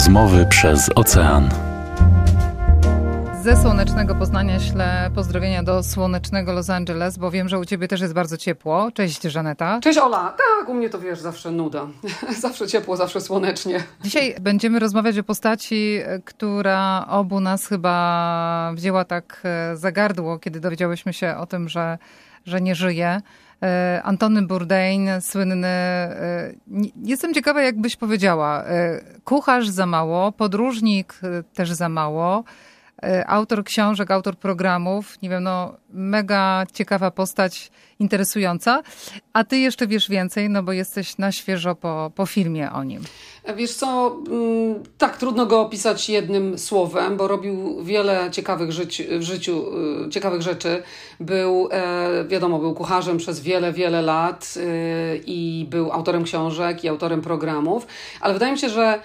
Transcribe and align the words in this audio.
Rozmowy 0.00 0.46
przez 0.46 0.90
ocean. 0.94 1.48
Ze 3.42 3.56
słonecznego 3.56 4.14
Poznania 4.14 4.60
ślę 4.60 5.10
pozdrowienia 5.14 5.62
do 5.62 5.82
słonecznego 5.82 6.52
Los 6.52 6.70
Angeles, 6.70 7.18
bo 7.18 7.30
wiem, 7.30 7.48
że 7.48 7.58
u 7.58 7.64
ciebie 7.64 7.88
też 7.88 8.00
jest 8.00 8.14
bardzo 8.14 8.36
ciepło. 8.36 8.90
Cześć 8.94 9.22
Żaneta. 9.22 9.80
Cześć 9.82 9.98
Ola. 9.98 10.34
Tak, 10.58 10.68
u 10.68 10.74
mnie 10.74 10.90
to 10.90 10.98
wiesz, 10.98 11.18
zawsze 11.18 11.50
nuda. 11.50 11.86
zawsze 12.40 12.68
ciepło, 12.68 12.96
zawsze 12.96 13.20
słonecznie. 13.20 13.82
Dzisiaj 14.02 14.34
będziemy 14.40 14.78
rozmawiać 14.78 15.18
o 15.18 15.22
postaci, 15.22 16.00
która 16.24 17.06
obu 17.08 17.40
nas 17.40 17.66
chyba 17.66 18.72
wzięła 18.74 19.04
tak 19.04 19.40
e, 19.44 19.76
za 19.76 19.92
gardło, 19.92 20.38
kiedy 20.38 20.60
dowiedziałyśmy 20.60 21.12
się 21.12 21.36
o 21.36 21.46
tym, 21.46 21.68
że, 21.68 21.98
że 22.46 22.60
nie 22.60 22.74
żyje. 22.74 23.20
E, 23.62 24.00
Antony 24.04 24.42
Bourdain, 24.42 25.08
słynny. 25.20 25.66
E, 25.66 26.52
jestem 27.04 27.34
ciekawa, 27.34 27.62
jak 27.62 27.80
byś 27.80 27.96
powiedziała. 27.96 28.64
Kucharz 29.24 29.68
za 29.68 29.86
mało, 29.86 30.32
podróżnik 30.32 31.20
też 31.54 31.72
za 31.72 31.88
mało. 31.88 32.44
E, 33.02 33.26
autor 33.26 33.64
książek, 33.64 34.10
autor 34.10 34.36
programów, 34.36 35.22
nie 35.22 35.28
wiem, 35.28 35.42
no 35.42 35.76
mega 35.92 36.66
ciekawa 36.72 37.10
postać, 37.10 37.70
interesująca. 38.00 38.82
A 39.32 39.44
ty 39.44 39.58
jeszcze 39.58 39.86
wiesz 39.86 40.08
więcej, 40.08 40.50
no 40.50 40.62
bo 40.62 40.72
jesteś 40.72 41.18
na 41.18 41.32
świeżo 41.32 41.74
po, 41.74 42.12
po 42.14 42.26
filmie 42.26 42.72
o 42.72 42.84
nim. 42.84 43.02
Wiesz 43.56 43.74
co, 43.74 44.16
mm, 44.30 44.82
tak, 44.98 45.16
trudno 45.16 45.46
go 45.46 45.60
opisać 45.60 46.08
jednym 46.08 46.58
słowem, 46.58 47.16
bo 47.16 47.28
robił 47.28 47.84
wiele 47.84 48.28
ciekawych 48.32 48.72
życi, 48.72 49.06
w 49.18 49.22
życiu, 49.22 49.64
y, 50.06 50.10
ciekawych 50.10 50.42
rzeczy. 50.42 50.82
Był, 51.20 51.68
e, 51.72 52.24
wiadomo, 52.24 52.58
był 52.58 52.74
kucharzem 52.74 53.16
przez 53.16 53.40
wiele, 53.40 53.72
wiele 53.72 54.02
lat 54.02 54.54
y, 54.56 55.20
i 55.26 55.66
był 55.70 55.92
autorem 55.92 56.24
książek 56.24 56.84
i 56.84 56.88
autorem 56.88 57.20
programów, 57.20 57.86
ale 58.20 58.34
wydaje 58.34 58.52
mi 58.52 58.58
się, 58.58 58.68
że 58.68 59.00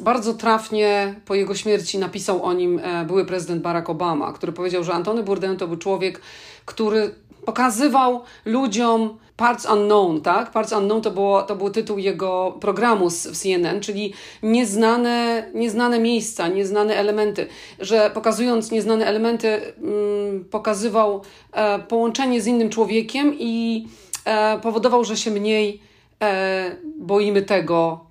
bardzo 0.00 0.34
trafnie 0.34 1.14
po 1.24 1.34
jego 1.34 1.54
śmierci 1.54 1.98
napisał 1.98 2.42
o 2.42 2.52
nim 2.52 2.80
e, 2.82 3.04
były 3.04 3.24
prezydent 3.24 3.62
Barack 3.62 3.90
Obama, 3.90 4.32
który 4.32 4.52
powiedział, 4.52 4.84
że 4.84 4.92
Antony 4.92 5.22
Bourdain 5.22 5.56
to 5.56 5.68
był 5.68 5.76
człowiek, 5.76 6.20
który 6.64 7.14
pokazywał 7.44 8.22
ludziom 8.44 9.18
Parts 9.36 9.66
Unknown, 9.72 10.20
tak? 10.20 10.50
Parts 10.50 10.72
Unknown 10.72 11.02
to, 11.02 11.10
było, 11.10 11.42
to 11.42 11.56
był 11.56 11.70
tytuł 11.70 11.98
jego 11.98 12.56
programu 12.60 13.10
z, 13.10 13.26
w 13.26 13.36
CNN, 13.36 13.80
czyli 13.80 14.12
nieznane, 14.42 15.50
nieznane 15.54 16.00
miejsca, 16.00 16.48
nieznane 16.48 16.96
elementy, 16.96 17.46
że 17.80 18.10
pokazując 18.14 18.70
nieznane 18.70 19.06
elementy, 19.06 19.48
mm, 19.48 20.44
pokazywał 20.44 21.22
e, 21.52 21.78
połączenie 21.78 22.42
z 22.42 22.46
innym 22.46 22.70
człowiekiem 22.70 23.34
i 23.38 23.86
e, 24.24 24.58
powodował, 24.58 25.04
że 25.04 25.16
się 25.16 25.30
mniej 25.30 25.80
e, 26.22 26.76
boimy 26.98 27.42
tego, 27.42 28.07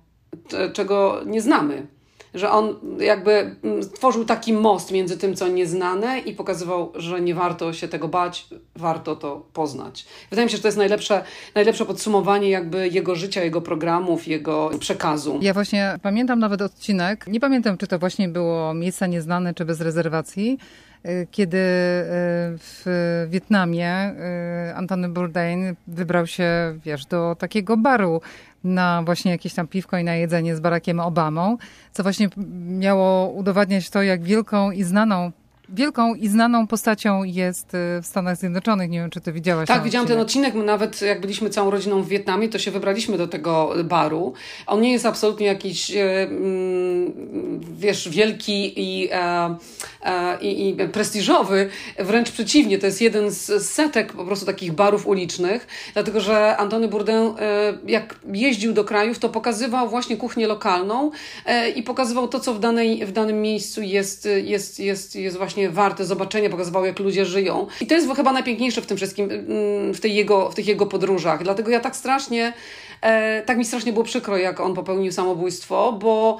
czego 0.72 1.20
nie 1.26 1.40
znamy. 1.40 1.86
Że 2.34 2.50
on 2.50 2.74
jakby 2.98 3.56
tworzył 3.94 4.24
taki 4.24 4.52
most 4.52 4.92
między 4.92 5.18
tym, 5.18 5.34
co 5.34 5.48
nieznane 5.48 6.18
i 6.18 6.34
pokazywał, 6.34 6.92
że 6.94 7.20
nie 7.20 7.34
warto 7.34 7.72
się 7.72 7.88
tego 7.88 8.08
bać, 8.08 8.46
warto 8.76 9.16
to 9.16 9.46
poznać. 9.52 10.06
Wydaje 10.30 10.46
mi 10.46 10.50
się, 10.50 10.56
że 10.56 10.62
to 10.62 10.68
jest 10.68 10.78
najlepsze, 10.78 11.24
najlepsze 11.54 11.84
podsumowanie 11.84 12.50
jakby 12.50 12.88
jego 12.88 13.14
życia, 13.14 13.44
jego 13.44 13.60
programów, 13.60 14.26
jego 14.26 14.70
przekazu. 14.80 15.38
Ja 15.42 15.54
właśnie 15.54 15.98
pamiętam 16.02 16.38
nawet 16.38 16.62
odcinek, 16.62 17.26
nie 17.26 17.40
pamiętam, 17.40 17.78
czy 17.78 17.86
to 17.86 17.98
właśnie 17.98 18.28
było 18.28 18.74
Miejsca 18.74 19.06
Nieznane, 19.06 19.54
czy 19.54 19.64
Bez 19.64 19.80
Rezerwacji, 19.80 20.58
kiedy 21.30 21.58
y, 21.58 21.62
w 22.58 23.26
Wietnamie 23.30 24.14
y, 24.70 24.74
Antony 24.74 25.08
Bourdain 25.08 25.74
wybrał 25.86 26.26
się, 26.26 26.78
wiesz, 26.84 27.06
do 27.06 27.36
takiego 27.38 27.76
baru 27.76 28.20
na 28.64 29.02
właśnie 29.02 29.32
jakieś 29.32 29.54
tam 29.54 29.66
piwko 29.68 29.98
i 29.98 30.04
na 30.04 30.14
jedzenie 30.14 30.56
z 30.56 30.60
Barackiem 30.60 31.00
Obamą, 31.00 31.56
co 31.92 32.02
właśnie 32.02 32.28
miało 32.68 33.30
udowadniać 33.30 33.90
to, 33.90 34.02
jak 34.02 34.22
wielką 34.22 34.70
i 34.70 34.82
znaną 34.84 35.32
wielką 35.68 36.14
i 36.14 36.28
znaną 36.28 36.66
postacią 36.66 37.24
jest 37.24 37.74
y, 37.74 38.02
w 38.02 38.06
Stanach 38.06 38.36
Zjednoczonych. 38.36 38.90
Nie 38.90 39.00
wiem, 39.00 39.10
czy 39.10 39.20
ty 39.20 39.32
widziałaś. 39.32 39.68
Tak, 39.68 39.82
widziałam 39.82 40.04
odcinek. 40.04 40.16
ten 40.16 40.26
odcinek. 40.26 40.54
My 40.54 40.64
nawet 40.64 41.02
jak 41.02 41.20
byliśmy 41.20 41.50
całą 41.50 41.70
rodziną 41.70 42.02
w 42.02 42.08
Wietnamie, 42.08 42.48
to 42.48 42.58
się 42.58 42.70
wybraliśmy 42.70 43.18
do 43.18 43.28
tego 43.28 43.74
baru. 43.84 44.32
On 44.66 44.80
nie 44.80 44.92
jest 44.92 45.06
absolutnie 45.06 45.46
jakiś, 45.46 45.90
e, 45.90 46.22
mm, 46.22 47.12
wiesz, 47.78 48.08
wielki 48.08 48.72
i, 48.76 49.08
e, 49.12 49.56
e, 50.02 50.38
i, 50.40 50.68
i 50.68 50.74
prestiżowy. 50.74 51.68
Wręcz 51.98 52.30
przeciwnie, 52.30 52.78
to 52.78 52.86
jest 52.86 53.00
jeden 53.00 53.30
z 53.30 53.66
setek 53.66 54.12
po 54.12 54.24
prostu 54.24 54.46
takich 54.46 54.72
barów 54.72 55.06
ulicznych, 55.06 55.66
dlatego 55.94 56.20
że 56.20 56.56
Antony 56.56 56.88
Bourdain, 56.88 57.08
jak 57.86 58.14
jeździł 58.32 58.72
do 58.72 58.84
krajów, 58.84 59.18
to 59.18 59.28
pokazywał 59.28 59.88
właśnie 59.88 60.16
kuchnię 60.16 60.46
lokalną 60.46 61.10
i 61.76 61.82
pokazywał 61.82 62.28
to, 62.28 62.40
co 62.40 62.54
w, 62.54 62.60
danej, 62.60 63.06
w 63.06 63.12
danym 63.12 63.42
miejscu 63.42 63.82
jest, 63.82 64.28
jest, 64.44 64.80
jest, 64.80 65.16
jest 65.16 65.36
właśnie 65.36 65.57
właśnie 65.58 65.70
warte 65.70 66.04
zobaczenia, 66.04 66.50
pokazywał, 66.50 66.84
jak 66.84 66.98
ludzie 66.98 67.26
żyją. 67.26 67.66
I 67.80 67.86
to 67.86 67.94
jest 67.94 68.14
chyba 68.16 68.32
najpiękniejsze 68.32 68.80
w 68.80 68.86
tym 68.86 68.96
wszystkim, 68.96 69.30
mm, 69.30 69.94
w, 69.94 70.00
tej 70.00 70.14
jego, 70.14 70.50
w 70.50 70.54
tych 70.54 70.66
jego 70.66 70.86
podróżach. 70.86 71.42
Dlatego 71.42 71.70
ja 71.70 71.80
tak 71.80 71.96
strasznie, 71.96 72.52
e, 73.00 73.42
tak 73.42 73.58
mi 73.58 73.64
strasznie 73.64 73.92
było 73.92 74.04
przykro, 74.04 74.36
jak 74.36 74.60
on 74.60 74.74
popełnił 74.74 75.12
samobójstwo, 75.12 75.92
bo 75.92 76.36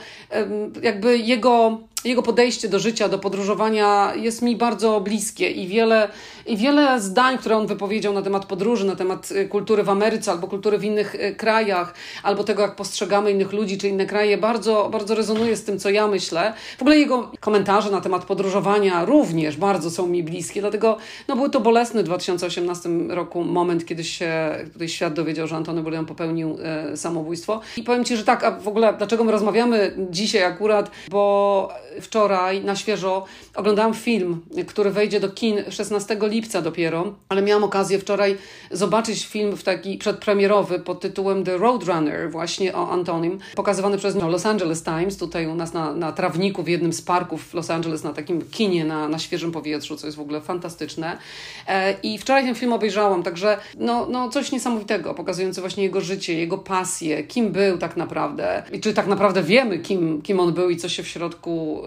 jakby 0.82 1.18
jego 1.18 1.78
jego 2.08 2.22
podejście 2.22 2.68
do 2.68 2.78
życia, 2.78 3.08
do 3.08 3.18
podróżowania 3.18 4.12
jest 4.14 4.42
mi 4.42 4.56
bardzo 4.56 5.00
bliskie 5.00 5.50
i 5.50 5.66
wiele, 5.66 6.08
i 6.46 6.56
wiele 6.56 7.00
zdań, 7.00 7.38
które 7.38 7.56
on 7.56 7.66
wypowiedział 7.66 8.12
na 8.12 8.22
temat 8.22 8.46
podróży, 8.46 8.86
na 8.86 8.96
temat 8.96 9.30
y, 9.30 9.48
kultury 9.48 9.82
w 9.82 9.88
Ameryce 9.88 10.30
albo 10.30 10.48
kultury 10.48 10.78
w 10.78 10.84
innych 10.84 11.14
y, 11.14 11.34
krajach, 11.34 11.94
albo 12.22 12.44
tego, 12.44 12.62
jak 12.62 12.76
postrzegamy 12.76 13.30
innych 13.30 13.52
ludzi 13.52 13.78
czy 13.78 13.88
inne 13.88 14.06
kraje, 14.06 14.38
bardzo, 14.38 14.88
bardzo 14.92 15.14
rezonuje 15.14 15.56
z 15.56 15.64
tym, 15.64 15.78
co 15.78 15.90
ja 15.90 16.06
myślę. 16.06 16.52
W 16.78 16.82
ogóle 16.82 16.98
jego 16.98 17.30
komentarze 17.40 17.90
na 17.90 18.00
temat 18.00 18.24
podróżowania 18.24 19.04
również 19.04 19.56
bardzo 19.56 19.90
są 19.90 20.06
mi 20.06 20.22
bliskie, 20.22 20.60
dlatego 20.60 20.96
no, 21.28 21.36
był 21.36 21.48
to 21.48 21.60
bolesny 21.60 22.02
w 22.02 22.06
2018 22.06 22.88
roku 23.08 23.44
moment, 23.44 23.86
kiedy 23.86 24.04
się 24.04 24.54
tutaj 24.72 24.88
świat 24.88 25.14
dowiedział, 25.14 25.46
że 25.46 25.56
Antony 25.56 25.82
Bourdain 25.82 26.06
popełnił 26.06 26.58
e, 26.62 26.96
samobójstwo. 26.96 27.60
I 27.76 27.82
powiem 27.82 28.04
Ci, 28.04 28.16
że 28.16 28.24
tak, 28.24 28.44
a 28.44 28.50
w 28.50 28.68
ogóle 28.68 28.94
dlaczego 28.98 29.24
my 29.24 29.32
rozmawiamy 29.32 29.92
dzisiaj 30.10 30.44
akurat, 30.44 30.90
bo 31.10 31.72
wczoraj 32.00 32.64
na 32.64 32.76
świeżo 32.76 33.24
oglądałam 33.54 33.94
film, 33.94 34.40
który 34.66 34.90
wejdzie 34.90 35.20
do 35.20 35.28
kin 35.28 35.70
16 35.70 36.18
lipca 36.22 36.62
dopiero, 36.62 37.14
ale 37.28 37.42
miałam 37.42 37.64
okazję 37.64 37.98
wczoraj 37.98 38.36
zobaczyć 38.70 39.26
film 39.26 39.56
w 39.56 39.62
taki 39.62 39.98
przedpremierowy 39.98 40.78
pod 40.78 41.00
tytułem 41.00 41.44
The 41.44 41.58
Roadrunner, 41.58 42.30
właśnie 42.30 42.74
o 42.74 42.90
Antonim, 42.90 43.38
pokazywany 43.54 43.98
przez 43.98 44.14
Los 44.16 44.46
Angeles 44.46 44.82
Times, 44.82 45.16
tutaj 45.16 45.46
u 45.46 45.54
nas 45.54 45.72
na, 45.72 45.92
na 45.92 46.12
trawniku 46.12 46.62
w 46.62 46.68
jednym 46.68 46.92
z 46.92 47.02
parków 47.02 47.42
w 47.42 47.54
Los 47.54 47.70
Angeles, 47.70 48.04
na 48.04 48.12
takim 48.12 48.42
kinie 48.50 48.84
na, 48.84 49.08
na 49.08 49.18
świeżym 49.18 49.52
powietrzu, 49.52 49.96
co 49.96 50.06
jest 50.06 50.16
w 50.16 50.20
ogóle 50.20 50.40
fantastyczne. 50.40 51.18
E, 51.66 51.94
I 52.02 52.18
wczoraj 52.18 52.44
ten 52.44 52.54
film 52.54 52.72
obejrzałam, 52.72 53.22
także 53.22 53.58
no, 53.78 54.06
no 54.10 54.28
coś 54.28 54.52
niesamowitego, 54.52 55.14
pokazujące 55.14 55.60
właśnie 55.60 55.82
jego 55.82 56.00
życie, 56.00 56.34
jego 56.34 56.58
pasję, 56.58 57.22
kim 57.22 57.52
był 57.52 57.78
tak 57.78 57.96
naprawdę 57.96 58.62
i 58.72 58.80
czy 58.80 58.94
tak 58.94 59.06
naprawdę 59.06 59.42
wiemy, 59.42 59.78
kim, 59.78 60.22
kim 60.22 60.40
on 60.40 60.52
był 60.52 60.70
i 60.70 60.76
co 60.76 60.88
się 60.88 61.02
w 61.02 61.08
środku 61.08 61.82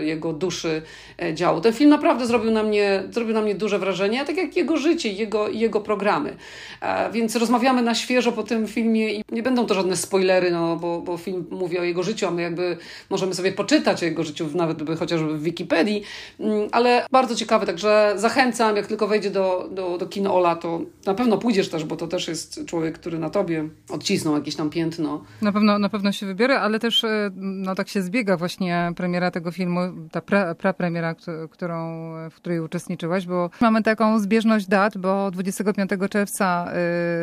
jego 0.00 0.32
duszy 0.32 0.82
e, 1.22 1.34
działo. 1.34 1.60
Ten 1.60 1.72
film 1.72 1.90
naprawdę 1.90 2.26
zrobił 2.26 2.50
na 2.50 2.62
mnie, 2.62 3.02
zrobił 3.10 3.34
na 3.34 3.42
mnie 3.42 3.54
duże 3.54 3.78
wrażenie, 3.78 4.24
tak 4.24 4.36
jak 4.36 4.56
jego 4.56 4.76
życie, 4.76 5.12
jego, 5.12 5.48
jego 5.48 5.80
programy. 5.80 6.36
E, 6.80 7.12
więc 7.12 7.36
rozmawiamy 7.36 7.82
na 7.82 7.94
świeżo 7.94 8.32
po 8.32 8.42
tym 8.42 8.66
filmie 8.66 9.14
i 9.14 9.24
nie 9.32 9.42
będą 9.42 9.66
to 9.66 9.74
żadne 9.74 9.96
spoilery, 9.96 10.50
no, 10.50 10.76
bo, 10.76 11.00
bo 11.00 11.16
film 11.16 11.46
mówi 11.50 11.78
o 11.78 11.82
jego 11.82 12.02
życiu, 12.02 12.26
a 12.26 12.30
my 12.30 12.42
jakby 12.42 12.76
możemy 13.10 13.34
sobie 13.34 13.52
poczytać 13.52 14.02
o 14.02 14.06
jego 14.06 14.24
życiu, 14.24 14.48
nawet 14.54 14.82
by 14.82 14.96
chociażby 14.96 15.38
w 15.38 15.42
Wikipedii, 15.42 16.02
mm, 16.40 16.68
ale 16.72 17.06
bardzo 17.10 17.34
ciekawe, 17.34 17.66
także 17.66 18.12
zachęcam, 18.16 18.76
jak 18.76 18.86
tylko 18.86 19.06
wejdzie 19.06 19.30
do, 19.30 19.68
do, 19.70 19.98
do 19.98 20.06
kino 20.06 20.34
Ola, 20.34 20.56
to 20.56 20.80
na 21.06 21.14
pewno 21.14 21.38
pójdziesz 21.38 21.68
też, 21.68 21.84
bo 21.84 21.96
to 21.96 22.06
też 22.06 22.28
jest 22.28 22.66
człowiek, 22.66 22.98
który 22.98 23.18
na 23.18 23.30
tobie 23.30 23.68
odcisnął 23.90 24.34
jakieś 24.34 24.56
tam 24.56 24.70
piętno. 24.70 25.24
Na 25.42 25.52
pewno, 25.52 25.78
na 25.78 25.88
pewno 25.88 26.12
się 26.12 26.26
wybiorę, 26.26 26.60
ale 26.60 26.78
też 26.78 27.04
e, 27.04 27.30
no, 27.36 27.74
tak 27.74 27.88
się 27.88 28.02
zbiega 28.02 28.36
właśnie 28.36 28.92
premiera 28.96 29.30
tego 29.30 29.45
filmu, 29.52 29.80
ta 30.10 30.20
pra, 30.20 30.54
prapremiera, 30.54 31.14
którą, 31.50 32.10
w 32.30 32.34
której 32.34 32.60
uczestniczyłaś, 32.60 33.26
bo 33.26 33.50
mamy 33.60 33.82
taką 33.82 34.18
zbieżność 34.18 34.66
dat, 34.66 34.98
bo 34.98 35.30
25 35.30 35.90
czerwca 36.10 36.72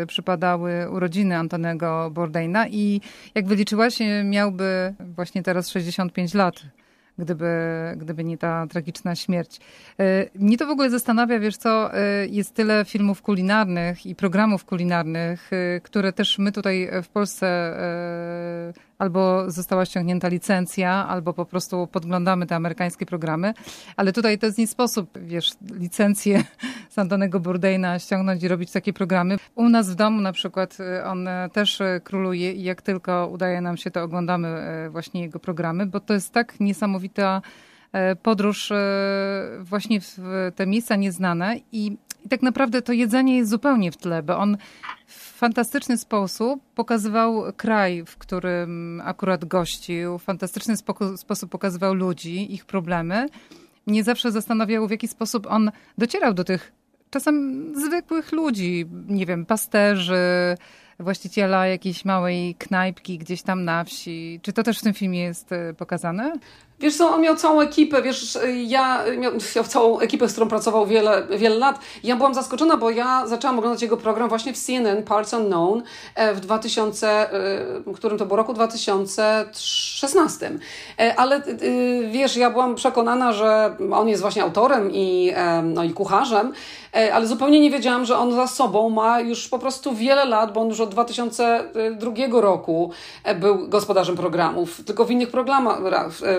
y, 0.02 0.06
przypadały 0.06 0.90
urodziny 0.90 1.38
Antonego 1.38 2.10
Bourdaina 2.12 2.68
i 2.68 3.02
jak 3.36 3.46
wyliczyłaś, 3.46 4.00
miałby 4.24 4.94
właśnie 5.00 5.44
teraz 5.44 5.70
65 5.70 6.34
lat 6.34 6.56
gdyby, 7.18 7.48
gdyby 7.98 8.24
nie 8.24 8.38
ta 8.38 8.68
tragiczna 8.68 9.16
śmierć. 9.16 9.60
Y, 10.00 10.30
mnie 10.36 10.58
to 10.58 10.66
w 10.66 10.70
ogóle 10.70 10.90
zastanawia, 10.90 11.40
wiesz 11.40 11.58
co, 11.58 11.98
y, 11.98 12.28
jest 12.28 12.54
tyle 12.54 12.86
filmów 12.86 13.22
kulinarnych 13.22 14.06
i 14.06 14.16
programów 14.16 14.66
kulinarnych, 14.66 15.54
y, 15.54 15.82
które 15.84 16.14
też 16.14 16.40
my 16.40 16.52
tutaj 16.52 16.90
w 17.04 17.08
Polsce 17.08 17.74
albo 19.04 19.52
została 19.52 19.86
ściągnięta 19.86 20.28
licencja, 20.28 21.08
albo 21.08 21.34
po 21.34 21.46
prostu 21.46 21.88
podglądamy 21.88 22.46
te 22.46 22.56
amerykańskie 22.56 23.06
programy. 23.06 23.54
Ale 23.98 24.14
tutaj 24.14 24.38
to 24.40 24.46
jest 24.46 24.58
nie 24.58 24.68
sposób, 24.68 25.10
wiesz, 25.22 25.52
licencję 25.80 26.44
z 26.94 27.00
Antonego 27.00 27.40
Bourdaina 27.40 28.00
ściągnąć 28.00 28.44
i 28.44 28.48
robić 28.48 28.72
takie 28.72 28.94
programy. 28.94 29.38
U 29.56 29.70
nas 29.70 29.90
w 29.92 29.96
domu 29.96 30.22
na 30.22 30.32
przykład 30.32 30.78
y, 30.80 31.06
on 31.06 31.30
też 31.54 31.82
króluje 32.04 32.52
i 32.52 32.64
jak 32.64 32.82
tylko 32.82 33.28
udaje 33.28 33.62
nam 33.62 33.78
się, 33.78 33.92
to 33.92 34.04
oglądamy 34.04 34.48
właśnie 34.92 35.22
jego 35.22 35.40
programy, 35.40 35.86
bo 35.86 36.00
to 36.00 36.14
jest 36.14 36.34
tak 36.34 36.60
niesamowita 36.60 37.42
podróż 38.24 38.72
właśnie 39.60 40.02
w 40.02 40.18
te 40.56 40.68
miejsca 40.68 40.96
nieznane 40.96 41.58
i 41.72 41.98
i 42.26 42.30
tak 42.30 42.42
naprawdę 42.42 42.82
to 42.82 42.94
jedzenie 42.94 43.38
jest 43.38 43.50
zupełnie 43.50 43.92
w 43.92 43.98
tle, 43.98 44.24
bo 44.24 44.38
on 44.38 44.58
fantastyczny 45.44 45.98
sposób 45.98 46.64
pokazywał 46.76 47.44
kraj, 47.58 48.04
w 48.06 48.18
którym 48.18 49.02
akurat 49.06 49.46
gościł, 49.46 50.18
w 50.18 50.24
fantastyczny 50.24 50.76
sposób 51.16 51.52
pokazywał 51.52 51.94
ludzi, 51.94 52.54
ich 52.54 52.66
problemy. 52.66 53.28
Mnie 53.88 54.04
zawsze 54.04 54.32
zastanawiało, 54.32 54.88
w 54.88 54.92
jaki 54.92 55.08
sposób 55.08 55.48
on 55.50 55.72
docierał 55.98 56.34
do 56.34 56.44
tych 56.44 56.72
czasem 57.10 57.66
zwykłych 57.76 58.32
ludzi, 58.32 58.86
nie 59.08 59.26
wiem, 59.26 59.46
pasterzy, 59.46 60.58
właściciela 61.00 61.68
jakiejś 61.68 62.06
małej 62.06 62.56
knajpki 62.56 63.18
gdzieś 63.18 63.42
tam 63.42 63.64
na 63.64 63.84
wsi. 63.84 64.40
Czy 64.44 64.54
to 64.54 64.64
też 64.64 64.80
w 64.80 64.84
tym 64.84 64.94
filmie 64.94 65.20
jest 65.20 65.52
e, 65.52 65.74
pokazane? 65.74 66.34
Wiesz 66.80 66.98
co, 66.98 67.10
on 67.10 67.22
miał 67.22 67.36
całą 67.36 67.62
ekipę, 67.62 68.02
wiesz, 68.02 68.38
ja 68.66 69.04
miał, 69.18 69.32
miał 69.56 69.64
całą 69.64 70.00
ekipę, 70.00 70.30
z 70.30 70.32
którą 70.32 70.48
pracował 70.48 70.88
wiele, 70.88 71.28
wiele 71.38 71.56
lat. 71.56 71.80
Ja 72.04 72.16
byłam 72.16 72.34
zaskoczona, 72.34 72.78
bo 72.78 72.90
ja 72.90 73.28
zaczęłam 73.28 73.60
oglądać 73.60 73.82
jego 73.82 73.98
program 73.98 74.30
właśnie 74.30 74.54
w 74.54 74.58
CNN, 74.58 75.04
Parts 75.04 75.34
Unknown, 75.34 75.84
e, 76.16 76.34
w 76.34 76.40
2000, 76.40 77.08
e, 77.10 77.30
w 77.86 77.96
którym 77.96 78.18
to 78.18 78.26
było 78.26 78.38
roku 78.38 78.54
2016. 78.54 80.52
E, 81.00 81.16
ale 81.16 81.42
wiesz, 82.12 82.38
ja 82.38 82.50
byłam 82.50 82.76
przekonana, 82.76 83.34
że 83.34 83.76
on 83.92 84.10
jest 84.10 84.22
właśnie 84.22 84.44
autorem 84.44 84.92
i, 84.92 85.34
no, 85.64 85.84
i 85.84 85.90
kucharzem, 85.90 86.54
ale 87.14 87.28
zupełnie 87.28 87.60
nie 87.60 87.72
wiedziałam, 87.72 88.06
że 88.06 88.18
on 88.18 88.36
za 88.36 88.48
sobą 88.48 88.90
ma 88.90 89.20
już 89.20 89.48
po 89.48 89.60
prostu 89.60 89.96
wiele 89.96 90.26
lat, 90.26 90.54
bo 90.54 90.62
on 90.62 90.68
już 90.68 90.80
od 90.80 90.90
2002 90.90 92.42
roku 92.42 92.92
był 93.36 93.68
gospodarzem 93.68 94.16
programów, 94.16 94.82
tylko 94.86 95.06
w 95.06 95.12
innych 95.12 95.30
programach, 95.30 95.80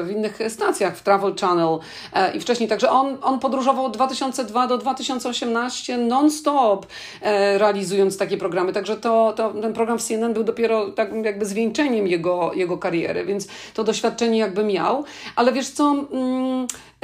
w 0.03 0.11
innych 0.11 0.24
innych 0.25 0.53
stacjach, 0.53 0.97
w 0.97 1.03
Travel 1.03 1.35
Channel 1.41 1.79
e, 2.13 2.37
i 2.37 2.41
wcześniej. 2.41 2.69
Także 2.69 2.91
on, 2.91 3.17
on 3.23 3.41
podróżował 3.41 3.85
od 3.85 3.93
2002 3.97 4.67
do 4.67 4.79
2018 4.79 5.99
non-stop 5.99 6.87
e, 7.21 7.59
realizując 7.59 8.19
takie 8.19 8.37
programy. 8.37 8.73
Także 8.73 8.97
to, 8.97 9.33
to, 9.37 9.51
ten 9.51 9.73
program 9.73 9.99
w 9.99 10.03
CNN 10.03 10.33
był 10.33 10.45
dopiero 10.45 10.91
tak 10.91 11.25
jakby 11.25 11.47
zwieńczeniem 11.47 12.07
jego, 12.07 12.53
jego 12.55 12.79
kariery, 12.79 13.25
więc 13.25 13.49
to 13.75 13.85
doświadczenie 13.85 14.39
jakby 14.39 14.65
miał. 14.65 15.05
Ale 15.37 15.53
wiesz 15.53 15.69
co... 15.69 15.95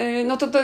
E, 0.01 0.25
no 0.25 0.37
to, 0.37 0.49
to 0.49 0.59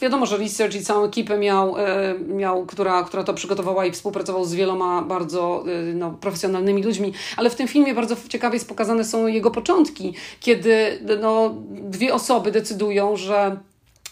wiadomo, 0.00 0.26
że 0.26 0.36
research 0.36 0.74
i 0.74 0.84
całą 0.84 1.04
ekipę 1.04 1.38
miał, 1.38 1.78
e, 1.78 2.14
miał 2.18 2.66
która, 2.66 3.02
która 3.02 3.24
to 3.24 3.34
przygotowała 3.34 3.86
i 3.86 3.92
współpracował 3.92 4.44
z 4.44 4.54
wieloma 4.54 5.02
bardzo 5.02 5.64
e, 5.66 5.94
no, 5.94 6.10
profesjonalnymi 6.10 6.82
ludźmi, 6.82 7.12
ale 7.36 7.50
w 7.50 7.54
tym 7.54 7.68
filmie 7.68 7.94
bardzo 7.94 8.16
ciekawie 8.28 8.60
pokazane 8.60 9.04
są 9.04 9.26
jego 9.26 9.50
początki, 9.50 10.14
kiedy 10.40 10.98
no, 11.20 11.54
dwie 11.70 12.14
osoby 12.14 12.52
decydują, 12.52 13.16
że 13.16 13.56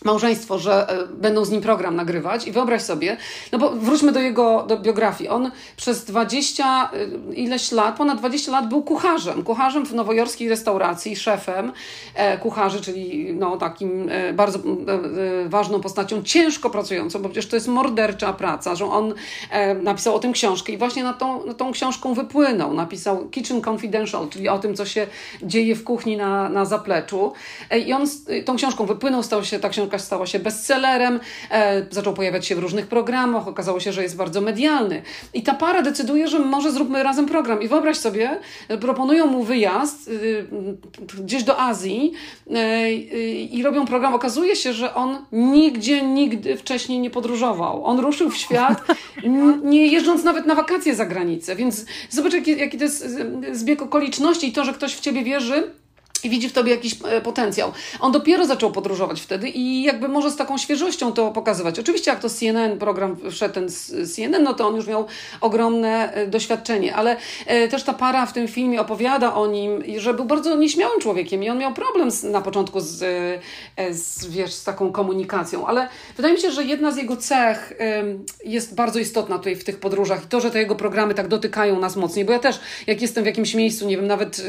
małżeństwo, 0.05 0.59
że 0.59 0.89
e, 0.89 1.07
będą 1.07 1.45
z 1.45 1.51
nim 1.51 1.61
program 1.61 1.97
nagrywać 1.97 2.47
i 2.47 2.53
wyobraź 2.53 2.83
sobie, 2.83 3.17
no 3.53 3.59
bo 3.59 3.71
wróćmy 3.71 4.13
do 4.13 4.21
jego 4.21 4.63
do 4.63 4.79
biografii. 4.79 5.31
On 5.31 5.51
przez 5.77 6.05
20 6.05 6.91
e, 6.93 7.35
ileś 7.35 7.73
lat, 7.73 7.97
ponad 7.97 8.19
20 8.19 8.53
lat 8.53 8.69
był 8.69 8.83
kucharzem. 8.83 9.43
Kucharzem 9.43 9.87
w 9.87 9.95
nowojorskiej 9.95 10.49
restauracji, 10.49 11.17
szefem 11.17 11.73
e, 12.15 12.39
kucharzy, 12.39 12.81
czyli 12.81 13.35
no, 13.35 13.57
takim 13.57 14.11
bardzo 14.33 14.59
ważną 15.47 15.81
postacią, 15.81 16.23
ciężko 16.23 16.71
pracującą, 16.71 17.23
bo 17.23 17.29
przecież 17.29 17.51
to 17.51 17.57
jest 17.57 17.69
mordercza 17.69 18.33
praca, 18.33 18.75
że 18.75 18.85
on 18.85 19.15
napisał 19.83 20.15
o 20.15 20.19
tym 20.19 20.33
książkę 20.33 20.73
i 20.73 20.79
właśnie 20.79 21.05
na 21.05 21.13
tą, 21.13 21.47
na 21.47 21.55
tą 21.55 21.73
książką 21.73 22.15
wypłynął. 22.15 22.75
Napisał 22.75 23.29
Kitchen 23.29 23.63
Confidential, 23.69 24.29
czyli 24.29 24.49
o 24.49 24.59
tym, 24.59 24.77
co 24.77 24.87
się 24.87 25.07
dzieje 25.43 25.75
w 25.75 25.85
kuchni 25.85 26.17
na, 26.17 26.49
na 26.49 26.65
zapleczu. 26.65 27.33
I 27.87 27.93
on 27.93 28.05
tą 28.45 28.57
książką 28.57 28.87
wypłynął, 28.87 29.23
stał 29.23 29.45
się 29.45 29.59
ta 29.59 29.69
książka 29.69 29.88
książka 29.89 30.07
stała 30.07 30.27
się 30.27 30.39
bestsellerem, 30.39 31.21
e, 31.51 31.87
zaczął 31.91 32.15
pojawiać 32.15 32.47
się 32.47 32.57
w 32.57 32.59
różnych 32.59 32.87
programach, 32.87 33.49
okazało 33.49 33.81
się, 33.81 33.93
że 33.93 34.03
jest 34.03 34.17
bardzo 34.17 34.41
medialny. 34.41 35.03
I 35.35 35.43
ta 35.43 35.55
para 35.55 35.83
decyduje, 35.83 36.29
że 36.29 36.39
może 36.39 36.73
zróbmy 36.73 37.03
razem 37.03 37.27
program. 37.27 37.63
I 37.63 37.69
wyobraź 37.69 37.97
sobie, 37.97 38.41
proponują 38.81 39.27
mu 39.27 39.43
wyjazd 39.43 40.09
y, 40.09 40.47
gdzieś 41.25 41.43
do 41.43 41.61
Azji 41.61 42.13
y, 42.47 42.91
i 43.31 43.63
robią 43.63 43.87
program. 43.87 44.15
Okazuje 44.15 44.57
się, 44.57 44.73
że 44.73 44.95
on 44.95 45.19
nigdzie, 45.33 46.03
nigdy 46.03 46.57
wcześniej 46.57 46.99
nie 46.99 47.11
podróżował. 47.11 47.85
On 47.85 48.01
ruszył 48.01 48.31
w 48.31 48.37
świat, 48.37 48.83
nie 49.65 49.87
jeżdżąc 49.87 50.25
nawet 50.25 50.47
na 50.47 50.55
wakacje 50.55 50.95
za 50.95 51.07
granicę. 51.07 51.57
Więc 51.57 51.87
zobacz, 52.11 52.33
jaki, 52.33 52.59
jaki 52.59 52.79
to 52.79 52.85
jest 52.85 53.07
zbieg 53.53 53.83
okoliczności 53.83 54.49
i 54.49 54.53
to, 54.53 54.65
że 54.65 54.73
ktoś 54.73 54.95
w 54.95 55.01
ciebie 55.01 55.25
wierzy, 55.25 55.71
i 56.25 56.31
widzi 56.31 56.49
w 56.49 56.53
tobie 56.53 56.73
jakiś 56.73 56.97
e, 57.05 57.21
potencjał. 57.21 57.73
On 58.01 58.13
dopiero 58.13 58.47
zaczął 58.47 58.73
podróżować 58.73 59.21
wtedy 59.21 59.49
i 59.49 59.83
jakby 59.83 60.09
może 60.09 60.31
z 60.31 60.37
taką 60.37 60.59
świeżością 60.59 61.13
to 61.13 61.31
pokazywać. 61.31 61.79
Oczywiście 61.79 62.11
jak 62.11 62.21
to 62.21 62.31
CNN, 62.31 62.79
program 62.79 63.17
wszedł 63.31 63.55
ten 63.55 63.69
z 63.69 64.15
CNN, 64.15 64.43
no 64.43 64.55
to 64.55 64.69
on 64.69 64.77
już 64.77 64.87
miał 64.87 65.07
ogromne 65.41 66.13
e, 66.13 66.27
doświadczenie, 66.27 66.97
ale 66.97 67.17
e, 67.47 67.69
też 67.69 67.83
ta 67.83 67.93
para 67.93 68.27
w 68.27 68.33
tym 68.33 68.49
filmie 68.49 68.81
opowiada 68.81 69.35
o 69.35 69.47
nim, 69.47 69.83
że 69.97 70.15
był 70.15 70.25
bardzo 70.25 70.57
nieśmiałym 70.57 71.01
człowiekiem 71.01 71.43
i 71.43 71.51
on 71.51 71.59
miał 71.59 71.75
problem 71.75 72.11
z, 72.11 72.23
na 72.23 72.41
początku 72.41 72.81
z, 72.81 73.05
z, 73.91 74.27
wiesz, 74.27 74.53
z 74.53 74.65
taką 74.65 74.93
komunikacją, 74.93 75.67
ale 75.67 75.89
wydaje 76.17 76.35
mi 76.35 76.41
się, 76.41 76.51
że 76.51 76.65
jedna 76.65 76.93
z 76.93 76.97
jego 76.97 77.17
cech 77.17 77.73
jest 78.45 78.75
bardzo 78.75 78.99
istotna 78.99 79.39
tutaj 79.39 79.57
w 79.57 79.65
tych 79.65 79.81
podróżach 79.81 80.25
i 80.25 80.27
to, 80.27 80.41
że 80.41 80.51
te 80.51 80.59
jego 80.59 80.75
programy 80.75 81.15
tak 81.15 81.29
dotykają 81.29 81.81
nas 81.81 81.97
mocniej, 81.97 82.25
bo 82.25 82.33
ja 82.33 82.39
też 82.39 82.61
jak 82.87 83.03
jestem 83.03 83.25
w 83.25 83.27
jakimś 83.27 83.55
miejscu, 83.55 83.87
nie 83.87 83.97
wiem, 83.97 84.07
nawet 84.07 84.43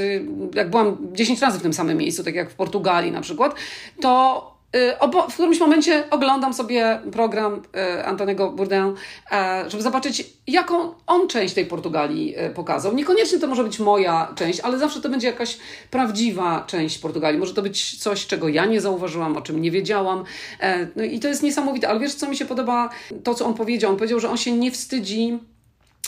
jak 0.55 0.69
byłam 0.69 0.97
10 1.13 1.41
razy 1.41 1.58
w 1.59 1.61
tym 1.61 1.73
samym 1.73 1.97
miejscu, 1.97 2.23
tak 2.23 2.35
jak 2.35 2.49
w 2.49 2.55
Portugalii 2.55 3.11
na 3.11 3.21
przykład, 3.21 3.55
to 4.01 4.59
y, 4.75 5.29
w 5.29 5.33
którymś 5.33 5.59
momencie 5.59 6.03
oglądam 6.11 6.53
sobie 6.53 6.99
program 7.11 7.61
y, 7.99 8.05
Antonego 8.05 8.51
Bourdain, 8.51 8.93
e, 9.31 9.65
żeby 9.67 9.83
zobaczyć, 9.83 10.33
jaką 10.47 10.93
on 11.07 11.27
część 11.27 11.53
tej 11.53 11.65
Portugalii 11.65 12.39
y, 12.39 12.49
pokazał. 12.49 12.95
Niekoniecznie 12.95 13.39
to 13.39 13.47
może 13.47 13.63
być 13.63 13.79
moja 13.79 14.33
część, 14.35 14.59
ale 14.59 14.79
zawsze 14.79 15.01
to 15.01 15.09
będzie 15.09 15.27
jakaś 15.27 15.57
prawdziwa 15.91 16.63
część 16.67 16.97
Portugalii. 16.97 17.39
Może 17.39 17.53
to 17.53 17.61
być 17.61 17.99
coś, 17.99 18.27
czego 18.27 18.47
ja 18.47 18.65
nie 18.65 18.81
zauważyłam, 18.81 19.37
o 19.37 19.41
czym 19.41 19.61
nie 19.61 19.71
wiedziałam. 19.71 20.23
E, 20.59 20.87
no 20.95 21.03
i 21.03 21.19
to 21.19 21.27
jest 21.27 21.43
niesamowite. 21.43 21.89
Ale 21.89 21.99
wiesz, 21.99 22.13
co 22.13 22.29
mi 22.29 22.37
się 22.37 22.45
podoba? 22.45 22.89
To, 23.23 23.35
co 23.35 23.45
on 23.45 23.53
powiedział. 23.53 23.91
On 23.91 23.97
powiedział, 23.97 24.19
że 24.19 24.29
on 24.29 24.37
się 24.37 24.51
nie 24.51 24.71
wstydzi 24.71 25.39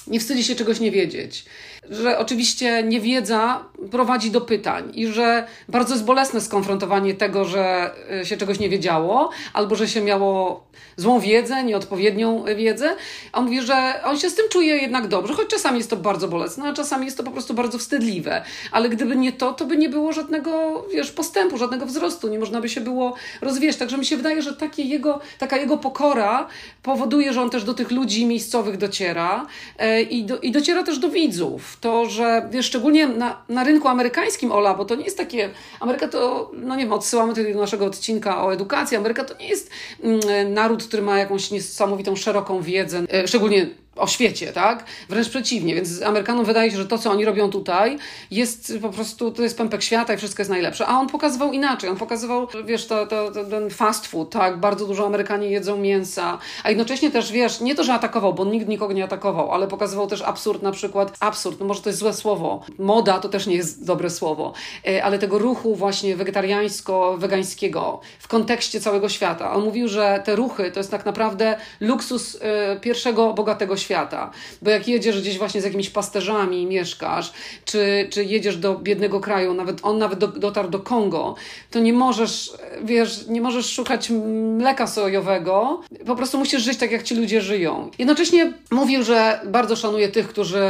nie 0.07 0.19
wstydzi 0.19 0.43
się 0.43 0.55
czegoś 0.55 0.79
nie 0.79 0.91
wiedzieć. 0.91 1.45
Że 1.89 2.19
oczywiście 2.19 2.83
niewiedza 2.83 3.65
prowadzi 3.91 4.31
do 4.31 4.41
pytań 4.41 4.91
i 4.93 5.07
że 5.07 5.47
bardzo 5.69 5.93
jest 5.93 6.05
bolesne 6.05 6.41
skonfrontowanie 6.41 7.13
tego, 7.13 7.45
że 7.45 7.91
e, 8.21 8.25
się 8.25 8.37
czegoś 8.37 8.59
nie 8.59 8.69
wiedziało, 8.69 9.29
albo 9.53 9.75
że 9.75 9.87
się 9.87 10.01
miało 10.01 10.63
złą 10.97 11.19
wiedzę, 11.19 11.63
nieodpowiednią 11.63 12.43
wiedzę. 12.55 12.95
On 13.33 13.43
mówi, 13.43 13.61
że 13.61 14.01
on 14.03 14.19
się 14.19 14.29
z 14.29 14.35
tym 14.35 14.45
czuje 14.49 14.75
jednak 14.75 15.07
dobrze, 15.07 15.33
choć 15.33 15.47
czasami 15.47 15.77
jest 15.77 15.89
to 15.89 15.97
bardzo 15.97 16.27
bolesne, 16.27 16.69
a 16.69 16.73
czasami 16.73 17.05
jest 17.05 17.17
to 17.17 17.23
po 17.23 17.31
prostu 17.31 17.53
bardzo 17.53 17.77
wstydliwe. 17.77 18.41
Ale 18.71 18.89
gdyby 18.89 19.15
nie 19.15 19.31
to, 19.31 19.53
to 19.53 19.65
by 19.65 19.77
nie 19.77 19.89
było 19.89 20.13
żadnego, 20.13 20.85
wiesz, 20.93 21.11
postępu, 21.11 21.57
żadnego 21.57 21.85
wzrostu, 21.85 22.27
nie 22.27 22.39
można 22.39 22.61
by 22.61 22.69
się 22.69 22.81
było 22.81 23.15
rozwijać. 23.41 23.77
Także 23.77 23.97
mi 23.97 24.05
się 24.05 24.17
wydaje, 24.17 24.41
że 24.41 24.55
takie 24.55 24.83
jego, 24.83 25.19
taka 25.39 25.57
jego 25.57 25.77
pokora 25.77 26.47
powoduje, 26.83 27.33
że 27.33 27.41
on 27.41 27.49
też 27.49 27.63
do 27.63 27.73
tych 27.73 27.91
ludzi 27.91 28.25
miejscowych 28.25 28.77
dociera. 28.77 29.45
E, 29.77 30.01
i, 30.01 30.23
do, 30.23 30.39
i 30.39 30.51
dociera 30.51 30.83
też 30.83 30.99
do 30.99 31.09
widzów. 31.09 31.70
To, 31.81 32.05
że 32.05 32.49
szczególnie 32.61 33.07
na, 33.07 33.41
na 33.49 33.63
rynku 33.63 33.87
amerykańskim, 33.87 34.51
Ola, 34.51 34.73
bo 34.73 34.85
to 34.85 34.95
nie 34.95 35.03
jest 35.03 35.17
takie. 35.17 35.49
Ameryka 35.79 36.07
to, 36.07 36.51
no 36.53 36.75
nie 36.75 36.83
wiem, 36.83 36.93
odsyłamy 36.93 37.35
tutaj 37.35 37.53
do 37.53 37.59
naszego 37.59 37.85
odcinka 37.85 38.45
o 38.45 38.53
edukacji. 38.53 38.97
Ameryka 38.97 39.23
to 39.23 39.37
nie 39.37 39.47
jest 39.47 39.69
mm, 40.03 40.53
naród, 40.53 40.83
który 40.83 41.01
ma 41.01 41.19
jakąś 41.19 41.51
niesamowitą, 41.51 42.15
szeroką 42.15 42.61
wiedzę, 42.61 43.03
e, 43.13 43.27
szczególnie 43.27 43.67
o 44.01 44.07
świecie, 44.07 44.53
tak? 44.53 44.85
Wręcz 45.09 45.29
przeciwnie, 45.29 45.75
więc 45.75 46.01
Amerykanom 46.01 46.45
wydaje 46.45 46.71
się, 46.71 46.77
że 46.77 46.85
to, 46.85 46.97
co 46.97 47.11
oni 47.11 47.25
robią 47.25 47.49
tutaj, 47.49 47.97
jest 48.31 48.73
po 48.81 48.89
prostu, 48.89 49.31
to 49.31 49.43
jest 49.43 49.57
pępek 49.57 49.83
świata 49.83 50.13
i 50.13 50.17
wszystko 50.17 50.41
jest 50.41 50.49
najlepsze. 50.49 50.87
A 50.87 50.99
on 50.99 51.07
pokazywał 51.07 51.53
inaczej, 51.53 51.89
on 51.89 51.97
pokazywał, 51.97 52.47
wiesz, 52.65 52.87
to, 52.87 53.07
to, 53.07 53.31
to, 53.31 53.45
ten 53.45 53.69
fast 53.69 54.07
food, 54.07 54.29
tak? 54.29 54.59
Bardzo 54.59 54.85
dużo 54.85 55.05
Amerykanie 55.05 55.49
jedzą 55.49 55.77
mięsa, 55.77 56.37
a 56.63 56.69
jednocześnie 56.69 57.11
też, 57.11 57.31
wiesz, 57.31 57.61
nie 57.61 57.75
to, 57.75 57.83
że 57.83 57.93
atakował, 57.93 58.33
bo 58.33 58.45
nigdy 58.45 58.69
nikogo 58.69 58.93
nie 58.93 59.03
atakował, 59.03 59.51
ale 59.51 59.67
pokazywał 59.67 60.07
też 60.07 60.21
absurd, 60.21 60.63
na 60.63 60.71
przykład, 60.71 61.17
absurd, 61.19 61.59
no 61.59 61.65
może 61.65 61.81
to 61.81 61.89
jest 61.89 61.99
złe 61.99 62.13
słowo, 62.13 62.63
moda 62.79 63.19
to 63.19 63.29
też 63.29 63.47
nie 63.47 63.55
jest 63.55 63.85
dobre 63.85 64.09
słowo, 64.09 64.53
e, 64.87 65.03
ale 65.03 65.19
tego 65.19 65.39
ruchu 65.39 65.75
właśnie 65.75 66.15
wegetariańsko-wegańskiego 66.15 67.99
w 68.19 68.27
kontekście 68.27 68.79
całego 68.79 69.09
świata. 69.09 69.53
On 69.53 69.63
mówił, 69.63 69.87
że 69.87 70.21
te 70.25 70.35
ruchy 70.35 70.71
to 70.71 70.79
jest 70.79 70.91
tak 70.91 71.05
naprawdę 71.05 71.57
luksus 71.79 72.37
e, 72.41 72.79
pierwszego 72.79 73.33
bogatego 73.33 73.77
świata, 73.77 73.90
świata. 73.91 74.31
Bo 74.61 74.69
jak 74.69 74.87
jedziesz 74.87 75.21
gdzieś 75.21 75.37
właśnie 75.37 75.61
z 75.61 75.63
jakimiś 75.63 75.89
pasterzami 75.89 76.61
i 76.61 76.65
mieszkasz, 76.65 77.33
czy, 77.65 78.07
czy 78.09 78.23
jedziesz 78.23 78.57
do 78.57 78.75
biednego 78.75 79.19
kraju, 79.19 79.53
nawet 79.53 79.79
on 79.83 79.97
nawet 79.97 80.19
do, 80.19 80.27
dotarł 80.27 80.69
do 80.69 80.79
Kongo, 80.79 81.35
to 81.71 81.79
nie 81.79 81.93
możesz, 81.93 82.53
wiesz, 82.83 83.27
nie 83.27 83.41
możesz 83.41 83.65
szukać 83.65 84.09
mleka 84.57 84.87
sojowego, 84.87 85.81
po 86.05 86.15
prostu 86.15 86.37
musisz 86.37 86.63
żyć 86.63 86.77
tak, 86.77 86.91
jak 86.91 87.03
ci 87.03 87.15
ludzie 87.15 87.41
żyją. 87.41 87.89
Jednocześnie 87.99 88.53
mówił, 88.71 89.03
że 89.03 89.39
bardzo 89.45 89.75
szanuje 89.75 90.09
tych, 90.09 90.27
którzy 90.27 90.63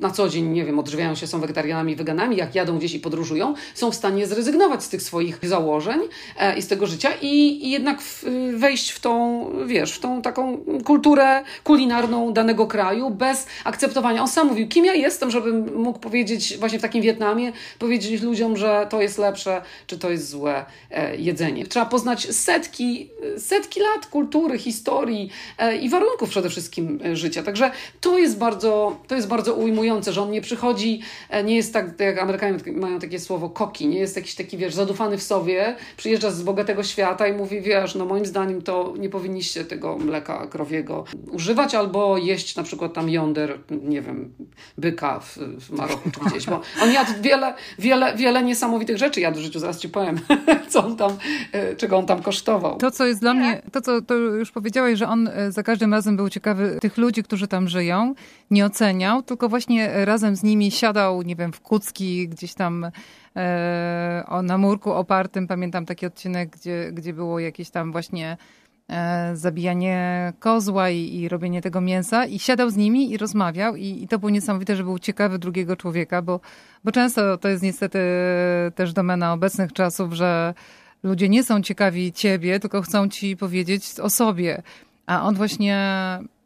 na 0.00 0.10
co 0.10 0.28
dzień, 0.28 0.46
nie 0.46 0.64
wiem, 0.64 0.78
odżywiają 0.78 1.14
się, 1.14 1.26
są 1.26 1.40
wegetarianami, 1.40 1.96
weganami, 1.96 2.36
jak 2.36 2.54
jadą 2.54 2.78
gdzieś 2.78 2.94
i 2.94 3.00
podróżują, 3.00 3.54
są 3.74 3.90
w 3.90 3.94
stanie 3.94 4.26
zrezygnować 4.26 4.82
z 4.84 4.88
tych 4.88 5.02
swoich 5.02 5.38
założeń 5.42 6.00
e, 6.38 6.58
i 6.58 6.62
z 6.62 6.68
tego 6.68 6.86
życia 6.86 7.10
i, 7.22 7.66
i 7.66 7.70
jednak 7.70 7.98
wejść 8.54 8.90
w 8.90 9.00
tą, 9.00 9.44
wiesz, 9.66 9.92
w 9.92 9.98
tą 9.98 10.22
taką 10.22 10.58
kulturę 10.84 11.42
kulinarną 11.64 12.32
danego 12.32 12.57
kraju 12.66 13.10
bez 13.10 13.46
akceptowania. 13.64 14.22
On 14.22 14.28
sam 14.28 14.48
mówił, 14.48 14.68
kim 14.68 14.84
ja 14.84 14.94
jestem, 14.94 15.30
żebym 15.30 15.74
mógł 15.74 15.98
powiedzieć 15.98 16.58
właśnie 16.58 16.78
w 16.78 16.82
takim 16.82 17.02
Wietnamie, 17.02 17.52
powiedzieć 17.78 18.22
ludziom, 18.22 18.56
że 18.56 18.86
to 18.90 19.02
jest 19.02 19.18
lepsze, 19.18 19.62
czy 19.86 19.98
to 19.98 20.10
jest 20.10 20.28
złe 20.28 20.64
e, 20.90 21.16
jedzenie. 21.16 21.66
Trzeba 21.66 21.86
poznać 21.86 22.34
setki, 22.34 23.10
setki 23.38 23.80
lat 23.80 24.06
kultury, 24.06 24.58
historii 24.58 25.30
e, 25.58 25.76
i 25.76 25.88
warunków 25.88 26.30
przede 26.30 26.50
wszystkim 26.50 27.00
e, 27.04 27.16
życia. 27.16 27.42
Także 27.42 27.70
to 28.00 28.18
jest 28.18 28.38
bardzo, 28.38 28.96
to 29.08 29.14
jest 29.14 29.28
bardzo 29.28 29.54
ujmujące, 29.54 30.12
że 30.12 30.22
on 30.22 30.30
nie 30.30 30.40
przychodzi, 30.40 31.00
nie 31.44 31.56
jest 31.56 31.72
tak, 31.72 32.00
jak 32.00 32.18
Amerykanie 32.18 32.58
mają 32.72 32.98
takie 32.98 33.20
słowo 33.20 33.50
koki, 33.50 33.88
nie 33.88 33.98
jest 33.98 34.16
jakiś 34.16 34.34
taki, 34.34 34.56
wiesz, 34.56 34.74
zadufany 34.74 35.18
w 35.18 35.22
sobie, 35.22 35.76
przyjeżdża 35.96 36.30
z 36.30 36.42
bogatego 36.42 36.82
świata 36.82 37.26
i 37.26 37.32
mówi, 37.32 37.60
wiesz, 37.60 37.94
no 37.94 38.04
moim 38.04 38.26
zdaniem 38.26 38.62
to 38.62 38.94
nie 38.98 39.08
powinniście 39.08 39.64
tego 39.64 39.98
mleka 39.98 40.46
krowiego 40.46 41.04
używać 41.30 41.74
albo 41.74 42.18
jeść 42.18 42.47
na 42.56 42.62
przykład 42.62 42.92
tam 42.92 43.10
jąder, 43.10 43.58
nie 43.70 44.02
wiem, 44.02 44.34
byka 44.78 45.20
w, 45.20 45.38
w 45.38 45.70
Maroku 45.70 46.10
czy 46.10 46.20
gdzieś, 46.20 46.46
bo 46.46 46.60
on 46.82 46.92
jadł 46.92 47.10
wiele, 47.20 47.54
wiele, 47.78 48.16
wiele 48.16 48.42
niesamowitych 48.42 48.98
rzeczy 48.98 49.20
jadł 49.20 49.38
w 49.38 49.42
życiu, 49.42 49.58
zaraz 49.58 49.78
ci 49.78 49.88
powiem, 49.88 50.20
co 50.70 50.84
on 50.84 50.96
tam, 50.96 51.12
czego 51.76 51.98
on 51.98 52.06
tam 52.06 52.22
kosztował. 52.22 52.76
To, 52.76 52.90
co 52.90 53.06
jest 53.06 53.20
dla 53.20 53.34
mnie, 53.34 53.62
to 53.72 53.80
co 53.80 54.02
to 54.02 54.14
już 54.14 54.52
powiedziałeś, 54.52 54.98
że 54.98 55.08
on 55.08 55.30
za 55.48 55.62
każdym 55.62 55.94
razem 55.94 56.16
był 56.16 56.28
ciekawy 56.28 56.78
tych 56.80 56.98
ludzi, 56.98 57.22
którzy 57.22 57.48
tam 57.48 57.68
żyją, 57.68 58.14
nie 58.50 58.66
oceniał, 58.66 59.22
tylko 59.22 59.48
właśnie 59.48 60.04
razem 60.04 60.36
z 60.36 60.42
nimi 60.42 60.70
siadał, 60.70 61.22
nie 61.22 61.36
wiem, 61.36 61.52
w 61.52 61.60
kucki, 61.60 62.28
gdzieś 62.28 62.54
tam 62.54 62.90
e, 63.36 64.24
na 64.42 64.58
murku 64.58 64.92
opartym. 64.92 65.46
Pamiętam 65.46 65.86
taki 65.86 66.06
odcinek, 66.06 66.50
gdzie, 66.50 66.90
gdzie 66.92 67.12
było 67.12 67.40
jakieś 67.40 67.70
tam 67.70 67.92
właśnie 67.92 68.32
e, 68.32 68.36
zabijanie 69.34 70.32
kozła 70.40 70.90
i, 70.90 71.14
i, 71.14 71.28
robienie 71.28 71.62
tego 71.62 71.80
mięsa 71.80 72.26
i 72.26 72.38
siadał 72.38 72.70
z 72.70 72.76
nimi 72.76 73.10
i 73.10 73.16
rozmawiał 73.16 73.76
i, 73.76 74.02
i, 74.02 74.08
to 74.08 74.18
było 74.18 74.30
niesamowite, 74.30 74.76
że 74.76 74.84
był 74.84 74.98
ciekawy 74.98 75.38
drugiego 75.38 75.76
człowieka, 75.76 76.22
bo, 76.22 76.40
bo 76.84 76.92
często 76.92 77.38
to 77.38 77.48
jest 77.48 77.62
niestety 77.62 77.98
też 78.74 78.92
domena 78.92 79.32
obecnych 79.32 79.72
czasów, 79.72 80.12
że 80.12 80.54
ludzie 81.02 81.28
nie 81.28 81.44
są 81.44 81.62
ciekawi 81.62 82.12
ciebie, 82.12 82.60
tylko 82.60 82.82
chcą 82.82 83.08
ci 83.08 83.36
powiedzieć 83.36 84.00
o 84.02 84.10
sobie. 84.10 84.62
A 85.06 85.22
on 85.22 85.34
właśnie, 85.34 85.78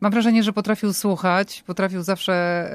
mam 0.02 0.12
wrażenie, 0.12 0.42
że 0.42 0.52
potrafił 0.52 0.92
słuchać, 0.92 1.62
potrafił 1.66 2.02
zawsze 2.02 2.66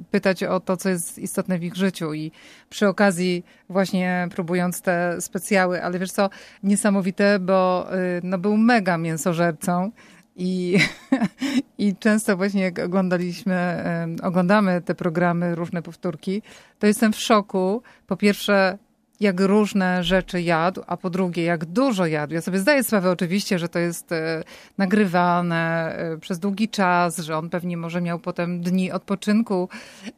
y, 0.00 0.04
pytać 0.10 0.44
o 0.44 0.60
to, 0.60 0.76
co 0.76 0.88
jest 0.88 1.18
istotne 1.18 1.58
w 1.58 1.64
ich 1.64 1.74
życiu 1.74 2.14
i 2.14 2.32
przy 2.70 2.88
okazji 2.88 3.44
właśnie 3.68 4.28
próbując 4.30 4.82
te 4.82 5.20
specjały, 5.20 5.82
ale 5.82 5.98
wiesz 5.98 6.12
co, 6.12 6.30
niesamowite, 6.62 7.38
bo 7.38 7.88
y, 7.94 8.20
no, 8.22 8.38
był 8.38 8.56
mega 8.56 8.98
mięsożercą. 8.98 9.90
I, 10.36 10.78
I 11.78 11.96
często 11.96 12.36
właśnie 12.36 12.62
jak 12.62 12.78
oglądaliśmy, 12.78 13.84
oglądamy 14.22 14.82
te 14.82 14.94
programy, 14.94 15.54
różne 15.54 15.82
powtórki, 15.82 16.42
to 16.78 16.86
jestem 16.86 17.12
w 17.12 17.20
szoku. 17.20 17.82
Po 18.06 18.16
pierwsze, 18.16 18.78
jak 19.20 19.40
różne 19.40 20.04
rzeczy 20.04 20.42
jadł, 20.42 20.82
a 20.86 20.96
po 20.96 21.10
drugie, 21.10 21.44
jak 21.44 21.64
dużo 21.64 22.06
jadł. 22.06 22.34
Ja 22.34 22.40
sobie 22.40 22.58
zdaję 22.58 22.84
sprawę 22.84 23.10
oczywiście, 23.10 23.58
że 23.58 23.68
to 23.68 23.78
jest 23.78 24.12
e, 24.12 24.42
nagrywane 24.78 25.94
e, 25.96 26.18
przez 26.18 26.38
długi 26.38 26.68
czas, 26.68 27.18
że 27.18 27.38
on 27.38 27.50
pewnie 27.50 27.76
może 27.76 28.00
miał 28.00 28.18
potem 28.18 28.60
dni 28.60 28.92
odpoczynku, 28.92 29.68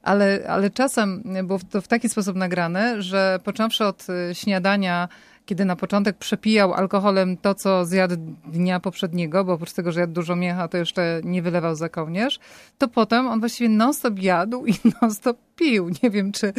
ale, 0.02 0.40
ale 0.48 0.70
czasem 0.70 1.22
było 1.44 1.58
to 1.70 1.80
w 1.80 1.88
taki 1.88 2.08
sposób 2.08 2.36
nagrane, 2.36 3.02
że 3.02 3.38
począwszy 3.44 3.84
od 3.84 4.06
e, 4.10 4.34
śniadania 4.34 5.08
kiedy 5.46 5.64
na 5.64 5.76
początek 5.76 6.16
przepijał 6.16 6.74
alkoholem 6.74 7.36
to, 7.36 7.54
co 7.54 7.84
zjadł 7.84 8.16
dnia 8.46 8.80
poprzedniego, 8.80 9.44
bo 9.44 9.52
oprócz 9.52 9.72
tego, 9.72 9.92
że 9.92 10.00
jadł 10.00 10.12
dużo 10.12 10.36
miecha, 10.36 10.68
to 10.68 10.78
jeszcze 10.78 11.20
nie 11.24 11.42
wylewał 11.42 11.74
za 11.74 11.88
kołnierz, 11.88 12.38
to 12.78 12.88
potem 12.88 13.26
on 13.26 13.40
właściwie 13.40 13.68
non-stop 13.68 14.18
jadł 14.18 14.66
i 14.66 14.74
non-stop 15.02 15.38
pił. 15.56 15.88
Nie 16.02 16.10
wiem, 16.10 16.32
czy 16.32 16.52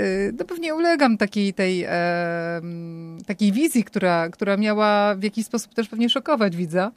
y, 0.00 0.34
no 0.38 0.44
pewnie 0.44 0.74
ulegam 0.74 1.18
takiej 1.18 1.54
tej 1.54 1.86
takiej 3.26 3.52
wizji, 3.52 3.84
która, 3.84 4.28
która 4.28 4.56
miała 4.56 5.14
w 5.14 5.22
jakiś 5.22 5.46
sposób 5.46 5.74
też 5.74 5.88
pewnie 5.88 6.08
szokować 6.08 6.56
widza, 6.56 6.92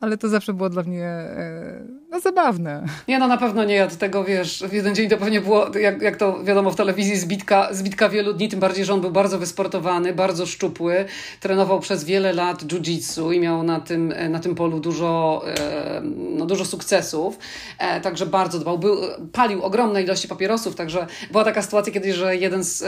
ale 0.00 0.18
to 0.18 0.28
zawsze 0.28 0.54
było 0.54 0.70
dla 0.70 0.82
mnie 0.82 1.04
e, 1.04 1.84
no, 2.16 2.20
zabawne. 2.20 2.84
Nie, 3.08 3.18
no 3.18 3.28
na 3.28 3.36
pewno 3.36 3.64
nie 3.64 3.74
jadł 3.74 3.96
tego, 3.96 4.24
wiesz, 4.24 4.64
w 4.68 4.72
jeden 4.72 4.94
dzień 4.94 5.08
to 5.08 5.16
pewnie 5.16 5.40
było, 5.40 5.78
jak, 5.78 6.02
jak 6.02 6.16
to 6.16 6.44
wiadomo 6.44 6.70
w 6.70 6.76
telewizji, 6.76 7.16
zbitka, 7.16 7.68
zbitka 7.70 8.08
wielu 8.08 8.32
dni, 8.32 8.48
tym 8.48 8.60
bardziej, 8.60 8.84
że 8.84 8.94
on 8.94 9.00
był 9.00 9.10
bardzo 9.10 9.38
wysportowany, 9.38 10.12
bardzo 10.12 10.46
szczupły, 10.46 11.04
trenował 11.40 11.80
przez 11.80 12.04
wiele 12.04 12.32
lat 12.32 12.62
jiu-jitsu 12.62 13.34
i 13.34 13.40
miał 13.40 13.62
na 13.62 13.80
tym, 13.80 14.14
na 14.30 14.38
tym 14.38 14.54
polu 14.54 14.80
dużo, 14.80 15.42
e, 15.46 16.00
no, 16.36 16.46
dużo 16.46 16.64
sukcesów, 16.64 17.38
e, 17.78 18.00
także 18.00 18.26
bardzo 18.26 18.58
dbał, 18.58 18.78
był, 18.78 18.96
palił 19.32 19.62
ogromne 19.62 20.02
ilości 20.02 20.28
papierosów, 20.28 20.76
Także 20.76 21.06
była 21.30 21.44
taka 21.44 21.62
sytuacja 21.62 21.92
kiedyś, 21.92 22.14
że 22.14 22.36
jeden 22.36 22.64
z 22.64 22.84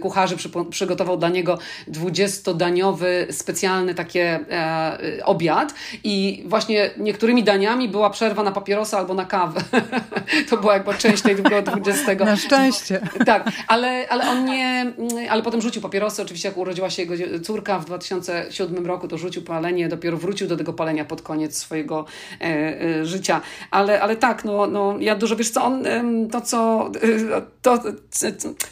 kucharzy 0.00 0.36
przy, 0.36 0.50
przygotował 0.70 1.16
dla 1.16 1.28
niego 1.28 1.58
20-daniowy 1.88 3.32
specjalny 3.32 3.94
takie 3.94 4.40
e, 4.50 5.24
obiad 5.24 5.74
i 6.04 6.44
właśnie 6.46 6.90
niektórymi 6.96 7.44
daniami 7.44 7.88
była 7.88 8.10
przerwa 8.10 8.43
na 8.44 8.52
papierosa 8.52 8.98
albo 8.98 9.14
na 9.14 9.24
kawę. 9.24 9.60
to 10.50 10.56
była 10.56 10.74
jakby 10.74 10.94
część 10.94 11.22
tego 11.22 11.62
20. 11.62 12.14
Na 12.24 12.36
szczęście. 12.36 13.00
tak, 13.26 13.50
ale, 13.68 14.06
ale 14.08 14.30
on 14.30 14.44
nie, 14.44 14.92
ale 15.30 15.42
potem 15.42 15.60
rzucił 15.60 15.82
papierosy. 15.82 16.22
Oczywiście 16.22 16.48
jak 16.48 16.58
urodziła 16.58 16.90
się 16.90 17.02
jego 17.02 17.40
córka 17.40 17.78
w 17.78 17.84
2007 17.84 18.86
roku, 18.86 19.08
to 19.08 19.18
rzucił 19.18 19.42
palenie, 19.42 19.88
dopiero 19.88 20.16
wrócił 20.16 20.48
do 20.48 20.56
tego 20.56 20.72
palenia 20.72 21.04
pod 21.04 21.22
koniec 21.22 21.58
swojego 21.58 22.04
e, 22.40 22.44
e, 22.44 23.06
życia. 23.06 23.40
Ale, 23.70 24.02
ale 24.02 24.16
tak, 24.16 24.44
no, 24.44 24.66
no 24.66 24.96
ja 25.00 25.16
dużo, 25.16 25.36
wiesz 25.36 25.50
co, 25.50 25.64
on, 25.64 25.84
to 26.30 26.40
co 26.40 26.90
to, 27.62 27.82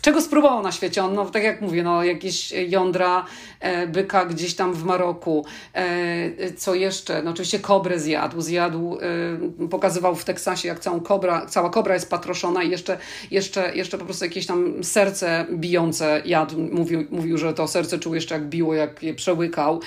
czego 0.00 0.20
spróbował 0.20 0.62
na 0.62 0.72
świecie? 0.72 1.04
On, 1.04 1.14
no, 1.14 1.24
tak 1.24 1.42
jak 1.42 1.60
mówię, 1.60 1.82
no, 1.82 2.04
jakieś 2.04 2.52
jądra 2.52 3.24
e, 3.60 3.86
byka 3.86 4.26
gdzieś 4.26 4.54
tam 4.54 4.74
w 4.74 4.84
Maroku. 4.84 5.44
E, 5.74 6.52
co 6.52 6.74
jeszcze? 6.74 7.22
No, 7.22 7.30
oczywiście 7.30 7.58
kobrę 7.58 7.98
zjadł. 7.98 8.40
Zjadł, 8.40 8.98
e, 9.00 9.62
pokazywał 9.69 10.14
w 10.14 10.25
Teksasie, 10.25 10.69
jak 10.69 10.81
całą 10.81 11.00
kobra, 11.00 11.47
cała 11.47 11.71
kobra 11.71 11.95
jest 11.95 12.11
patroszona 12.11 12.62
i 12.62 12.71
jeszcze, 12.71 12.99
jeszcze, 13.31 13.76
jeszcze 13.76 13.99
po 13.99 14.04
prostu 14.04 14.25
jakieś 14.25 14.47
tam 14.47 14.85
serce 14.85 15.47
bijące 15.52 16.23
jadł. 16.25 16.59
Mówił, 16.59 17.07
mówił 17.11 17.38
że 17.38 17.54
to 17.54 17.69
serce 17.69 17.99
czuł 17.99 18.14
jeszcze 18.14 18.35
jak 18.35 18.49
biło, 18.49 18.75
jak 18.75 19.02
je 19.02 19.14
przełykał. 19.14 19.81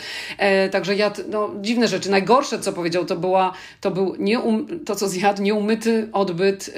Także 0.71 0.95
jadł 0.95 1.21
no, 1.29 1.51
dziwne 1.61 1.87
rzeczy. 1.87 2.09
Najgorsze, 2.09 2.59
co 2.59 2.73
powiedział, 2.73 3.05
to 3.05 3.15
była, 3.15 3.53
to 3.81 3.91
był 3.91 4.15
nieum, 4.19 4.67
to, 4.85 4.95
co 4.95 5.09
zjadł, 5.09 5.41
nieumyty 5.41 6.09
odbyt 6.13 6.73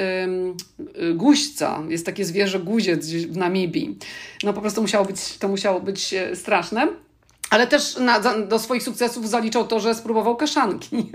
guźca. 1.15 1.83
Jest 1.89 2.05
takie 2.05 2.25
zwierzę 2.25 2.59
guziec 2.59 3.07
w 3.09 3.37
Namibii. 3.37 3.97
No 4.43 4.53
po 4.53 4.61
prostu 4.61 4.81
musiało 4.81 5.05
być, 5.05 5.37
to 5.37 5.47
musiało 5.47 5.79
być 5.79 6.13
e, 6.13 6.35
straszne. 6.35 6.87
Ale 7.49 7.67
też 7.67 7.97
na, 7.97 8.19
do 8.19 8.59
swoich 8.59 8.83
sukcesów 8.83 9.29
zaliczał 9.29 9.67
to, 9.67 9.79
że 9.79 9.95
spróbował 9.95 10.35
kaszanki. 10.35 11.11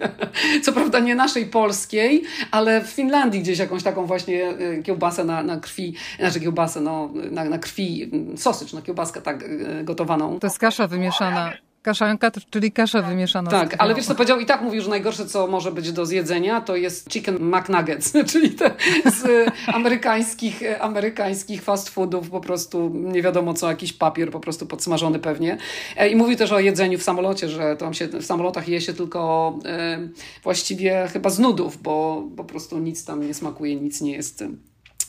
Co 0.64 0.72
prawda 0.72 1.00
nie 1.00 1.14
naszej 1.14 1.46
polskiej, 1.46 2.22
ale 2.50 2.84
w 2.84 2.86
Finlandii 2.86 3.40
gdzieś 3.40 3.58
jakąś 3.58 3.82
taką 3.82 4.06
właśnie 4.06 4.48
e, 4.48 4.82
kiełbasę 4.82 5.24
na, 5.24 5.42
na 5.42 5.60
krwi, 5.60 5.94
znaczy 6.18 6.40
kiełbasę 6.40 6.80
no, 6.80 7.10
na, 7.30 7.44
na 7.44 7.58
krwi, 7.58 8.10
sosycz, 8.36 8.72
no 8.72 8.82
kiełbaskę 8.82 9.22
tak 9.22 9.42
e, 9.42 9.84
gotowaną. 9.84 10.38
To 10.38 10.46
jest 10.46 10.58
kasza 10.58 10.86
wymieszana. 10.86 11.52
Kaszanka, 11.82 12.30
czyli 12.50 12.72
kasza 12.72 13.02
wymieszana. 13.02 13.50
Tak, 13.50 13.74
ale 13.78 13.94
wiesz 13.94 14.06
co 14.06 14.14
powiedział 14.14 14.40
i 14.40 14.46
tak 14.46 14.62
mówił, 14.62 14.82
że 14.82 14.90
najgorsze 14.90 15.26
co 15.26 15.46
może 15.46 15.72
być 15.72 15.92
do 15.92 16.06
zjedzenia 16.06 16.60
to 16.60 16.76
jest 16.76 17.12
chicken 17.12 17.38
McNuggets, 17.40 18.12
czyli 18.32 18.50
te 18.50 18.70
z 19.04 19.50
amerykańskich, 19.66 20.62
amerykańskich 20.80 21.62
fast 21.62 21.88
foodów 21.88 22.30
po 22.30 22.40
prostu 22.40 22.90
nie 22.94 23.22
wiadomo 23.22 23.54
co, 23.54 23.68
jakiś 23.68 23.92
papier 23.92 24.30
po 24.30 24.40
prostu 24.40 24.66
podsmażony 24.66 25.18
pewnie. 25.18 25.58
E, 25.96 26.08
I 26.08 26.16
mówił 26.16 26.36
też 26.36 26.52
o 26.52 26.60
jedzeniu 26.60 26.98
w 26.98 27.02
samolocie, 27.02 27.48
że 27.48 27.76
tam 27.76 27.94
się 27.94 28.08
w 28.08 28.24
samolotach 28.24 28.68
je 28.68 28.80
się 28.80 28.92
tylko 28.92 29.52
e, 29.64 29.98
właściwie 30.42 31.08
chyba 31.12 31.30
z 31.30 31.38
nudów, 31.38 31.82
bo 31.82 32.24
po 32.36 32.44
prostu 32.44 32.78
nic 32.78 33.04
tam 33.04 33.26
nie 33.26 33.34
smakuje, 33.34 33.76
nic 33.76 34.00
nie 34.00 34.12
jest 34.12 34.44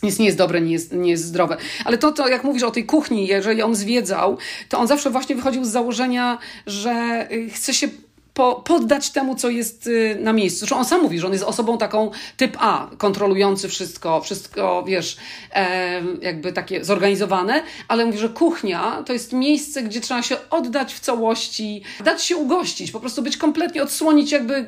nic 0.04 0.20
nie 0.20 0.26
jest 0.26 0.38
dobre, 0.38 0.62
nie 0.62 0.72
jest, 0.72 0.94
nie 0.94 1.12
jest 1.12 1.26
zdrowe. 1.26 1.58
Ale 1.86 1.98
to, 1.98 2.12
to, 2.12 2.28
jak 2.28 2.44
mówisz 2.44 2.64
o 2.64 2.72
tej 2.72 2.86
kuchni, 2.86 3.28
jeżeli 3.28 3.62
on 3.62 3.76
zwiedzał, 3.76 4.38
to 4.70 4.80
on 4.80 4.88
zawsze 4.88 5.10
właśnie 5.10 5.36
wychodził 5.36 5.66
z 5.66 5.70
założenia, 5.70 6.38
że 6.68 7.28
y, 7.32 7.50
chce 7.50 7.74
się 7.74 7.88
po, 8.34 8.56
poddać 8.56 9.10
temu, 9.12 9.36
co 9.36 9.50
jest 9.50 9.88
y, 9.88 10.18
na 10.20 10.34
miejscu. 10.34 10.60
Zresztą 10.60 10.78
on 10.78 10.86
sam 10.86 11.02
mówi, 11.02 11.20
że 11.20 11.28
on 11.28 11.34
jest 11.34 11.46
osobą 11.46 11.78
taką 11.78 12.12
typ 12.38 12.58
A, 12.60 12.90
kontrolujący 12.98 13.70
wszystko, 13.70 14.22
wszystko, 14.22 14.84
wiesz, 14.88 15.18
jakby 16.22 16.54
takie 16.54 16.86
zorganizowane, 16.86 17.64
ale 17.88 18.06
mówi, 18.06 18.18
że 18.18 18.30
kuchnia 18.30 19.04
to 19.06 19.14
jest 19.14 19.34
miejsce, 19.34 19.84
gdzie 19.84 20.02
trzeba 20.02 20.22
się 20.22 20.38
oddać 20.50 20.94
w 20.94 21.00
całości, 21.00 21.84
dać 22.04 22.24
się 22.24 22.38
ugościć, 22.38 22.92
po 22.92 23.00
prostu 23.00 23.22
być 23.22 23.38
kompletnie, 23.38 23.84
odsłonić 23.84 24.32
jakby, 24.32 24.56
y, 24.56 24.66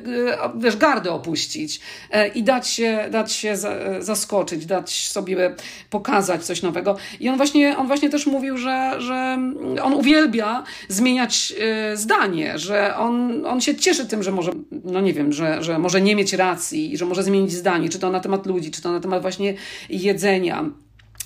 wiesz, 0.56 0.76
gardę 0.76 1.12
opuścić 1.12 1.80
e, 2.10 2.28
i 2.28 2.42
dać 2.42 2.68
się, 2.68 3.08
dać 3.10 3.32
się 3.32 3.56
za, 3.56 3.72
zaskoczyć, 4.00 4.66
dać 4.66 5.08
sobie 5.08 5.54
pokazać 5.90 6.44
coś 6.44 6.62
nowego. 6.62 6.96
I 7.20 7.28
on 7.28 7.36
właśnie, 7.36 7.76
on 7.76 7.86
właśnie 7.86 8.10
też 8.10 8.26
mówił, 8.26 8.58
że, 8.58 8.94
że 8.98 9.38
on 9.82 9.94
uwielbia 9.94 10.64
zmieniać 10.88 11.52
e, 11.60 11.96
zdanie, 11.96 12.58
że 12.58 12.96
on, 12.96 13.46
on 13.46 13.55
się 13.60 13.74
cieszy 13.74 14.06
tym, 14.06 14.22
że 14.22 14.32
może, 14.32 14.52
no 14.84 15.00
nie 15.00 15.12
wiem, 15.12 15.32
że, 15.32 15.62
że 15.62 15.78
może 15.78 16.00
nie 16.00 16.16
mieć 16.16 16.32
racji 16.32 16.96
że 16.96 17.04
może 17.04 17.22
zmienić 17.22 17.52
zdanie, 17.52 17.88
czy 17.88 17.98
to 17.98 18.10
na 18.10 18.20
temat 18.20 18.46
ludzi, 18.46 18.70
czy 18.70 18.82
to 18.82 18.92
na 18.92 19.00
temat 19.00 19.22
właśnie 19.22 19.54
jedzenia. 19.90 20.70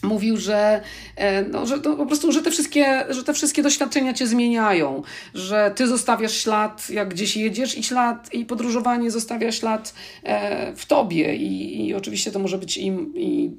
Mówił, 0.03 0.37
że, 0.37 0.81
e, 1.17 1.43
no, 1.43 1.67
że 1.67 1.79
po 1.79 2.07
prostu, 2.07 2.33
że 2.33 2.43
te, 2.43 2.51
wszystkie, 2.51 3.05
że 3.09 3.25
te 3.25 3.35
wszystkie 3.35 3.63
doświadczenia 3.63 4.15
cię 4.15 4.27
zmieniają, 4.27 5.03
że 5.35 5.73
ty 5.77 5.87
zostawiasz 5.87 6.33
ślad, 6.33 6.91
jak 6.91 7.09
gdzieś 7.09 7.37
jedziesz 7.37 7.79
i 7.79 7.83
ślad, 7.83 8.35
i 8.35 8.45
podróżowanie 8.45 9.11
zostawia 9.11 9.53
ślad 9.53 9.95
e, 10.23 10.77
w 10.77 10.87
tobie. 10.87 11.37
I, 11.37 11.87
i 11.87 11.95
oczywiście 11.95 12.31
to 12.31 12.39
może 12.39 12.59
być 12.59 12.77
i, 12.77 12.87
i 13.15 13.51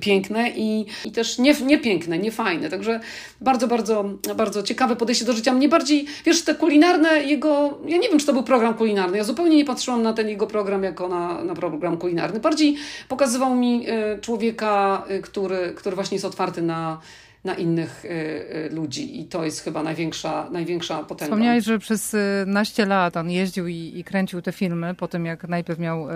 piękne 0.00 0.50
i, 0.50 0.86
i 1.04 1.12
też 1.12 1.38
nie, 1.38 1.54
niepiękne, 1.54 2.18
niefajne. 2.18 2.70
Także 2.70 3.00
bardzo, 3.40 3.68
bardzo, 3.68 4.04
bardzo 4.36 4.62
ciekawe 4.62 4.96
podejście 4.96 5.24
do 5.24 5.32
życia. 5.32 5.52
Mnie 5.52 5.68
bardziej, 5.68 6.06
wiesz, 6.24 6.44
te 6.44 6.54
kulinarne 6.54 7.22
jego, 7.22 7.78
ja 7.86 7.96
nie 7.96 8.08
wiem, 8.08 8.18
czy 8.18 8.26
to 8.26 8.32
był 8.32 8.42
program 8.42 8.74
kulinarny, 8.74 9.16
ja 9.16 9.24
zupełnie 9.24 9.56
nie 9.56 9.64
patrzyłam 9.64 10.02
na 10.02 10.12
ten 10.12 10.28
jego 10.28 10.46
program 10.46 10.82
jako 10.82 11.08
na, 11.08 11.44
na 11.44 11.54
program 11.54 11.96
kulinarny. 11.96 12.40
Bardziej 12.40 12.76
pokazywał 13.08 13.54
mi 13.54 13.86
e, 13.88 14.18
człowieka, 14.18 15.04
e, 15.08 15.18
który, 15.18 15.72
który 15.76 15.96
właśnie 15.96 16.14
jest 16.14 16.24
otwarty 16.24 16.62
na, 16.62 17.00
na 17.44 17.54
innych 17.54 18.04
y, 18.04 18.68
ludzi 18.72 19.20
i 19.20 19.24
to 19.24 19.44
jest 19.44 19.60
chyba 19.60 19.82
największa, 19.82 20.50
największa 20.50 20.98
potęga. 20.98 21.24
Wspomniałeś, 21.24 21.64
że 21.64 21.78
przez 21.78 22.16
naście 22.46 22.86
lat 22.86 23.16
on 23.16 23.30
jeździł 23.30 23.66
i, 23.66 23.92
i 23.96 24.04
kręcił 24.04 24.42
te 24.42 24.52
filmy, 24.52 24.94
po 24.94 25.08
tym 25.08 25.26
jak 25.26 25.48
najpierw 25.48 25.78
miał, 25.78 26.06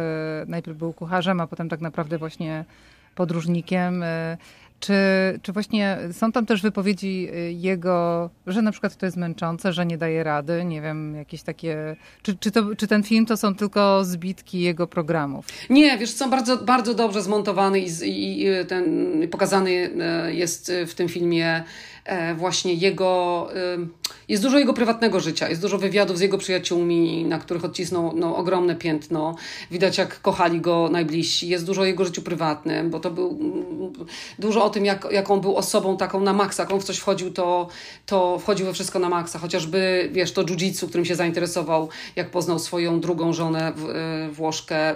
najpierw 0.46 0.78
był 0.78 0.92
kucharzem, 0.92 1.40
a 1.40 1.46
potem 1.46 1.68
tak 1.68 1.80
naprawdę 1.80 2.18
właśnie 2.18 2.64
podróżnikiem. 3.20 4.02
Y, 4.02 4.36
czy, 4.80 4.94
czy 5.42 5.52
właśnie 5.52 5.98
są 6.12 6.32
tam 6.32 6.46
też 6.46 6.62
wypowiedzi 6.62 7.28
y, 7.34 7.52
jego, 7.52 8.30
że 8.46 8.62
na 8.62 8.72
przykład 8.72 8.96
to 8.96 9.06
jest 9.06 9.16
męczące, 9.16 9.72
że 9.72 9.86
nie 9.86 9.98
daje 9.98 10.24
rady? 10.24 10.64
Nie 10.64 10.82
wiem, 10.82 11.14
jakieś 11.14 11.42
takie. 11.42 11.96
Czy, 12.22 12.36
czy, 12.36 12.50
to, 12.50 12.76
czy 12.76 12.86
ten 12.86 13.02
film 13.02 13.26
to 13.26 13.36
są 13.36 13.54
tylko 13.54 14.04
zbitki 14.04 14.60
jego 14.60 14.86
programów? 14.86 15.46
Nie, 15.70 15.98
wiesz, 15.98 16.10
są 16.10 16.30
bardzo, 16.30 16.56
bardzo 16.56 16.94
dobrze 16.94 17.22
zmontowany 17.22 17.80
i, 17.80 17.88
i, 18.04 18.42
i 18.42 18.66
ten 18.68 18.84
pokazany 19.30 19.70
y, 19.70 20.34
jest 20.34 20.72
w 20.86 20.94
tym 20.94 21.08
filmie 21.08 21.64
E, 21.99 21.99
właśnie 22.36 22.74
jego, 22.74 23.48
jest 24.28 24.42
dużo 24.42 24.58
jego 24.58 24.74
prywatnego 24.74 25.20
życia, 25.20 25.48
jest 25.48 25.60
dużo 25.60 25.78
wywiadów 25.78 26.18
z 26.18 26.20
jego 26.20 26.38
przyjaciółmi, 26.38 27.24
na 27.24 27.38
których 27.38 27.64
odcisnął 27.64 28.12
no, 28.16 28.36
ogromne 28.36 28.76
piętno. 28.76 29.36
Widać, 29.70 29.98
jak 29.98 30.20
kochali 30.20 30.60
go 30.60 30.88
najbliżsi. 30.92 31.48
Jest 31.48 31.66
dużo 31.66 31.82
o 31.82 31.84
jego 31.84 32.04
życiu 32.04 32.22
prywatnym, 32.22 32.90
bo 32.90 33.00
to 33.00 33.10
był 33.10 33.38
dużo 34.38 34.64
o 34.64 34.70
tym, 34.70 34.84
jak, 34.84 35.08
jak 35.10 35.30
on 35.30 35.40
był 35.40 35.56
osobą 35.56 35.96
taką 35.96 36.20
na 36.20 36.32
maksa. 36.32 36.62
Jak 36.62 36.72
on 36.72 36.80
w 36.80 36.84
coś 36.84 36.98
wchodził, 36.98 37.30
to, 37.30 37.68
to 38.06 38.38
wchodził 38.38 38.66
we 38.66 38.72
wszystko 38.72 38.98
na 38.98 39.08
maksa. 39.08 39.38
Chociażby, 39.38 40.08
wiesz, 40.12 40.32
to 40.32 40.44
jiu-jitsu, 40.44 40.88
którym 40.88 41.04
się 41.04 41.14
zainteresował, 41.14 41.88
jak 42.16 42.30
poznał 42.30 42.58
swoją 42.58 43.00
drugą 43.00 43.32
żonę, 43.32 43.68
e, 43.68 44.28
Włoszkę, 44.28 44.94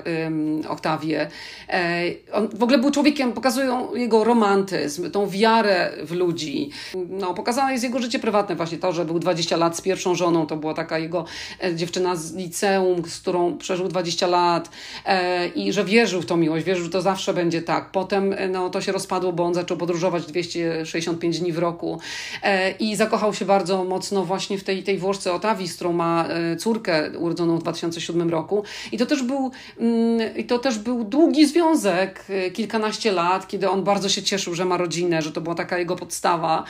Oktawię. 0.68 1.28
E, 1.68 2.02
on 2.32 2.49
w 2.49 2.62
ogóle 2.62 2.78
był 2.78 2.90
człowiekiem, 2.90 3.32
pokazują 3.32 3.94
jego 3.94 4.25
romantyzm, 4.25 5.11
tą 5.11 5.28
wiarę 5.28 5.92
w 6.02 6.12
ludzi 6.12 6.70
no, 7.08 7.34
pokazane 7.34 7.72
jest 7.72 7.84
jego 7.84 7.98
życie 7.98 8.18
prywatne, 8.18 8.56
właśnie 8.56 8.78
to, 8.78 8.92
że 8.92 9.04
był 9.04 9.18
20 9.18 9.56
lat 9.56 9.76
z 9.76 9.80
pierwszą 9.80 10.14
żoną, 10.14 10.46
to 10.46 10.56
była 10.56 10.74
taka 10.74 10.98
jego 10.98 11.24
e, 11.62 11.74
dziewczyna 11.74 12.16
z 12.16 12.34
liceum, 12.34 13.04
z 13.06 13.20
którą 13.20 13.58
przeżył 13.58 13.88
20 13.88 14.26
lat 14.26 14.70
e, 15.06 15.48
i 15.48 15.72
że 15.72 15.84
wierzył 15.84 16.22
w 16.22 16.26
tą 16.26 16.36
miłość, 16.36 16.64
wierzył, 16.64 16.84
że 16.84 16.90
to 16.90 17.02
zawsze 17.02 17.34
będzie 17.34 17.62
tak. 17.62 17.90
Potem 17.90 18.32
e, 18.32 18.48
no, 18.48 18.70
to 18.70 18.80
się 18.80 18.92
rozpadło, 18.92 19.32
bo 19.32 19.44
on 19.44 19.54
zaczął 19.54 19.76
podróżować 19.76 20.26
265 20.26 21.40
dni 21.40 21.52
w 21.52 21.58
roku 21.58 22.00
e, 22.42 22.70
i 22.70 22.96
zakochał 22.96 23.34
się 23.34 23.44
bardzo 23.44 23.85
mocno 23.85 24.24
właśnie 24.24 24.59
w 24.59 24.64
tej, 24.64 24.83
tej 24.83 24.98
Włoszce 24.98 25.33
Otawi, 25.33 25.68
z 25.68 25.74
którą 25.74 25.92
ma 25.92 26.28
e, 26.28 26.57
córkę 26.57 27.11
urodzoną 27.18 27.59
w 27.59 27.62
2007 27.62 28.30
roku. 28.30 28.64
I 28.92 28.98
to 28.98 29.07
też 29.07 29.22
był, 29.22 29.50
mm, 29.78 30.37
i 30.37 30.44
to 30.44 30.59
też 30.59 30.78
był 30.78 31.04
długi 31.04 31.46
związek, 31.46 32.24
kilkanaście 32.52 33.12
lat, 33.12 33.48
kiedy 33.48 33.70
on 33.70 33.85
bardzo 33.85 34.09
się 34.09 34.22
cieszył, 34.22 34.54
że 34.54 34.64
ma 34.64 34.76
rodzinę, 34.76 35.22
że 35.22 35.33
to 35.33 35.40
była 35.40 35.54
taka 35.54 35.78
jego 35.78 35.96
podstawa 35.96 36.64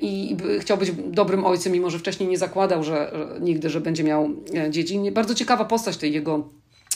i 0.00 0.36
chciał 0.60 0.76
być 0.76 0.92
dobrym 0.92 1.46
ojcem, 1.46 1.72
mimo 1.72 1.90
że 1.90 1.98
wcześniej 1.98 2.28
nie 2.28 2.38
zakładał, 2.38 2.84
że, 2.84 3.10
że 3.12 3.40
nigdy, 3.40 3.70
że 3.70 3.80
będzie 3.80 4.04
miał 4.04 4.30
e, 4.54 4.70
dzieci. 4.70 5.10
Bardzo 5.12 5.34
ciekawa 5.34 5.64
postać 5.64 5.96
tej 5.96 6.12
jego 6.12 6.48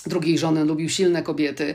drugiej 0.09 0.39
żony, 0.39 0.65
lubił 0.65 0.89
silne 0.89 1.23
kobiety. 1.23 1.75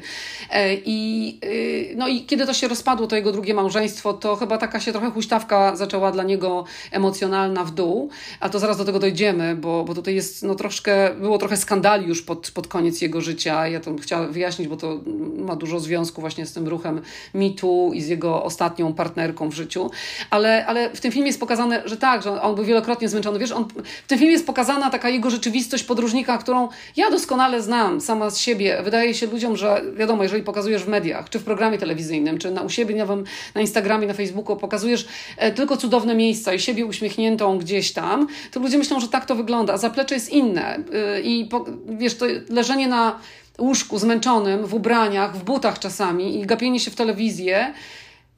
E, 0.52 0.76
I, 0.76 1.40
y, 1.44 1.94
no 1.96 2.08
i 2.08 2.26
kiedy 2.26 2.46
to 2.46 2.54
się 2.54 2.68
rozpadło, 2.68 3.08
to 3.08 3.16
jego 3.16 3.32
drugie 3.32 3.54
małżeństwo, 3.54 4.14
to 4.14 4.36
chyba 4.36 4.58
taka 4.58 4.80
się 4.80 4.92
trochę 4.92 5.12
huśtawka 5.12 5.76
zaczęła 5.76 6.12
dla 6.12 6.24
niego 6.24 6.66
emocjonalna 6.92 7.64
w 7.64 7.72
dół, 7.72 8.10
a 8.40 8.50
to 8.50 8.60
zaraz 8.60 8.78
do 8.78 8.86
tego 8.86 9.00
dojdziemy, 9.00 9.56
bo, 9.56 9.84
bo 9.84 9.96
tutaj 9.96 10.16
jest 10.16 10.44
no 10.44 10.56
troszkę, 10.56 11.16
było 11.16 11.38
trochę 11.38 11.58
skandali 11.58 12.08
już 12.08 12.22
pod, 12.22 12.52
pod 12.52 12.68
koniec 12.68 13.02
jego 13.02 13.22
życia. 13.22 13.68
Ja 13.68 13.80
to 13.80 13.96
chciałam 14.02 14.32
wyjaśnić, 14.32 14.68
bo 14.68 14.78
to 14.78 15.00
ma 15.38 15.56
dużo 15.56 15.80
związku 15.80 16.22
właśnie 16.22 16.46
z 16.46 16.54
tym 16.54 16.68
ruchem 16.68 17.02
mitu 17.34 17.92
i 17.94 18.02
z 18.02 18.08
jego 18.08 18.44
ostatnią 18.44 18.94
partnerką 18.94 19.50
w 19.50 19.54
życiu. 19.54 19.92
Ale, 20.30 20.66
ale 20.66 20.90
w 20.90 21.02
tym 21.02 21.12
filmie 21.12 21.28
jest 21.28 21.40
pokazane, 21.40 21.82
że 21.86 21.98
tak, 21.98 22.24
że 22.24 22.42
on 22.42 22.56
był 22.56 22.66
wielokrotnie 22.66 23.10
zmęczony. 23.10 23.40
Wiesz, 23.40 23.52
on, 23.52 23.66
w 24.04 24.08
tym 24.08 24.20
filmie 24.20 24.34
jest 24.34 24.48
pokazana 24.48 24.90
taka 24.90 25.10
jego 25.10 25.30
rzeczywistość 25.30 25.84
podróżnika, 25.84 26.38
którą 26.38 26.70
ja 26.98 27.12
doskonale 27.12 27.62
znam, 27.62 28.02
sam 28.02 28.19
sama 28.20 28.32
z 28.32 28.40
siebie. 28.40 28.82
Wydaje 28.84 29.14
się 29.14 29.28
ludziom, 29.28 29.58
że 29.58 29.82
wiadomo, 29.98 30.24
jeżeli 30.24 30.44
pokazujesz 30.44 30.84
w 30.84 30.88
mediach, 30.88 31.30
czy 31.30 31.40
w 31.40 31.44
programie 31.44 31.78
telewizyjnym, 31.78 32.38
czy 32.38 32.52
na, 32.52 32.62
u 32.62 32.70
siebie 32.70 33.06
na, 33.56 33.62
Instagramie, 33.62 34.08
na 34.08 34.14
Facebooku, 34.14 34.58
pokazujesz 34.58 35.08
e, 35.38 35.52
tylko 35.52 35.78
cudowne 35.78 36.16
miejsca 36.16 36.54
i 36.54 36.60
siebie 36.60 36.86
uśmiechniętą 36.86 37.58
gdzieś 37.58 37.94
tam, 37.94 38.28
to 38.52 38.60
ludzie 38.60 38.78
myślą, 38.78 39.00
że 39.00 39.08
tak 39.08 39.26
to 39.26 39.36
wygląda, 39.36 39.74
a 39.74 39.78
zaplecze 39.78 40.16
jest 40.16 40.30
inne. 40.30 40.80
E, 40.94 41.22
I 41.22 41.46
po, 41.46 41.66
wiesz, 41.86 42.16
to 42.16 42.26
leżenie 42.50 42.88
na 42.88 43.20
łóżku 43.60 44.00
zmęczonym, 44.00 44.66
w 44.66 44.74
ubraniach, 44.74 45.38
w 45.38 45.44
butach 45.44 45.80
czasami 45.80 46.40
i 46.40 46.46
gapienie 46.46 46.80
się 46.80 46.92
w 46.92 46.96
telewizję, 46.96 47.74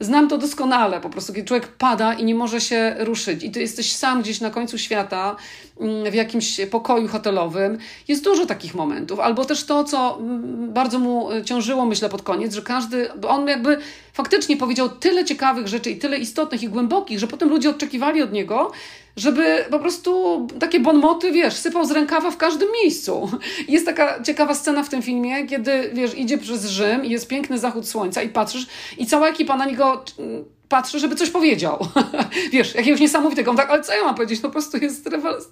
Znam 0.02 0.28
to 0.28 0.38
doskonale, 0.38 1.02
po 1.02 1.10
prostu 1.10 1.34
kiedy 1.34 1.48
człowiek 1.48 1.68
pada 1.68 2.14
i 2.14 2.24
nie 2.24 2.36
może 2.36 2.62
się 2.62 2.96
ruszyć 3.00 3.44
i 3.44 3.52
ty 3.52 3.60
jesteś 3.60 3.94
sam 3.94 4.22
gdzieś 4.22 4.42
na 4.42 4.50
końcu 4.50 4.78
świata, 4.78 5.36
mm, 5.80 6.12
w 6.12 6.14
jakimś 6.14 6.62
pokoju 6.72 7.08
hotelowym. 7.08 7.78
Jest 8.08 8.24
dużo 8.24 8.46
takich 8.46 8.76
momentów. 8.76 9.20
Albo 9.20 9.46
też 9.46 9.64
to, 9.64 9.84
co 9.84 10.18
mm, 10.20 10.74
bardzo 10.74 11.00
mu 11.00 11.30
ciążyło, 11.46 11.86
myślę, 11.86 12.10
pod 12.10 12.22
koniec, 12.22 12.54
że 12.54 12.62
każdy, 12.62 13.10
on 13.28 13.48
jakby 13.48 13.78
faktycznie 14.14 14.58
powiedział 14.58 14.90
tyle 14.90 15.26
ciekawych 15.26 15.68
rzeczy 15.68 15.92
i 15.92 15.98
tyle 15.98 16.18
istotnych 16.18 16.64
i 16.64 16.70
głębokich, 16.70 17.20
że 17.20 17.28
potem 17.28 17.50
ludzie 17.50 17.70
oczekiwali 17.70 18.22
od 18.22 18.32
niego, 18.32 18.72
żeby 19.16 19.66
po 19.72 19.80
prostu 19.80 20.48
takie 20.60 20.80
bonmoty, 20.80 21.32
wiesz, 21.32 21.54
sypał 21.54 21.86
z 21.86 21.92
rękawa 21.92 22.32
w 22.32 22.38
każdym 22.38 22.70
miejscu. 22.84 23.32
Jest 23.68 23.86
taka 23.86 24.24
ciekawa 24.24 24.56
scena 24.56 24.84
w 24.84 24.90
tym 24.90 25.02
filmie, 25.02 25.48
kiedy, 25.48 25.90
wiesz, 25.94 26.18
idzie 26.18 26.38
przez 26.38 26.66
Rzym 26.66 27.06
i 27.06 27.10
jest 27.10 27.28
piękny 27.28 27.60
zachód 27.60 27.88
słońca 27.88 28.22
i 28.22 28.30
patrzysz 28.30 28.68
i 28.98 29.06
cała 29.06 29.30
ekipa 29.30 29.58
na 29.58 29.66
niego 29.66 30.04
mm, 30.20 30.46
patrzy, 30.70 31.00
żeby 31.00 31.16
coś 31.16 31.30
powiedział. 31.30 31.88
wiesz, 32.54 32.76
jakiegoś 32.76 33.00
niesamowitego. 33.00 33.52
On 33.52 33.58
tak, 33.58 33.70
ale 33.70 33.84
co 33.84 33.94
ja 33.94 34.04
mam 34.04 34.16
powiedzieć? 34.16 34.42
No 34.42 34.50
po 34.50 34.54
prostu 34.54 34.78
jest, 34.78 35.10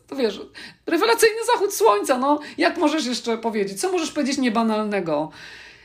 to 0.07 0.15
wiesz, 0.15 0.41
rewelacyjny 0.87 1.45
zachód 1.53 1.73
słońca, 1.73 2.17
no. 2.17 2.39
Jak 2.57 2.77
możesz 2.77 3.05
jeszcze 3.05 3.37
powiedzieć? 3.37 3.81
Co 3.81 3.91
możesz 3.91 4.11
powiedzieć 4.11 4.37
niebanalnego? 4.37 5.31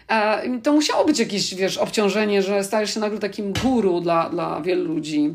E, 0.08 0.58
to 0.62 0.72
musiało 0.72 1.04
być 1.04 1.18
jakieś, 1.18 1.54
wiesz, 1.54 1.78
obciążenie, 1.78 2.42
że 2.42 2.64
stajesz 2.64 2.94
się 2.94 3.00
nagle 3.00 3.18
takim 3.18 3.52
guru 3.52 4.00
dla, 4.00 4.30
dla 4.30 4.60
wielu 4.60 4.84
ludzi. 4.84 5.34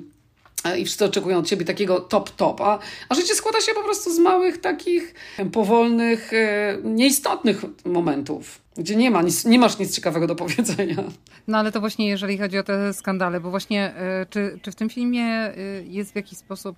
E, 0.63 0.79
i 0.79 0.85
wszyscy 0.85 1.05
oczekują 1.05 1.37
od 1.37 1.47
ciebie 1.47 1.65
takiego 1.65 1.99
top-top, 1.99 2.61
a, 2.61 2.79
a 3.09 3.15
życie 3.15 3.35
składa 3.35 3.61
się 3.61 3.73
po 3.73 3.83
prostu 3.83 4.13
z 4.13 4.19
małych, 4.19 4.57
takich 4.57 5.13
powolnych, 5.51 6.33
e, 6.33 6.77
nieistotnych 6.83 7.61
momentów, 7.85 8.61
gdzie 8.77 8.95
nie, 8.95 9.11
ma 9.11 9.21
nic, 9.21 9.45
nie 9.45 9.59
masz 9.59 9.79
nic 9.79 9.95
ciekawego 9.95 10.27
do 10.27 10.35
powiedzenia. 10.35 11.03
No 11.47 11.57
ale 11.57 11.71
to 11.71 11.79
właśnie 11.79 12.07
jeżeli 12.07 12.37
chodzi 12.37 12.57
o 12.57 12.63
te 12.63 12.93
skandale, 12.93 13.39
bo 13.39 13.49
właśnie 13.49 13.95
e, 13.95 14.25
czy, 14.29 14.59
czy 14.61 14.71
w 14.71 14.75
tym 14.75 14.89
filmie 14.89 15.53
jest 15.83 16.11
w 16.11 16.15
jakiś 16.15 16.37
sposób, 16.37 16.77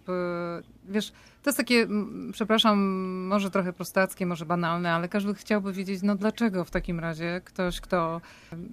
wiesz, 0.90 1.12
to 1.44 1.50
jest 1.50 1.58
takie, 1.58 1.88
przepraszam, 2.32 2.80
może 3.28 3.52
trochę 3.52 3.74
prostackie, 3.74 4.26
może 4.26 4.46
banalne, 4.46 4.92
ale 4.92 5.10
każdy 5.10 5.34
chciałby 5.34 5.74
wiedzieć, 5.74 6.02
no 6.04 6.16
dlaczego 6.16 6.66
w 6.66 6.72
takim 6.72 7.00
razie 7.00 7.42
ktoś, 7.46 7.82
kto 7.82 8.22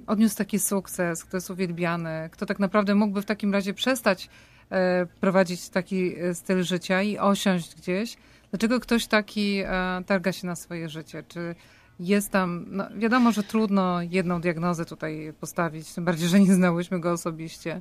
odniósł 0.06 0.36
taki 0.36 0.58
sukces, 0.58 1.24
kto 1.24 1.36
jest 1.36 1.50
uwielbiany, 1.50 2.28
kto 2.32 2.46
tak 2.46 2.58
naprawdę 2.58 2.94
mógłby 2.94 3.22
w 3.22 3.24
takim 3.24 3.52
razie 3.52 3.74
przestać 3.74 4.28
prowadzić 5.20 5.68
taki 5.68 6.14
styl 6.34 6.62
życia 6.62 7.02
i 7.02 7.18
osiąść 7.18 7.76
gdzieś. 7.76 8.16
Dlaczego 8.50 8.80
ktoś 8.80 9.06
taki 9.06 9.62
targa 10.06 10.32
się 10.32 10.46
na 10.46 10.56
swoje 10.56 10.88
życie? 10.88 11.22
Czy 11.28 11.54
jest 12.00 12.30
tam, 12.30 12.64
no 12.68 12.84
wiadomo, 12.96 13.32
że 13.32 13.42
trudno 13.42 14.02
jedną 14.02 14.40
diagnozę 14.40 14.84
tutaj 14.84 15.32
postawić, 15.40 15.94
tym 15.94 16.04
bardziej, 16.04 16.28
że 16.28 16.40
nie 16.40 16.54
znałyśmy 16.54 17.00
go 17.00 17.12
osobiście. 17.12 17.80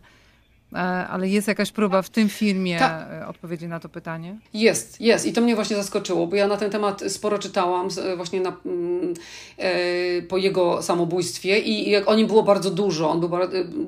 E, 0.74 0.78
ale 1.08 1.28
jest 1.28 1.48
jakaś 1.48 1.72
próba 1.72 2.02
w 2.02 2.10
tym 2.10 2.30
filmie 2.30 2.80
Ta. 2.80 3.08
E, 3.12 3.28
odpowiedzi 3.28 3.68
na 3.68 3.80
to 3.80 3.90
pytanie? 3.90 4.38
Jest, 4.54 5.02
jest. 5.02 5.26
I 5.26 5.34
to 5.34 5.42
mnie 5.42 5.56
właśnie 5.56 5.76
zaskoczyło, 5.76 6.28
bo 6.28 6.36
ja 6.36 6.48
na 6.48 6.58
ten 6.58 6.72
temat 6.72 7.04
sporo 7.08 7.40
czytałam 7.40 7.90
właśnie 8.16 8.42
na, 8.42 8.58
mm, 8.66 9.14
e, 9.58 10.22
po 10.22 10.38
jego 10.38 10.82
samobójstwie 10.82 11.60
i 11.60 11.90
jak 11.90 12.08
o 12.10 12.16
nim 12.16 12.28
było 12.28 12.44
bardzo 12.44 12.72
dużo. 12.72 13.10
On 13.10 13.20
był, 13.20 13.30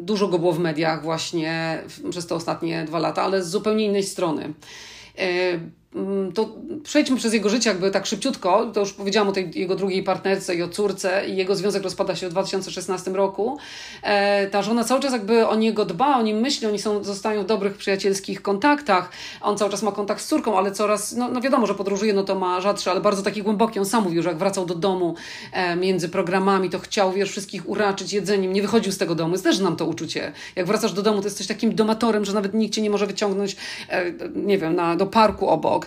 dużo 0.02 0.28
go 0.28 0.40
było 0.40 0.54
w 0.54 0.60
mediach 0.60 1.04
właśnie 1.04 1.84
przez 2.10 2.28
te 2.28 2.36
ostatnie 2.36 2.84
dwa 2.84 3.00
lata, 3.00 3.22
ale 3.24 3.44
z 3.44 3.50
zupełnie 3.50 3.86
innej 3.86 4.04
strony. 4.04 4.54
Mm, 5.96 6.32
to 6.32 6.50
przejdźmy 6.84 7.18
przez 7.18 7.34
jego 7.34 7.50
życie 7.50 7.70
jakby 7.70 7.92
tak 7.92 8.06
szybciutko. 8.06 8.72
To 8.74 8.80
już 8.80 8.94
powiedziałam 8.94 9.30
o 9.30 9.32
tej 9.32 9.52
jego 9.56 9.76
drugiej 9.76 10.04
partnerce 10.04 10.56
i 10.56 10.64
o 10.64 10.68
córce 10.68 11.28
i 11.28 11.38
jego 11.38 11.56
związek 11.56 11.84
rozpada 11.84 12.16
się 12.16 12.28
w 12.28 12.32
2016 12.32 13.12
roku. 13.12 13.58
E, 14.04 14.48
ta 14.48 14.62
żona 14.62 14.84
cały 14.84 15.02
czas 15.02 15.14
jakby 15.14 15.48
o 15.48 15.56
niego 15.56 15.86
dba, 15.86 16.18
o 16.18 16.22
nim 16.22 16.38
myśli, 16.38 16.68
oni 16.68 16.80
są, 16.80 17.04
zostają 17.04 17.44
w 17.44 17.46
dobrych 17.46 17.78
przyjacielskich 17.78 18.42
kontaktach. 18.42 19.12
On 19.42 19.58
cały 19.58 19.72
czas 19.72 19.84
ma 19.84 19.92
kontakt 19.92 20.22
z 20.22 20.28
córką, 20.28 20.58
ale 20.58 20.72
coraz, 20.72 21.16
no, 21.16 21.30
no 21.32 21.42
wiadomo, 21.42 21.68
że 21.68 21.76
podróżuje, 21.76 22.14
no 22.14 22.24
to 22.24 22.36
ma 22.36 22.62
rzadszy, 22.62 22.92
ale 22.92 23.02
bardzo 23.02 23.24
taki 23.24 23.44
głęboki. 23.44 23.80
On 23.80 23.86
sam 23.86 24.04
mówił, 24.04 24.24
że 24.24 24.30
jak 24.30 24.38
wracał 24.38 24.66
do 24.66 24.76
domu 24.76 25.16
e, 25.54 25.76
między 25.76 26.10
programami, 26.10 26.70
to 26.70 26.80
chciał, 26.80 27.12
wiesz, 27.12 27.32
wszystkich 27.32 27.70
uraczyć 27.70 28.14
jedzeniem, 28.14 28.54
nie 28.54 28.62
wychodził 28.62 28.92
z 28.92 28.98
tego 28.98 29.16
domu. 29.16 29.38
Też 29.38 29.58
znam 29.58 29.76
to 29.76 29.86
uczucie. 29.86 30.32
Jak 30.56 30.68
wracasz 30.68 30.94
do 30.94 31.02
domu, 31.02 31.22
to 31.22 31.28
jesteś 31.28 31.48
takim 31.48 31.76
domatorem, 31.76 32.26
że 32.26 32.34
nawet 32.34 32.54
nikt 32.54 32.74
cię 32.74 32.82
nie 32.82 32.90
może 32.90 33.08
wyciągnąć, 33.08 33.56
e, 33.90 34.12
nie 34.36 34.58
wiem, 34.58 34.76
na, 34.76 34.96
do 34.96 35.06
parku 35.06 35.48
obok 35.48 35.79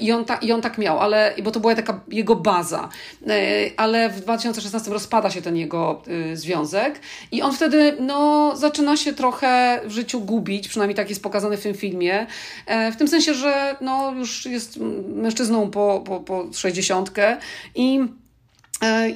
I 0.00 0.12
on, 0.12 0.24
ta, 0.24 0.36
I 0.36 0.52
on 0.52 0.62
tak 0.62 0.78
miał, 0.78 1.00
ale, 1.00 1.34
bo 1.42 1.50
to 1.50 1.60
była 1.60 1.74
taka 1.74 2.00
jego 2.08 2.36
baza. 2.36 2.88
E, 3.26 3.70
ale 3.76 4.08
w 4.08 4.20
2016 4.20 4.90
rozpada 4.90 5.30
się 5.30 5.42
ten 5.42 5.56
jego 5.56 6.02
y, 6.08 6.36
związek 6.36 7.00
i 7.32 7.42
on 7.42 7.52
wtedy 7.52 7.96
no, 8.00 8.52
zaczyna 8.56 8.96
się 8.96 9.12
trochę 9.12 9.80
w 9.84 9.90
życiu 9.90 10.20
gubić, 10.20 10.68
przynajmniej 10.68 10.96
tak 10.96 11.08
jest 11.08 11.22
pokazane 11.22 11.56
w 11.56 11.62
tym 11.62 11.74
filmie. 11.74 12.26
E, 12.66 12.92
w 12.92 12.96
tym 12.96 13.08
sensie, 13.08 13.34
że 13.34 13.76
no, 13.80 14.12
już 14.12 14.46
jest 14.46 14.76
mężczyzną 15.14 15.70
po, 15.70 16.02
po, 16.06 16.20
po 16.20 16.46
60 16.52 17.10
i 17.74 18.00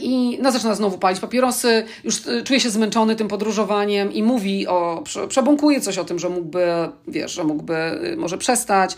i 0.00 0.38
no, 0.42 0.52
zaczyna 0.52 0.74
znowu 0.74 0.98
palić 0.98 1.20
papierosy, 1.20 1.84
już 2.04 2.22
czuje 2.44 2.60
się 2.60 2.70
zmęczony 2.70 3.16
tym 3.16 3.28
podróżowaniem 3.28 4.12
i 4.12 4.22
mówi 4.22 4.66
o, 4.66 5.04
przebąkuje 5.28 5.80
coś 5.80 5.98
o 5.98 6.04
tym, 6.04 6.18
że 6.18 6.28
mógłby, 6.28 6.64
wiesz, 7.08 7.32
że 7.32 7.44
mógłby 7.44 7.74
y, 8.12 8.16
może 8.16 8.38
przestać. 8.38 8.96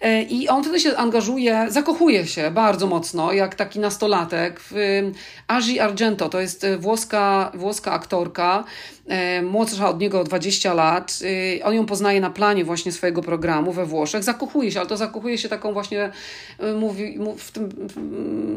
E, 0.00 0.22
I 0.22 0.48
on 0.48 0.62
wtedy 0.62 0.80
się 0.80 0.96
angażuje, 0.96 1.66
zakochuje 1.68 2.26
się 2.26 2.50
bardzo 2.50 2.86
mocno, 2.86 3.32
jak 3.32 3.54
taki 3.54 3.78
nastolatek 3.78 4.60
w 4.70 4.74
Agi 5.46 5.80
Argento. 5.80 6.28
To 6.28 6.40
jest 6.40 6.66
włoska, 6.78 7.52
włoska 7.54 7.92
aktorka, 7.92 8.64
E, 8.64 8.97
młodsza 9.42 9.88
od 9.88 10.00
niego 10.00 10.20
o 10.20 10.24
20 10.24 10.74
lat. 10.74 11.18
E, 11.58 11.64
on 11.64 11.74
ją 11.74 11.86
poznaje 11.86 12.20
na 12.20 12.30
planie 12.30 12.64
właśnie 12.64 12.92
swojego 12.92 13.22
programu 13.22 13.72
we 13.72 13.86
Włoszech. 13.86 14.24
Zakochuje 14.24 14.72
się, 14.72 14.80
ale 14.80 14.88
to 14.88 14.96
zakochuje 14.96 15.38
się 15.38 15.48
taką 15.48 15.72
właśnie, 15.72 16.10
e, 16.58 16.72
mówi, 16.72 17.18
w, 17.38 17.50
tym, 17.50 17.68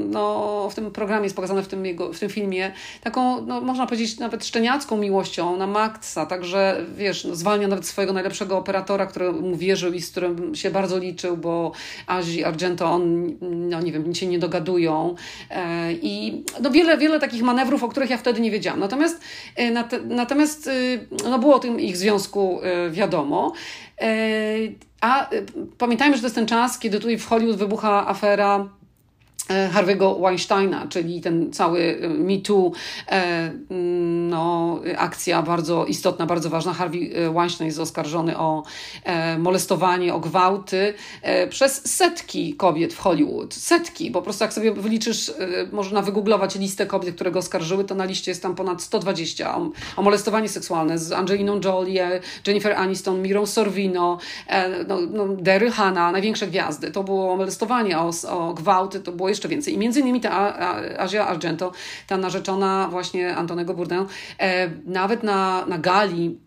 no, 0.09 0.69
w 0.71 0.75
tym 0.75 0.91
programie 0.91 1.23
jest 1.23 1.35
pokazane 1.35 1.63
w 1.63 1.67
tym, 1.67 1.85
jego, 1.85 2.13
w 2.13 2.19
tym 2.19 2.29
filmie, 2.29 2.71
taką, 3.01 3.45
no, 3.45 3.61
można 3.61 3.85
powiedzieć, 3.85 4.19
nawet 4.19 4.45
szczeniacką 4.45 4.97
miłością 4.97 5.57
na 5.57 5.67
Maxa. 5.67 6.25
Także, 6.25 6.85
wiesz, 6.97 7.25
no, 7.25 7.35
zwalnia 7.35 7.67
nawet 7.67 7.85
swojego 7.85 8.13
najlepszego 8.13 8.57
operatora, 8.57 9.05
który 9.05 9.31
mu 9.31 9.55
wierzył 9.55 9.93
i 9.93 10.01
z 10.01 10.11
którym 10.11 10.55
się 10.55 10.71
bardzo 10.71 10.97
liczył, 10.97 11.37
bo 11.37 11.71
Azi 12.07 12.43
Argento, 12.43 12.91
on, 12.91 13.31
no 13.41 13.81
nie 13.81 13.91
wiem, 13.91 14.15
się 14.15 14.27
nie 14.27 14.39
dogadują. 14.39 15.15
I 16.01 16.43
no, 16.61 16.71
wiele, 16.71 16.97
wiele 16.97 17.19
takich 17.19 17.43
manewrów, 17.43 17.83
o 17.83 17.87
których 17.87 18.09
ja 18.09 18.17
wtedy 18.17 18.41
nie 18.41 18.51
wiedziałam. 18.51 18.79
Natomiast, 18.79 19.21
natomiast 20.05 20.40
Natomiast 20.41 20.67
y, 20.67 21.07
no 21.29 21.39
było 21.39 21.55
o 21.55 21.59
tym 21.59 21.79
ich 21.79 21.97
związku 21.97 22.61
y, 22.87 22.91
wiadomo. 22.91 23.53
Y, 24.01 24.75
a 25.01 25.29
pamiętajmy, 25.77 26.15
że 26.15 26.21
to 26.21 26.25
jest 26.25 26.35
ten 26.35 26.47
czas, 26.47 26.79
kiedy 26.79 26.99
tutaj 26.99 27.17
w 27.17 27.27
Hollywood 27.27 27.57
wybucha 27.57 28.07
afera 28.07 28.69
Harvey'ego 29.73 30.21
Weinsteina, 30.21 30.87
czyli 30.87 31.21
ten 31.21 31.53
cały 31.53 31.99
e, 32.01 32.09
Me 32.09 32.37
Too, 32.37 32.71
e, 33.11 33.51
no, 34.29 34.79
akcja 34.97 35.41
bardzo 35.41 35.85
istotna, 35.85 36.25
bardzo 36.25 36.49
ważna. 36.49 36.73
Harvey 36.73 37.11
Weinstein 37.33 37.65
jest 37.65 37.79
oskarżony 37.79 38.37
o 38.37 38.63
molestowanie, 39.37 40.13
o 40.13 40.19
gwałty 40.19 40.93
przez 41.49 41.95
setki 41.95 42.53
kobiet 42.53 42.93
w 42.93 42.97
Hollywood. 42.97 43.53
Setki, 43.53 44.11
po 44.11 44.21
prostu 44.21 44.43
jak 44.43 44.53
sobie 44.53 44.71
wyliczysz, 44.71 45.33
można 45.71 46.01
wygooglować 46.01 46.55
listę 46.55 46.85
kobiet, 46.85 47.15
które 47.15 47.31
go 47.31 47.39
oskarżyły, 47.39 47.83
to 47.83 47.95
na 47.95 48.05
liście 48.05 48.31
jest 48.31 48.41
tam 48.41 48.55
ponad 48.55 48.81
120 48.81 49.57
o, 49.57 49.69
o 49.97 50.01
molestowanie 50.01 50.49
seksualne 50.49 50.97
z 50.97 51.11
Angeliną 51.11 51.59
Jolie, 51.65 52.21
Jennifer 52.47 52.73
Aniston, 52.73 53.21
Mirą 53.21 53.45
Sorvino, 53.45 54.17
no, 54.87 54.97
no, 55.11 55.27
Dery 55.27 55.71
Hanna, 55.71 56.11
największe 56.11 56.47
gwiazdy. 56.47 56.91
To 56.91 57.03
było 57.03 57.37
molestowanie, 57.37 57.99
o, 57.99 58.11
o 58.29 58.53
gwałty, 58.53 58.99
to 58.99 59.11
było 59.11 59.29
jeszcze 59.29 59.40
więcej. 59.47 59.73
I 59.73 59.77
między 59.77 59.99
innymi 59.99 60.21
ta 60.21 60.57
Asia 60.97 61.27
Argento, 61.27 61.71
ta 62.07 62.17
narzeczona 62.17 62.87
właśnie 62.91 63.35
Antonego 63.35 63.73
Bourdain, 63.73 64.05
e, 64.39 64.69
nawet 64.85 65.23
na, 65.23 65.65
na 65.65 65.77
gali 65.77 66.39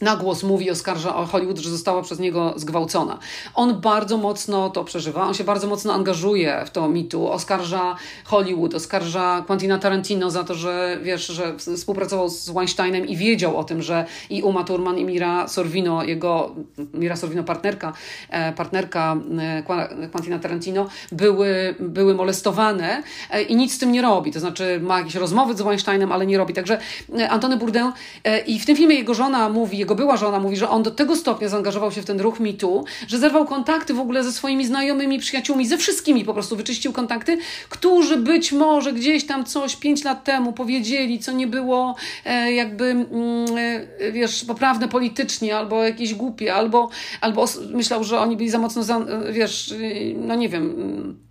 na 0.00 0.16
głos 0.16 0.42
mówi, 0.42 0.70
oskarża 0.70 1.12
Hollywood, 1.12 1.58
że 1.58 1.70
została 1.70 2.02
przez 2.02 2.18
niego 2.18 2.54
zgwałcona. 2.56 3.18
On 3.54 3.80
bardzo 3.80 4.18
mocno 4.18 4.70
to 4.70 4.84
przeżywa, 4.84 5.22
on 5.26 5.34
się 5.34 5.44
bardzo 5.44 5.66
mocno 5.66 5.92
angażuje 5.92 6.62
w 6.66 6.70
to 6.70 6.88
mitu, 6.88 7.28
oskarża 7.32 7.96
Hollywood, 8.24 8.74
oskarża 8.74 9.44
Quentina 9.46 9.78
Tarantino 9.78 10.30
za 10.30 10.44
to, 10.44 10.54
że 10.54 10.98
wiesz, 11.02 11.26
że 11.26 11.56
współpracował 11.58 12.28
z 12.28 12.50
Weinsteinem 12.50 13.06
i 13.06 13.16
wiedział 13.16 13.56
o 13.56 13.64
tym, 13.64 13.82
że 13.82 14.04
i 14.30 14.42
Uma 14.42 14.64
Thurman 14.64 14.98
i 14.98 15.04
Mira 15.04 15.48
Sorvino, 15.48 16.04
jego 16.04 16.54
Mira 16.94 17.16
Sorvino 17.16 17.44
partnerka, 17.44 17.92
e, 18.30 18.52
partnerka 18.52 19.16
e, 19.38 20.08
Quentina 20.12 20.38
Tarantino 20.38 20.88
były, 21.12 21.74
były 21.80 22.14
molestowane 22.14 23.02
e, 23.30 23.42
i 23.42 23.56
nic 23.56 23.74
z 23.74 23.78
tym 23.78 23.92
nie 23.92 24.02
robi, 24.02 24.32
to 24.32 24.40
znaczy 24.40 24.80
ma 24.82 24.98
jakieś 24.98 25.14
rozmowy 25.14 25.54
z 25.54 25.62
Weinsteinem, 25.62 26.12
ale 26.12 26.26
nie 26.26 26.38
robi. 26.38 26.54
Także 26.54 26.78
Antony 27.30 27.56
Bourdain 27.56 27.92
i 28.46 28.60
w 28.60 28.66
tym 28.66 28.76
filmie 28.76 28.96
jego 28.96 29.14
żona 29.14 29.48
mówi, 29.48 29.87
jego 29.88 29.94
była 29.94 30.16
żona 30.16 30.40
mówi, 30.40 30.56
że 30.56 30.68
on 30.68 30.82
do 30.82 30.90
tego 30.90 31.16
stopnia 31.16 31.48
zaangażował 31.48 31.92
się 31.92 32.02
w 32.02 32.04
ten 32.04 32.20
ruch 32.20 32.40
mitu, 32.40 32.84
że 33.06 33.18
zerwał 33.18 33.44
kontakty 33.44 33.94
w 33.94 34.00
ogóle 34.00 34.24
ze 34.24 34.32
swoimi 34.32 34.66
znajomymi, 34.66 35.18
przyjaciółmi, 35.18 35.66
ze 35.66 35.78
wszystkimi 35.78 36.24
po 36.24 36.34
prostu 36.34 36.56
wyczyścił 36.56 36.92
kontakty, 36.92 37.38
którzy 37.68 38.16
być 38.16 38.52
może 38.52 38.92
gdzieś 38.92 39.26
tam 39.26 39.44
coś 39.44 39.76
pięć 39.76 40.04
lat 40.04 40.24
temu 40.24 40.52
powiedzieli, 40.52 41.18
co 41.18 41.32
nie 41.32 41.46
było 41.46 41.94
e, 42.24 42.52
jakby, 42.52 42.84
mm, 42.84 43.06
e, 43.98 44.12
wiesz, 44.12 44.44
poprawne 44.44 44.88
politycznie, 44.88 45.56
albo 45.56 45.84
jakieś 45.84 46.14
głupie, 46.14 46.54
albo, 46.54 46.90
albo 47.20 47.44
myślał, 47.70 48.04
że 48.04 48.20
oni 48.20 48.36
byli 48.36 48.50
za 48.50 48.58
mocno, 48.58 48.82
za, 48.82 49.00
wiesz, 49.32 49.74
no 50.16 50.34
nie 50.34 50.48
wiem 50.48 50.62
mm, 50.62 51.27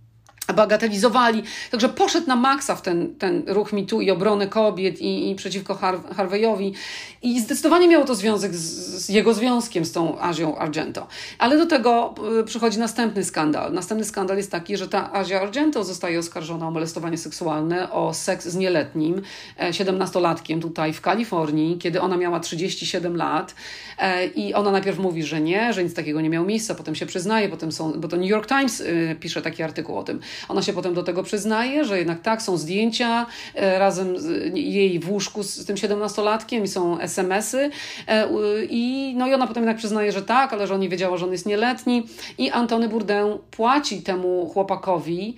bagatelizowali. 0.52 1.42
Także 1.70 1.88
poszedł 1.88 2.26
na 2.26 2.36
maksa 2.36 2.76
w 2.76 2.82
ten, 2.82 3.14
ten 3.14 3.42
ruch 3.46 3.72
mitu 3.72 4.00
i 4.00 4.10
obronę 4.10 4.46
kobiet 4.46 5.00
i, 5.00 5.30
i 5.30 5.34
przeciwko 5.34 5.74
Har 5.74 6.14
Harveyowi 6.16 6.74
i 7.22 7.40
zdecydowanie 7.40 7.88
miało 7.88 8.04
to 8.04 8.14
związek 8.14 8.54
z, 8.54 9.04
z, 9.04 9.08
jego 9.08 9.34
związkiem 9.34 9.84
z 9.84 9.92
tą 9.92 10.20
Azią 10.20 10.56
Argento. 10.56 11.06
Ale 11.38 11.56
do 11.58 11.66
tego 11.66 12.14
y, 12.40 12.44
przychodzi 12.44 12.78
następny 12.78 13.24
skandal. 13.24 13.72
Następny 13.72 14.04
skandal 14.04 14.36
jest 14.36 14.50
taki, 14.50 14.76
że 14.76 14.88
ta 14.88 15.12
Azja 15.12 15.40
Argento 15.40 15.84
zostaje 15.84 16.18
oskarżona 16.18 16.68
o 16.68 16.70
molestowanie 16.70 17.18
seksualne, 17.18 17.92
o 17.92 18.14
seks 18.14 18.48
z 18.48 18.56
nieletnim, 18.56 19.22
17-latkiem 19.60 20.58
e, 20.58 20.60
tutaj 20.60 20.92
w 20.92 21.00
Kalifornii, 21.00 21.78
kiedy 21.78 22.00
ona 22.00 22.16
miała 22.16 22.40
37 22.40 23.16
lat 23.16 23.54
e, 23.98 24.26
i 24.26 24.54
ona 24.54 24.70
najpierw 24.70 24.98
mówi, 24.98 25.22
że 25.22 25.40
nie, 25.40 25.72
że 25.72 25.84
nic 25.84 25.94
takiego 25.94 26.20
nie 26.20 26.30
miało 26.30 26.46
miejsca, 26.46 26.74
potem 26.74 26.94
się 26.94 27.06
przyznaje, 27.06 27.48
potem 27.48 27.72
są, 27.72 27.92
bo 27.92 28.08
to 28.08 28.16
New 28.16 28.28
York 28.28 28.48
Times 28.48 28.80
y, 28.80 29.16
pisze 29.20 29.42
taki 29.42 29.62
artykuł 29.62 29.98
o 29.98 30.02
tym, 30.02 30.20
ona 30.48 30.62
się 30.62 30.72
potem 30.72 30.94
do 30.94 31.02
tego 31.02 31.22
przyznaje, 31.22 31.84
że 31.84 31.98
jednak 31.98 32.20
tak, 32.20 32.42
są 32.42 32.56
zdjęcia 32.56 33.26
e, 33.54 33.78
razem 33.78 34.14
jej 34.54 34.98
w 34.98 35.10
łóżku 35.10 35.42
z 35.42 35.66
tym 35.66 35.76
17-latkiem 35.76 36.62
i 36.62 36.68
są 36.68 37.00
SMS-y 37.00 37.70
e, 38.06 38.28
i, 38.70 39.14
no 39.16 39.28
i 39.28 39.34
ona 39.34 39.46
potem 39.46 39.62
jednak 39.62 39.76
przyznaje, 39.76 40.12
że 40.12 40.22
tak, 40.22 40.52
ale 40.52 40.66
że 40.66 40.74
on 40.74 40.80
nie 40.80 40.88
wiedziała, 40.88 41.16
że 41.16 41.26
on 41.26 41.32
jest 41.32 41.46
nieletni. 41.46 42.06
I 42.38 42.50
Antony 42.50 42.88
Bourdain 42.88 43.38
płaci 43.50 44.02
temu 44.02 44.50
chłopakowi 44.52 45.36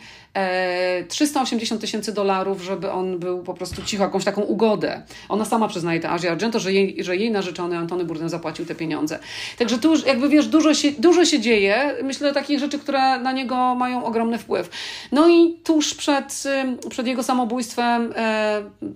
380 1.08 1.80
tysięcy 1.80 2.12
dolarów, 2.12 2.62
żeby 2.62 2.90
on 2.90 3.18
był 3.18 3.42
po 3.42 3.54
prostu 3.54 3.82
cicho, 3.82 4.02
jakąś 4.02 4.24
taką 4.24 4.42
ugodę. 4.42 5.02
Ona 5.28 5.44
sama 5.44 5.68
przyznaje, 5.68 6.00
ta 6.00 6.10
Asia 6.10 6.30
Argento, 6.30 6.60
że 6.60 6.72
jej, 6.72 7.04
że 7.04 7.16
jej 7.16 7.30
narzeczony 7.30 7.78
Antony 7.78 8.04
Bourdain 8.04 8.28
zapłacił 8.28 8.66
te 8.66 8.74
pieniądze. 8.74 9.18
Także 9.58 9.78
tu 9.78 9.90
już 9.90 10.06
jakby 10.06 10.28
wiesz, 10.28 10.46
dużo 10.46 10.74
się, 10.74 10.92
dużo 10.92 11.24
się 11.24 11.40
dzieje. 11.40 11.94
Myślę 12.02 12.32
takich 12.32 12.58
rzeczy, 12.58 12.78
które 12.78 13.18
na 13.18 13.32
niego 13.32 13.74
mają 13.74 14.04
ogromny 14.04 14.38
wpływ. 14.38 14.70
No 15.12 15.28
i 15.28 15.58
tuż 15.64 15.94
przed, 15.94 16.44
przed 16.90 17.06
jego 17.06 17.22
samobójstwem 17.22 18.14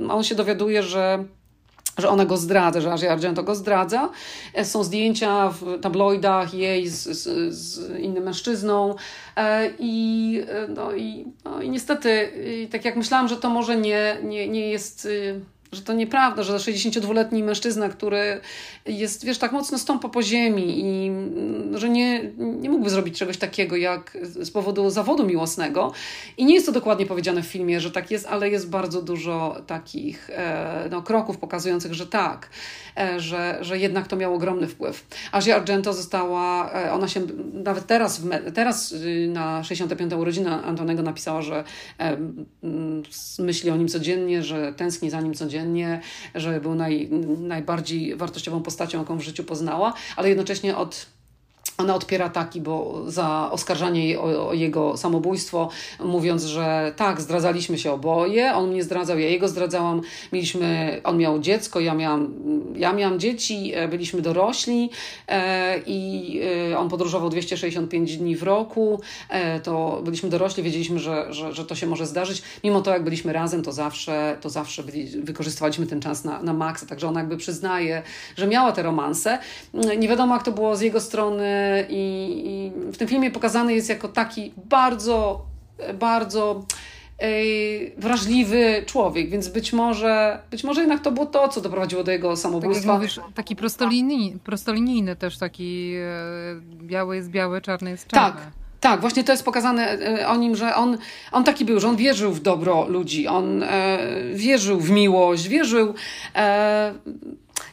on 0.09 0.25
się 0.25 0.35
dowiaduje, 0.35 0.83
że 0.83 1.25
że 1.99 2.09
ona 2.09 2.25
go 2.25 2.37
zdradza, 2.37 2.81
że 2.81 2.93
Asia 2.93 3.13
Argento 3.13 3.43
go 3.43 3.55
zdradza. 3.55 4.09
E, 4.55 4.65
są 4.65 4.85
zdjęcia 4.85 5.49
w 5.49 5.81
tabloidach 5.81 6.55
jej 6.55 6.89
z, 6.89 7.03
z, 7.03 7.55
z 7.55 7.99
innym 7.99 8.25
mężczyzną 8.25 8.95
e, 9.37 9.71
i, 9.79 10.43
e, 10.49 10.69
no, 10.69 10.95
i, 10.95 11.27
no, 11.45 11.63
i 11.63 11.71
niestety, 11.71 12.33
tak 12.71 12.85
jak 12.85 12.97
myślałam, 12.97 13.29
że 13.29 13.37
to 13.37 13.51
może 13.51 13.77
nie, 13.77 14.17
nie, 14.23 14.49
nie 14.49 14.71
jest 14.71 15.09
że 15.75 15.83
to 15.83 15.93
nieprawda, 15.93 16.43
że 16.43 16.57
62-letni 16.57 17.43
mężczyzna, 17.43 17.89
który 17.89 18.41
jest, 18.87 19.25
wiesz, 19.25 19.39
tak 19.39 19.53
mocno 19.53 19.79
stąpa 19.79 20.09
po 20.09 20.23
ziemi 20.23 20.81
i 20.81 21.09
mm, 21.09 21.79
że 21.79 21.89
nie, 21.89 22.31
nie 22.39 22.71
mógłby 22.71 22.91
zrobić 22.91 23.19
czegoś 23.19 23.37
takiego 23.37 23.77
jak 23.77 24.19
z 24.23 24.51
powodu 24.51 24.91
zawodu 24.91 25.27
miłosnego. 25.27 25.93
I 26.37 26.45
nie 26.45 26.55
jest 26.55 26.67
to 26.67 26.73
dokładnie 26.73 27.07
powiedziane 27.07 27.43
w 27.43 27.47
filmie, 27.47 27.81
że 27.81 27.91
tak 27.91 28.11
jest, 28.11 28.27
ale 28.27 28.51
jest 28.51 28.71
bardzo 28.71 29.03
dużo 29.03 29.57
takich 29.67 30.31
e, 30.31 30.89
no, 30.91 31.03
kroków 31.03 31.39
pokazujących, 31.39 31.95
że 31.95 32.07
tak, 32.07 32.51
e, 32.99 33.21
że, 33.21 33.59
że 33.61 33.79
jednak 33.79 34.09
to 34.09 34.17
miało 34.17 34.37
ogromny 34.37 34.67
wpływ. 34.67 35.07
Asia 35.33 35.57
Argento 35.57 35.93
została, 35.93 36.73
e, 36.73 36.93
ona 36.93 37.09
się 37.09 37.21
nawet 37.53 37.87
teraz, 37.87 38.23
teraz 38.55 38.93
y, 38.93 39.29
na 39.33 39.65
65. 39.65 40.13
urodziny 40.13 40.51
Antonego 40.51 41.03
napisała, 41.03 41.43
że 41.43 41.65
myśli 43.39 43.71
o 43.71 43.77
nim 43.77 43.89
codziennie, 43.89 44.43
że 44.43 44.73
tęskni 44.73 45.11
za 45.11 45.21
nim 45.21 45.35
codziennie, 45.35 45.64
że 46.35 46.61
był 46.61 46.75
naj, 46.75 47.09
najbardziej 47.39 48.17
wartościową 48.17 48.63
postacią, 48.63 48.99
jaką 48.99 49.19
w 49.19 49.23
życiu 49.23 49.45
poznała, 49.45 49.93
ale 50.17 50.29
jednocześnie 50.29 50.77
od 50.77 51.07
ona 51.79 51.95
odpiera 51.95 52.25
ataki, 52.25 52.61
bo 52.61 53.03
za 53.07 53.49
oskarżanie 53.51 54.05
jej 54.05 54.17
o, 54.17 54.49
o, 54.49 54.53
jego 54.53 54.97
samobójstwo, 54.97 55.69
mówiąc, 56.01 56.45
że 56.45 56.93
tak, 56.97 57.21
zdradzaliśmy 57.21 57.79
się 57.79 57.93
oboje, 57.93 58.55
on 58.55 58.71
mnie 58.71 58.83
zdradzał, 58.83 59.19
ja 59.19 59.29
jego 59.29 59.49
zdradzałam, 59.49 60.01
mieliśmy, 60.33 61.01
on 61.05 61.19
miał 61.19 61.39
dziecko, 61.39 61.81
ja 61.81 61.95
miałam, 61.95 62.35
ja 62.77 62.93
miałam 62.93 63.21
dzieci, 63.21 63.73
e, 63.75 63.89
byliśmy 63.89 64.23
dorośli 64.23 64.91
e, 65.29 65.79
i 65.87 66.41
e, 66.71 66.79
on 66.79 66.89
podróżował 66.89 67.31
265 67.31 68.17
dni 68.17 68.37
w 68.37 68.43
roku, 68.43 69.01
e, 69.29 69.61
to 69.61 70.01
byliśmy 70.05 70.29
dorośli, 70.29 70.63
wiedzieliśmy, 70.63 70.99
że, 70.99 71.33
że, 71.33 71.53
że 71.53 71.65
to 71.65 71.75
się 71.75 71.87
może 71.87 72.07
zdarzyć. 72.07 72.43
Mimo 72.65 72.83
to, 72.83 72.91
jak 72.91 73.05
byliśmy 73.05 73.33
razem, 73.33 73.63
to 73.63 73.73
zawsze, 73.73 74.37
to 74.41 74.51
zawsze 74.51 74.83
byli, 74.83 75.07
wykorzystywaliśmy 75.07 75.87
ten 75.87 76.01
czas 76.01 76.25
na, 76.25 76.43
na 76.43 76.53
maksa, 76.53 76.87
także 76.87 77.09
ona 77.09 77.21
jakby 77.21 77.37
przyznaje, 77.37 78.03
że 78.37 78.47
miała 78.47 78.73
te 78.73 78.83
romanse. 78.83 79.39
Nie 79.99 80.09
wiadomo, 80.09 80.35
jak 80.35 80.45
to 80.45 80.53
było 80.53 80.77
z 80.77 80.81
jego 80.81 81.01
strony, 81.01 81.54
i, 81.89 82.43
i 82.47 82.93
w 82.93 82.97
tym 82.97 83.09
filmie 83.09 83.31
pokazany 83.31 83.75
jest 83.75 83.89
jako 83.89 84.09
taki 84.09 84.53
bardzo, 84.57 85.47
bardzo 85.95 86.65
wrażliwy 87.99 88.83
człowiek, 88.87 89.31
więc 89.31 89.49
być 89.49 89.73
może, 89.73 90.39
być 90.51 90.65
może 90.65 90.81
jednak 90.81 91.01
to 91.01 91.13
było 91.13 91.27
to, 91.27 91.49
co 91.49 91.61
doprowadziło 91.61 92.05
do 92.05 92.13
jego 92.13 92.37
samobójstwa. 92.37 92.93
Tak 92.93 92.97
mówisz, 92.97 93.21
taki 93.35 93.57
prostolinijny, 93.57 94.39
prostolinijny 94.39 95.17
też, 95.17 95.39
taki 95.39 95.95
e, 95.95 96.83
biały 96.83 97.17
jest 97.17 97.31
biały, 97.31 97.61
czarny 97.61 97.91
jest 97.91 98.07
czarny. 98.07 98.41
Tak. 98.41 98.51
Tak, 98.81 99.01
właśnie 99.01 99.25
to 99.25 99.33
jest 99.33 99.45
pokazane 99.45 99.91
e, 99.93 100.29
o 100.29 100.37
nim, 100.37 100.57
że 100.57 100.75
on, 100.75 100.99
on 101.33 101.45
taki 101.45 101.65
był, 101.65 101.81
że 101.81 101.89
on 101.89 101.97
wierzył 101.97 102.33
w 102.33 102.41
dobro 102.41 102.87
ludzi, 102.89 103.29
on 103.29 103.63
e, 103.63 103.99
wierzył 104.35 104.81
w 104.81 104.91
miłość, 104.91 105.49
wierzył 105.49 105.95
e, 106.35 106.95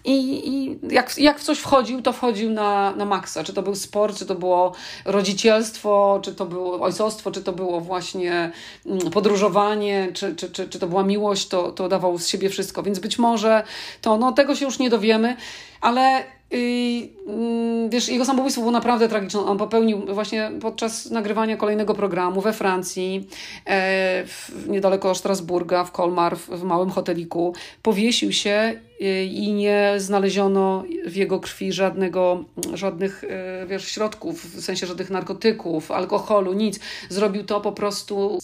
i, 0.05 0.49
i 0.49 0.79
jak, 0.93 1.17
jak 1.17 1.39
w 1.39 1.43
coś 1.43 1.59
wchodził, 1.59 2.01
to 2.01 2.13
wchodził 2.13 2.49
na, 2.49 2.95
na 2.95 3.05
maksa. 3.05 3.43
Czy 3.43 3.53
to 3.53 3.61
był 3.61 3.75
sport, 3.75 4.17
czy 4.17 4.25
to 4.25 4.35
było 4.35 4.73
rodzicielstwo, 5.05 6.19
czy 6.23 6.35
to 6.35 6.45
było 6.45 6.81
ojcostwo, 6.81 7.31
czy 7.31 7.43
to 7.43 7.51
było 7.51 7.81
właśnie 7.81 8.51
mm, 8.85 9.11
podróżowanie, 9.11 10.07
czy, 10.13 10.35
czy, 10.35 10.51
czy, 10.51 10.69
czy 10.69 10.79
to 10.79 10.87
była 10.87 11.03
miłość, 11.03 11.47
to, 11.47 11.71
to 11.71 11.89
dawał 11.89 12.17
z 12.17 12.27
siebie 12.27 12.49
wszystko. 12.49 12.83
Więc 12.83 12.99
być 12.99 13.19
może 13.19 13.63
to, 14.01 14.17
no 14.17 14.31
tego 14.31 14.55
się 14.55 14.65
już 14.65 14.79
nie 14.79 14.89
dowiemy, 14.89 15.35
ale 15.81 16.23
Mm, 16.51 17.89
wiesz, 17.89 18.09
jego 18.09 18.25
samobójstwo 18.25 18.61
było 18.61 18.71
naprawdę 18.71 19.09
tragiczne. 19.09 19.39
On 19.39 19.57
popełnił 19.57 20.05
właśnie 20.05 20.51
podczas 20.61 21.11
nagrywania 21.11 21.57
kolejnego 21.57 21.93
programu 21.93 22.41
we 22.41 22.53
Francji, 22.53 23.27
e, 23.65 24.23
w, 24.25 24.51
niedaleko 24.67 25.15
Strasburga, 25.15 25.83
w 25.83 25.91
Kolmar, 25.91 26.37
w, 26.37 26.49
w 26.49 26.63
małym 26.63 26.89
hoteliku. 26.89 27.55
Powiesił 27.81 28.31
się 28.31 28.81
e, 29.01 29.25
i 29.25 29.53
nie 29.53 29.93
znaleziono 29.97 30.83
w 31.05 31.15
jego 31.15 31.39
krwi 31.39 31.73
żadnego, 31.73 32.43
żadnych 32.73 33.23
e, 33.23 33.65
wiesz, 33.67 33.87
środków, 33.87 34.55
w 34.55 34.61
sensie 34.61 34.87
żadnych 34.87 35.09
narkotyków, 35.09 35.91
alkoholu, 35.91 36.53
nic. 36.53 36.79
Zrobił 37.09 37.43
to 37.43 37.61
po 37.61 37.71
prostu 37.71 38.39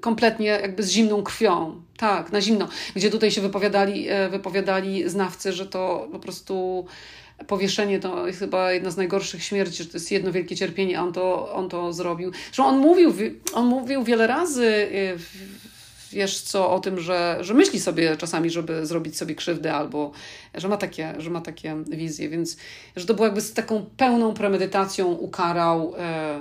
kompletnie 0.00 0.46
jakby 0.46 0.82
z 0.82 0.90
zimną 0.90 1.22
krwią. 1.22 1.82
Tak, 1.96 2.32
na 2.32 2.40
zimno. 2.40 2.68
Gdzie 2.96 3.10
tutaj 3.10 3.30
się 3.30 3.40
wypowiadali, 3.40 4.06
wypowiadali 4.30 5.08
znawcy, 5.08 5.52
że 5.52 5.66
to 5.66 6.08
po 6.12 6.18
prostu 6.18 6.86
powieszenie 7.46 8.00
to 8.00 8.26
jest 8.26 8.38
chyba 8.38 8.72
jedna 8.72 8.90
z 8.90 8.96
najgorszych 8.96 9.44
śmierci, 9.44 9.82
że 9.82 9.88
to 9.88 9.96
jest 9.96 10.12
jedno 10.12 10.32
wielkie 10.32 10.56
cierpienie, 10.56 10.98
a 10.98 11.02
on 11.02 11.12
to, 11.12 11.52
on 11.52 11.68
to 11.68 11.92
zrobił. 11.92 12.32
Zresztą 12.44 12.66
on 12.66 12.78
mówił, 12.78 13.12
on 13.54 13.66
mówił 13.66 14.04
wiele 14.04 14.26
razy, 14.26 14.66
y, 14.66 15.18
wiesz 16.12 16.40
co, 16.40 16.70
o 16.70 16.80
tym, 16.80 17.00
że, 17.00 17.38
że 17.40 17.54
myśli 17.54 17.80
sobie 17.80 18.16
czasami, 18.16 18.50
żeby 18.50 18.86
zrobić 18.86 19.16
sobie 19.16 19.34
krzywdę, 19.34 19.74
albo 19.74 20.12
że 20.54 20.68
ma 20.68 20.76
takie, 20.76 21.14
że 21.18 21.30
ma 21.30 21.40
takie 21.40 21.76
wizje, 21.86 22.28
więc 22.28 22.56
że 22.96 23.06
to 23.06 23.14
było 23.14 23.26
jakby 23.26 23.40
z 23.40 23.52
taką 23.52 23.86
pełną 23.96 24.34
premedytacją 24.34 25.12
ukarał 25.12 25.94
e, 25.98 26.40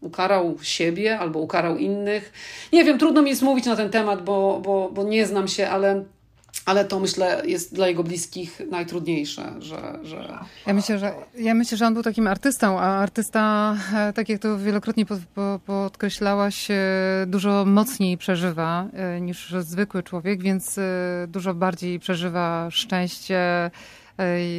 ukarał 0.00 0.56
siebie 0.62 1.18
albo 1.18 1.38
ukarał 1.38 1.76
innych. 1.76 2.32
Nie 2.72 2.84
wiem, 2.84 2.98
trudno 2.98 3.22
mi 3.22 3.30
jest 3.30 3.42
mówić 3.42 3.66
na 3.66 3.76
ten 3.76 3.90
temat, 3.90 4.24
bo, 4.24 4.60
bo, 4.64 4.90
bo 4.94 5.04
nie 5.04 5.26
znam 5.26 5.48
się, 5.48 5.68
ale 5.68 6.04
ale 6.64 6.84
to 6.84 7.00
myślę 7.00 7.42
jest 7.46 7.74
dla 7.74 7.88
jego 7.88 8.04
bliskich 8.04 8.60
najtrudniejsze, 8.70 9.54
że, 9.58 9.98
że... 10.02 10.38
Ja, 10.66 10.74
myślę, 10.74 10.98
że... 10.98 11.14
ja 11.38 11.54
myślę, 11.54 11.78
że 11.78 11.86
on 11.86 11.94
był 11.94 12.02
takim 12.02 12.26
artystą, 12.26 12.80
a 12.80 12.84
artysta, 12.84 13.76
e, 13.94 14.12
tak 14.12 14.28
jak 14.28 14.40
to 14.40 14.58
wielokrotnie 14.58 15.04
podkreślałaś, 15.66 16.70
e, 16.70 16.76
dużo 17.26 17.64
mocniej 17.64 18.18
przeżywa 18.18 18.86
e, 18.92 19.20
niż 19.20 19.54
zwykły 19.60 20.02
człowiek, 20.02 20.42
więc 20.42 20.80
dużo 21.28 21.54
bardziej 21.54 22.00
przeżywa 22.00 22.68
szczęście, 22.70 23.70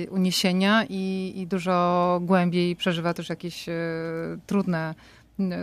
uniesienia 0.10 0.86
i, 0.90 1.34
i 1.36 1.48
dużo 1.48 2.20
głębiej 2.24 2.76
przeżywa 2.76 3.14
też 3.14 3.30
jakieś 3.30 3.66
trudne, 4.48 4.96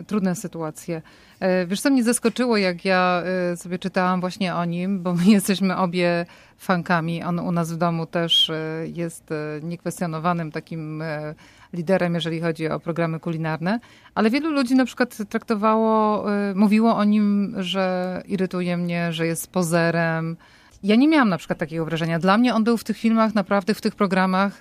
trudne 0.06 0.34
sytuacje. 0.34 1.02
E, 1.40 1.66
wiesz, 1.66 1.80
co 1.80 1.90
mnie 1.90 2.04
zaskoczyło, 2.04 2.56
jak 2.56 2.84
ja 2.84 3.22
e, 3.52 3.56
sobie 3.56 3.78
czytałam 3.78 4.20
właśnie 4.20 4.54
o 4.54 4.64
nim, 4.64 5.02
bo 5.02 5.14
my 5.14 5.24
jesteśmy 5.38 5.76
obie 5.76 6.26
fankami. 6.56 7.22
On 7.22 7.38
u 7.38 7.52
nas 7.52 7.72
w 7.72 7.76
domu 7.76 8.06
też 8.06 8.50
e, 8.50 8.84
jest 8.86 9.28
niekwestionowanym 9.62 10.52
takim 10.52 11.02
liderem, 11.72 12.14
jeżeli 12.14 12.40
chodzi 12.40 12.68
o 12.68 12.80
programy 12.80 13.20
kulinarne, 13.20 13.80
ale 14.14 14.30
wielu 14.30 14.50
ludzi 14.50 14.74
na 14.74 14.84
przykład 14.84 15.16
traktowało, 15.28 16.24
mówiło 16.54 16.96
o 16.96 17.04
nim, 17.04 17.54
że 17.58 18.22
irytuje 18.26 18.76
mnie, 18.76 19.12
że 19.12 19.26
jest 19.26 19.52
pozerem. 19.52 20.36
Ja 20.82 20.96
nie 20.96 21.08
miałam 21.08 21.28
na 21.28 21.38
przykład 21.38 21.58
takiego 21.58 21.84
wrażenia. 21.84 22.18
Dla 22.18 22.38
mnie 22.38 22.54
on 22.54 22.64
był 22.64 22.76
w 22.76 22.84
tych 22.84 22.96
filmach, 22.96 23.34
naprawdę 23.34 23.74
w 23.74 23.80
tych 23.80 23.94
programach, 23.94 24.58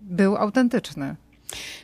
był 0.00 0.36
autentyczny. 0.36 1.16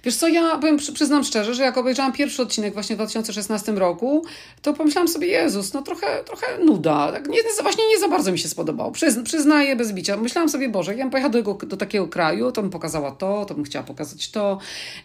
Wiesz 0.05 0.17
co, 0.17 0.29
ja 0.29 0.59
powiem, 0.59 0.77
przyznam 0.95 1.25
szczerze, 1.25 1.55
że 1.55 1.63
jak 1.63 1.79
obejrzałam 1.79 2.13
pierwszy 2.13 2.43
odcinek 2.43 2.75
właśnie 2.75 2.97
w 2.97 2.99
2016 2.99 3.73
roku, 3.73 4.25
to 4.63 4.73
pomyślałam 4.73 5.09
sobie, 5.09 5.27
Jezus, 5.27 5.73
no 5.73 5.83
trochę, 5.83 6.25
trochę 6.25 6.47
nuda. 6.65 7.13
Tak 7.13 7.29
nie, 7.29 7.39
właśnie 7.63 7.89
nie 7.89 7.99
za 7.99 8.09
bardzo 8.09 8.33
mi 8.33 8.39
się 8.39 8.49
spodobało. 8.49 8.91
Przyzn 8.91 9.23
przyznaję 9.23 9.77
bez 9.77 9.93
bicia. 9.93 10.17
Myślałam 10.17 10.49
sobie, 10.49 10.69
Boże, 10.69 10.95
ja 10.95 11.05
bym 11.05 11.11
pojechała 11.11 11.33
do, 11.33 11.55
do 11.55 11.77
takiego 11.77 12.09
kraju, 12.09 12.53
to 12.53 12.63
bym 12.63 12.71
pokazała 12.71 13.11
to, 13.11 13.45
to 13.45 13.55
bym 13.55 13.65
chciała 13.65 13.85
pokazać 13.85 14.31
to. 14.31 14.59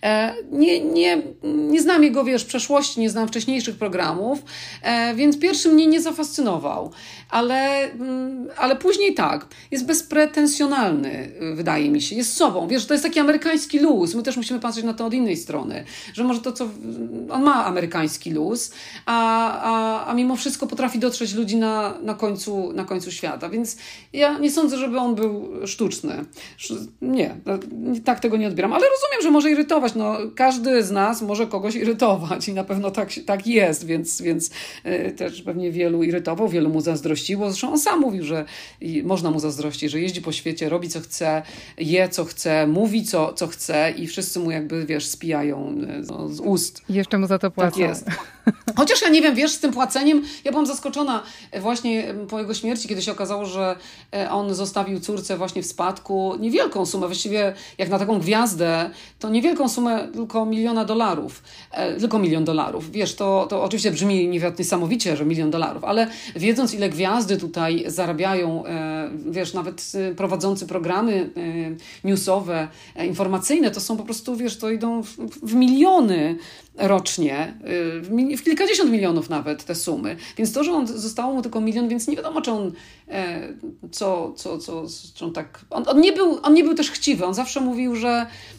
E, 0.04 0.34
nie, 0.52 0.80
nie, 0.82 1.22
nie 1.44 1.82
znam 1.82 2.04
jego, 2.04 2.24
wiesz, 2.24 2.46
przeszłości, 2.46 3.00
nie 3.00 3.10
znam 3.10 3.28
wcześniejszych 3.28 3.78
programów, 3.78 4.40
e, 4.84 5.16
więc 5.16 5.40
pierwszy 5.40 5.70
mnie 5.70 5.88
nie 5.88 6.02
zafascynował. 6.02 6.92
Ale, 7.30 7.92
mm, 7.92 8.48
ale 8.58 8.76
później 8.76 9.14
tak, 9.14 9.48
jest 9.72 9.86
bezpretensjonalny, 9.86 11.32
wydaje 11.56 11.90
mi 11.90 12.02
się, 12.02 12.16
jest 12.16 12.34
sobą. 12.34 12.68
Wiesz, 12.68 12.86
to 12.86 12.94
jest 12.94 13.04
taki 13.04 13.20
amerykański 13.20 13.80
luz. 13.80 14.16
My 14.16 14.24
też 14.24 14.38
musimy 14.38 14.60
patrzeć 14.60 14.84
na 14.84 14.94
to 14.94 15.06
od 15.06 15.14
innej 15.14 15.38
strony, 15.38 15.84
że 16.14 16.24
może 16.24 16.42
to, 16.42 16.52
co 16.54 16.70
on 17.30 17.44
ma 17.44 17.66
amerykański 17.66 18.32
luz, 18.32 18.72
a, 19.06 19.52
a, 19.62 20.06
a 20.08 20.14
mimo 20.14 20.36
wszystko 20.36 20.68
potrafi 20.68 21.00
dotrzeć 21.00 21.34
ludzi 21.34 21.58
na, 21.58 21.94
na, 22.02 22.14
końcu, 22.14 22.74
na 22.74 22.86
końcu 22.86 23.12
świata. 23.12 23.50
Więc 23.50 23.78
ja 24.14 24.38
nie 24.38 24.52
sądzę, 24.52 24.78
żeby 24.78 24.98
on 24.98 25.16
był 25.16 25.68
sztuczny. 25.68 26.26
Nie, 27.02 27.36
tak 28.06 28.20
tego 28.20 28.38
nie 28.38 28.48
odbieram, 28.48 28.74
ale 28.74 28.86
rozumiem, 28.90 29.22
że 29.22 29.32
może 29.32 29.52
irytować. 29.52 29.96
No, 29.96 30.18
każdy 30.36 30.84
z 30.84 30.92
nas 30.92 31.22
może 31.22 31.48
kogoś 31.48 31.76
irytować 31.76 32.48
i 32.48 32.54
na 32.54 32.64
pewno 32.64 32.92
tak, 32.92 33.10
tak 33.26 33.48
jest, 33.48 33.86
więc, 33.86 34.22
więc 34.22 34.52
y, 34.86 35.12
też 35.12 35.42
pewnie 35.42 35.72
wielu 35.72 36.04
irytował, 36.04 36.48
wielu 36.48 36.70
mu 36.70 36.82
zazdrościło. 37.18 37.50
Zresztą 37.50 37.72
on 37.72 37.80
sam 37.80 38.00
mówił, 38.00 38.24
że 38.24 38.46
można 39.04 39.32
mu 39.32 39.40
zazdrościć, 39.40 39.92
że 39.92 40.00
jeździ 40.00 40.22
po 40.22 40.32
świecie, 40.32 40.70
robi 40.70 40.90
co 40.90 41.00
chce, 41.00 41.44
je 41.78 42.10
co 42.10 42.26
chce, 42.26 42.68
mówi 42.68 43.04
co, 43.04 43.34
co 43.34 43.48
chce 43.48 43.92
i 43.98 44.08
wszyscy 44.08 44.40
mu 44.40 44.52
jakby, 44.52 44.86
wiesz, 44.86 45.06
spijają 45.06 45.76
no, 46.08 46.30
z 46.30 46.40
ust. 46.40 46.82
Jeszcze 46.90 47.18
mu 47.18 47.28
za 47.28 47.40
to 47.40 47.52
płacą. 47.52 47.72
Tak 47.72 47.80
jest. 47.80 48.06
Chociaż 48.76 49.02
ja 49.02 49.10
nie 49.10 49.22
wiem, 49.22 49.36
wiesz, 49.36 49.52
z 49.52 49.60
tym 49.60 49.72
płaceniem, 49.72 50.24
ja 50.44 50.52
byłam 50.52 50.66
zaskoczona 50.66 51.24
właśnie 51.62 52.14
po 52.30 52.40
jego 52.40 52.54
śmierci, 52.54 52.88
kiedy 52.88 53.02
się 53.02 53.12
okazało, 53.12 53.46
że 53.46 53.76
on 54.32 54.56
zostawił 54.56 55.00
córce 55.00 55.38
właśnie 55.38 55.64
w 55.64 55.66
spadku 55.66 56.36
niewielką 56.40 56.86
sumę, 56.86 57.08
właściwie 57.08 57.54
jak 57.78 57.90
na 57.90 58.00
taką 58.00 58.20
gwiazdę, 58.20 58.90
to 59.20 59.30
niewielką 59.30 59.70
sumę, 59.70 60.08
tylko 60.14 60.46
miliona 60.46 60.86
dolarów. 60.86 61.44
Tylko 62.00 62.20
milion 62.20 62.46
dolarów. 62.46 62.92
Wiesz, 62.92 63.16
to, 63.16 63.48
to 63.50 63.64
oczywiście 63.64 63.92
brzmi 63.92 64.42
niesamowicie, 64.60 65.18
że 65.18 65.26
milion 65.26 65.52
dolarów, 65.52 65.84
ale 65.84 66.08
wiedząc, 66.36 66.74
ile 66.74 66.90
gwiazdy 67.08 67.38
tutaj 67.38 67.84
zarabiają, 67.88 68.64
wiesz, 69.26 69.54
nawet 69.54 69.92
prowadzący 70.18 70.68
programy 70.68 71.30
newsowe, 72.04 72.68
informacyjne, 73.08 73.72
to 73.72 73.80
są 73.82 73.98
po 73.98 74.04
prostu, 74.04 74.36
wiesz, 74.36 74.58
to 74.58 74.70
idą 74.70 75.04
w, 75.44 75.54
miliony 75.54 76.38
rocznie, 76.78 77.54
w 78.38 78.44
kilkadziesiąt 78.44 78.92
milionów 78.92 79.30
nawet 79.30 79.66
te 79.66 79.76
sumy. 79.76 80.16
Więc 80.38 80.54
to, 80.54 80.64
że 80.64 80.72
on 80.72 80.88
zostało 80.88 81.34
mu 81.34 81.42
tylko 81.42 81.62
milion, 81.62 81.88
więc 81.88 82.08
nie 82.08 82.16
wiadomo, 82.16 82.42
czy 82.42 82.52
on 82.52 82.72
e, 83.08 83.54
co, 83.92 84.34
co, 84.36 84.58
co, 84.58 84.84
czy 85.16 85.26
on 85.26 85.34
tak. 85.34 85.66
On, 85.70 85.84
on, 85.88 86.02
nie 86.02 86.14
był, 86.14 86.40
on 86.44 86.54
nie 86.54 86.64
był 86.64 86.74
też 86.74 86.92
chciwy. 86.92 87.26
On 87.26 87.34
zawsze 87.34 87.62
mówił, 87.62 87.96
że 87.96 88.10
E, 88.10 88.57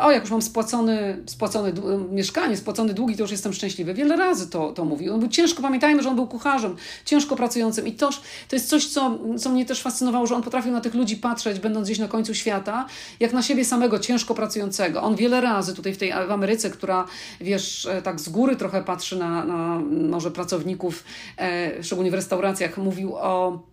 o, 0.00 0.10
jak 0.10 0.22
już 0.22 0.30
mam 0.30 0.42
spłacony, 0.42 1.22
spłacony 1.26 1.72
mieszkanie, 2.10 2.56
spłacony 2.56 2.94
długi, 2.94 3.16
to 3.16 3.22
już 3.22 3.30
jestem 3.30 3.52
szczęśliwy. 3.52 3.94
Wiele 3.94 4.16
razy 4.16 4.50
to, 4.50 4.72
to 4.72 4.84
mówił. 4.84 5.14
On 5.14 5.20
był 5.20 5.28
ciężko, 5.28 5.62
pamiętajmy, 5.62 6.02
że 6.02 6.08
on 6.08 6.16
był 6.16 6.26
kucharzem, 6.26 6.76
ciężko 7.04 7.36
pracującym 7.36 7.86
i 7.86 7.92
to, 7.92 8.10
to 8.48 8.56
jest 8.56 8.68
coś, 8.68 8.86
co, 8.86 9.18
co 9.38 9.50
mnie 9.50 9.66
też 9.66 9.82
fascynowało, 9.82 10.26
że 10.26 10.34
on 10.34 10.42
potrafił 10.42 10.72
na 10.72 10.80
tych 10.80 10.94
ludzi 10.94 11.16
patrzeć, 11.16 11.58
będąc 11.58 11.86
gdzieś 11.86 11.98
na 11.98 12.08
końcu 12.08 12.34
świata, 12.34 12.86
jak 13.20 13.32
na 13.32 13.42
siebie 13.42 13.64
samego 13.64 13.98
ciężko 13.98 14.34
pracującego. 14.34 15.02
On 15.02 15.16
wiele 15.16 15.40
razy 15.40 15.74
tutaj 15.74 15.92
w 15.92 15.98
tej 15.98 16.12
w 16.12 16.30
Ameryce, 16.30 16.70
która, 16.70 17.04
wiesz, 17.40 17.86
e, 17.86 18.02
tak 18.02 18.20
z 18.20 18.28
góry 18.28 18.56
trochę 18.56 18.84
patrzy 18.84 19.16
na, 19.16 19.44
na 19.44 19.80
może 20.08 20.30
pracowników, 20.30 21.04
e, 21.38 21.82
szczególnie 21.82 22.10
w 22.10 22.14
restauracjach, 22.14 22.78
mówił 22.78 23.16
o 23.16 23.71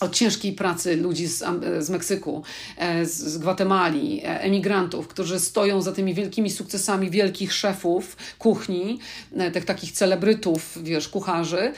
o 0.00 0.08
ciężkiej 0.08 0.52
pracy 0.52 0.96
ludzi 0.96 1.26
z, 1.26 1.44
z 1.78 1.90
Meksyku, 1.90 2.42
e, 2.76 3.06
z, 3.06 3.16
z 3.16 3.38
Gwatemali, 3.38 4.20
e, 4.20 4.40
emigrantów, 4.40 5.08
którzy 5.08 5.40
stoją 5.40 5.82
za 5.82 5.92
tymi 5.92 6.14
wielkimi 6.14 6.50
sukcesami 6.50 7.10
wielkich 7.10 7.52
szefów 7.52 8.16
kuchni, 8.38 8.98
e, 9.36 9.50
tych 9.50 9.64
takich 9.64 9.92
celebrytów, 9.92 10.78
wiesz, 10.82 11.08
kucharzy, 11.08 11.72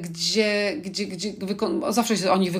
gdzie, 0.00 0.76
gdzie, 0.82 1.06
gdzie 1.06 1.32
zawsze 1.90 2.16
się 2.16 2.32
o 2.32 2.36
nich 2.36 2.52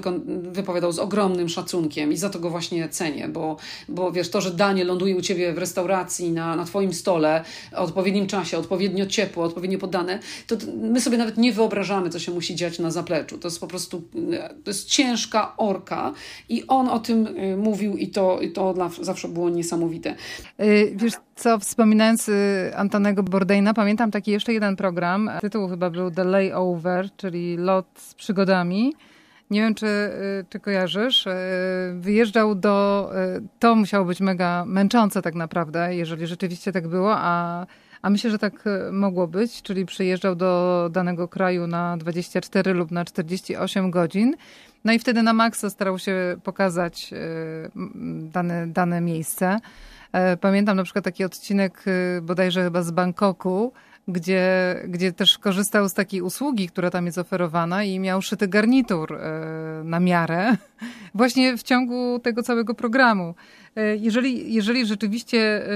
wypowiadał 0.52 0.92
z 0.92 0.98
ogromnym 0.98 1.48
szacunkiem 1.48 2.12
i 2.12 2.16
za 2.16 2.30
to 2.30 2.40
go 2.40 2.50
właśnie 2.50 2.88
cenię, 2.88 3.28
bo, 3.28 3.56
bo 3.88 4.12
wiesz, 4.12 4.30
to, 4.30 4.40
że 4.40 4.50
danie 4.50 4.84
ląduje 4.84 5.16
u 5.16 5.20
ciebie 5.20 5.52
w 5.52 5.58
restauracji, 5.58 6.32
na, 6.32 6.56
na 6.56 6.64
twoim 6.64 6.94
stole, 6.94 7.44
o 7.72 7.76
odpowiednim 7.76 8.26
czasie, 8.26 8.58
odpowiednio 8.58 9.06
ciepło, 9.06 9.44
odpowiednio 9.44 9.78
podane, 9.78 10.18
to 10.46 10.56
my 10.82 11.00
sobie 11.00 11.18
nawet 11.18 11.36
nie 11.36 11.52
wyobrażamy, 11.52 12.10
co 12.10 12.18
się 12.18 12.32
musi 12.32 12.54
dziać 12.54 12.78
na 12.78 12.90
zapleczu. 12.90 13.38
To 13.38 13.48
jest 13.48 13.60
po 13.60 13.66
prostu, 13.66 14.02
to 14.64 14.70
jest 14.70 14.79
jest 14.80 14.90
ciężka 14.90 15.56
orka 15.56 16.12
i 16.48 16.66
on 16.66 16.88
o 16.88 16.98
tym 16.98 17.26
y, 17.26 17.56
mówił 17.56 17.96
i 17.96 18.08
to, 18.08 18.40
i 18.40 18.52
to 18.52 18.74
dla, 18.74 18.90
zawsze 19.00 19.28
było 19.28 19.50
niesamowite. 19.50 20.14
Y, 20.60 20.92
wiesz 20.96 21.14
co, 21.36 21.58
wspominając 21.58 22.28
y, 22.28 22.72
Antonego 22.76 23.22
Bourdaina, 23.22 23.74
pamiętam 23.74 24.10
taki 24.10 24.30
jeszcze 24.30 24.52
jeden 24.52 24.76
program, 24.76 25.30
tytuł 25.40 25.68
chyba 25.68 25.90
był 25.90 26.10
The 26.10 26.24
Layover, 26.24 27.08
czyli 27.16 27.56
lot 27.56 27.86
z 27.96 28.14
przygodami. 28.14 28.94
Nie 29.50 29.60
wiem, 29.60 29.74
czy, 29.74 29.86
czy 30.48 30.60
kojarzysz. 30.60 31.28
Wyjeżdżał 31.94 32.54
do. 32.54 33.10
To 33.58 33.74
musiało 33.74 34.04
być 34.04 34.20
mega 34.20 34.64
męczące, 34.66 35.22
tak 35.22 35.34
naprawdę, 35.34 35.96
jeżeli 35.96 36.26
rzeczywiście 36.26 36.72
tak 36.72 36.88
było, 36.88 37.16
a 37.16 37.66
a 38.02 38.10
myślę, 38.10 38.30
że 38.30 38.38
tak 38.38 38.64
mogło 38.92 39.26
być, 39.26 39.62
czyli 39.62 39.86
przyjeżdżał 39.86 40.34
do 40.34 40.88
danego 40.92 41.28
kraju 41.28 41.66
na 41.66 41.96
24 41.96 42.74
lub 42.74 42.90
na 42.90 43.04
48 43.04 43.90
godzin. 43.90 44.36
No 44.84 44.92
i 44.92 44.98
wtedy 44.98 45.22
na 45.22 45.32
maksa 45.32 45.70
starał 45.70 45.98
się 45.98 46.36
pokazać 46.44 47.12
e, 47.12 47.16
dane, 48.32 48.66
dane 48.66 49.00
miejsce. 49.00 49.58
E, 50.12 50.36
pamiętam 50.36 50.76
na 50.76 50.84
przykład 50.84 51.04
taki 51.04 51.24
odcinek 51.24 51.84
bodajże 52.22 52.64
chyba 52.64 52.82
z 52.82 52.90
Bangkoku, 52.90 53.72
gdzie, 54.08 54.76
gdzie 54.88 55.12
też 55.12 55.38
korzystał 55.38 55.88
z 55.88 55.94
takiej 55.94 56.22
usługi, 56.22 56.68
która 56.68 56.90
tam 56.90 57.06
jest 57.06 57.18
oferowana 57.18 57.84
i 57.84 57.98
miał 57.98 58.22
szyty 58.22 58.48
garnitur 58.48 59.18
na 59.84 60.00
miarę 60.00 60.56
właśnie 61.14 61.56
w 61.56 61.62
ciągu 61.62 62.18
tego 62.18 62.42
całego 62.42 62.74
programu. 62.74 63.34
E, 63.76 63.96
jeżeli, 63.96 64.54
jeżeli 64.54 64.86
rzeczywiście 64.86 65.66
e, 65.66 65.70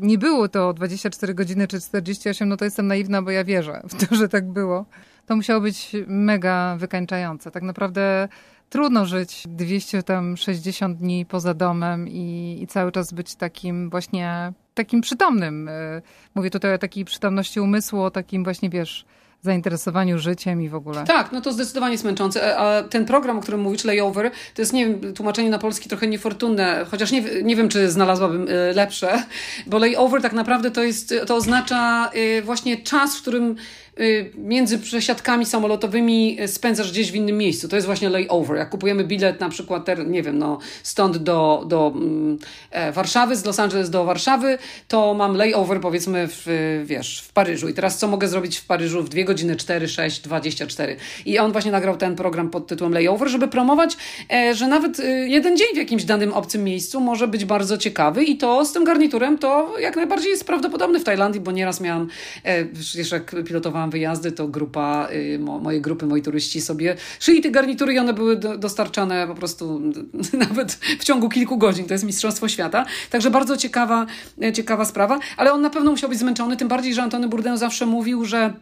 nie 0.00 0.18
było 0.18 0.48
to 0.48 0.72
24 0.72 1.34
godziny 1.34 1.68
czy 1.68 1.80
48, 1.80 2.48
no 2.48 2.56
to 2.56 2.64
jestem 2.64 2.86
naiwna, 2.86 3.22
bo 3.22 3.30
ja 3.30 3.44
wierzę 3.44 3.82
w 3.88 4.06
to, 4.06 4.14
że 4.16 4.28
tak 4.28 4.52
było. 4.52 4.86
To 5.26 5.36
musiało 5.36 5.60
być 5.60 5.92
mega 6.06 6.76
wykańczające. 6.78 7.50
Tak 7.50 7.62
naprawdę 7.62 8.28
trudno 8.70 9.06
żyć 9.06 9.42
260 9.48 10.98
dni 10.98 11.26
poza 11.26 11.54
domem 11.54 12.08
i, 12.08 12.58
i 12.62 12.66
cały 12.66 12.92
czas 12.92 13.12
być 13.12 13.34
takim 13.34 13.90
właśnie 13.90 14.52
takim 14.74 15.00
przytomnym. 15.00 15.68
E, 15.68 16.02
mówię 16.34 16.50
tutaj 16.50 16.74
o 16.74 16.78
takiej 16.78 17.04
przytomności 17.04 17.60
umysłu, 17.60 18.02
o 18.02 18.10
takim 18.10 18.44
właśnie, 18.44 18.70
wiesz, 18.70 19.04
zainteresowaniu 19.42 20.18
życiem 20.18 20.62
i 20.62 20.68
w 20.68 20.74
ogóle. 20.74 21.04
Tak, 21.04 21.32
no 21.32 21.40
to 21.40 21.52
zdecydowanie 21.52 21.92
jest 21.92 22.04
męczące. 22.04 22.58
A 22.58 22.82
ten 22.82 23.04
program, 23.04 23.38
o 23.38 23.40
którym 23.40 23.60
mówisz, 23.60 23.84
Layover, 23.84 24.30
to 24.54 24.62
jest, 24.62 24.72
nie 24.72 24.86
wiem, 24.86 25.14
tłumaczenie 25.14 25.50
na 25.50 25.58
polski 25.58 25.88
trochę 25.88 26.06
niefortunne, 26.06 26.86
chociaż 26.90 27.12
nie, 27.12 27.22
nie 27.42 27.56
wiem, 27.56 27.68
czy 27.68 27.90
znalazłabym 27.90 28.48
y, 28.48 28.72
lepsze, 28.74 29.22
bo 29.66 29.78
Layover 29.78 30.22
tak 30.22 30.32
naprawdę 30.32 30.70
to 30.70 30.82
jest, 30.82 31.14
to 31.26 31.36
oznacza 31.36 32.10
y, 32.14 32.42
właśnie 32.42 32.76
czas, 32.76 33.16
w 33.16 33.22
którym 33.22 33.56
Y, 33.56 33.85
między 34.34 34.78
przesiadkami 34.78 35.46
samolotowymi 35.46 36.38
spędzasz 36.46 36.92
gdzieś 36.92 37.12
w 37.12 37.14
innym 37.14 37.38
miejscu. 37.38 37.68
To 37.68 37.76
jest 37.76 37.86
właśnie 37.86 38.08
layover. 38.08 38.56
Jak 38.56 38.70
kupujemy 38.70 39.04
bilet 39.04 39.40
na 39.40 39.48
przykład, 39.48 39.86
nie 40.06 40.22
wiem, 40.22 40.38
no, 40.38 40.58
stąd 40.82 41.16
do, 41.16 41.64
do 41.66 41.92
mm, 41.94 42.38
e, 42.70 42.92
Warszawy, 42.92 43.36
z 43.36 43.44
Los 43.44 43.60
Angeles 43.60 43.90
do 43.90 44.04
Warszawy, 44.04 44.58
to 44.88 45.14
mam 45.14 45.36
layover 45.36 45.80
powiedzmy 45.80 46.28
w, 46.28 46.46
wiesz, 46.84 47.20
w 47.20 47.32
Paryżu. 47.32 47.68
I 47.68 47.74
teraz 47.74 47.98
co 47.98 48.08
mogę 48.08 48.28
zrobić 48.28 48.58
w 48.58 48.66
Paryżu 48.66 49.02
w 49.02 49.08
2 49.08 49.22
godziny 49.22 49.56
4, 49.56 49.88
6, 49.88 50.20
24. 50.20 50.96
I 51.26 51.38
on 51.38 51.52
właśnie 51.52 51.72
nagrał 51.72 51.96
ten 51.96 52.16
program 52.16 52.50
pod 52.50 52.66
tytułem 52.66 52.92
layover, 52.92 53.28
żeby 53.28 53.48
promować, 53.48 53.96
e, 54.32 54.54
że 54.54 54.68
nawet 54.68 55.00
y, 55.00 55.28
jeden 55.28 55.56
dzień 55.56 55.68
w 55.74 55.76
jakimś 55.76 56.04
danym 56.04 56.32
obcym 56.32 56.64
miejscu 56.64 57.00
może 57.00 57.28
być 57.28 57.44
bardzo 57.44 57.78
ciekawy 57.78 58.24
i 58.24 58.36
to 58.36 58.64
z 58.64 58.72
tym 58.72 58.84
garniturem 58.84 59.38
to 59.38 59.78
jak 59.80 59.96
najbardziej 59.96 60.30
jest 60.30 60.44
prawdopodobne 60.44 61.00
w 61.00 61.04
Tajlandii, 61.04 61.40
bo 61.40 61.52
nieraz 61.52 61.80
miałam, 61.80 62.08
e, 62.44 62.64
wiesz, 62.64 63.10
jak 63.12 63.36
pilotowałam 63.46 63.85
wyjazdy, 63.90 64.32
to 64.32 64.48
grupa, 64.48 65.08
y, 65.12 65.38
mo, 65.38 65.58
moje 65.58 65.80
grupy, 65.80 66.06
moi 66.06 66.22
turyści 66.22 66.60
sobie 66.60 66.96
szyli 67.20 67.40
te 67.40 67.50
garnitury 67.50 67.94
i 67.94 67.98
one 67.98 68.12
były 68.12 68.36
do, 68.36 68.58
dostarczane 68.58 69.26
po 69.26 69.34
prostu 69.34 69.80
nawet 70.48 70.72
w 70.72 71.04
ciągu 71.04 71.28
kilku 71.28 71.58
godzin. 71.58 71.86
To 71.86 71.94
jest 71.94 72.04
Mistrzostwo 72.04 72.48
Świata. 72.48 72.86
Także 73.10 73.30
bardzo 73.30 73.56
ciekawa, 73.56 74.06
ciekawa 74.54 74.84
sprawa, 74.84 75.18
ale 75.36 75.52
on 75.52 75.62
na 75.62 75.70
pewno 75.70 75.90
musiał 75.90 76.10
być 76.10 76.18
zmęczony, 76.18 76.56
tym 76.56 76.68
bardziej, 76.68 76.94
że 76.94 77.02
Antony 77.02 77.28
Bourdain 77.28 77.58
zawsze 77.58 77.86
mówił, 77.86 78.24
że 78.24 78.52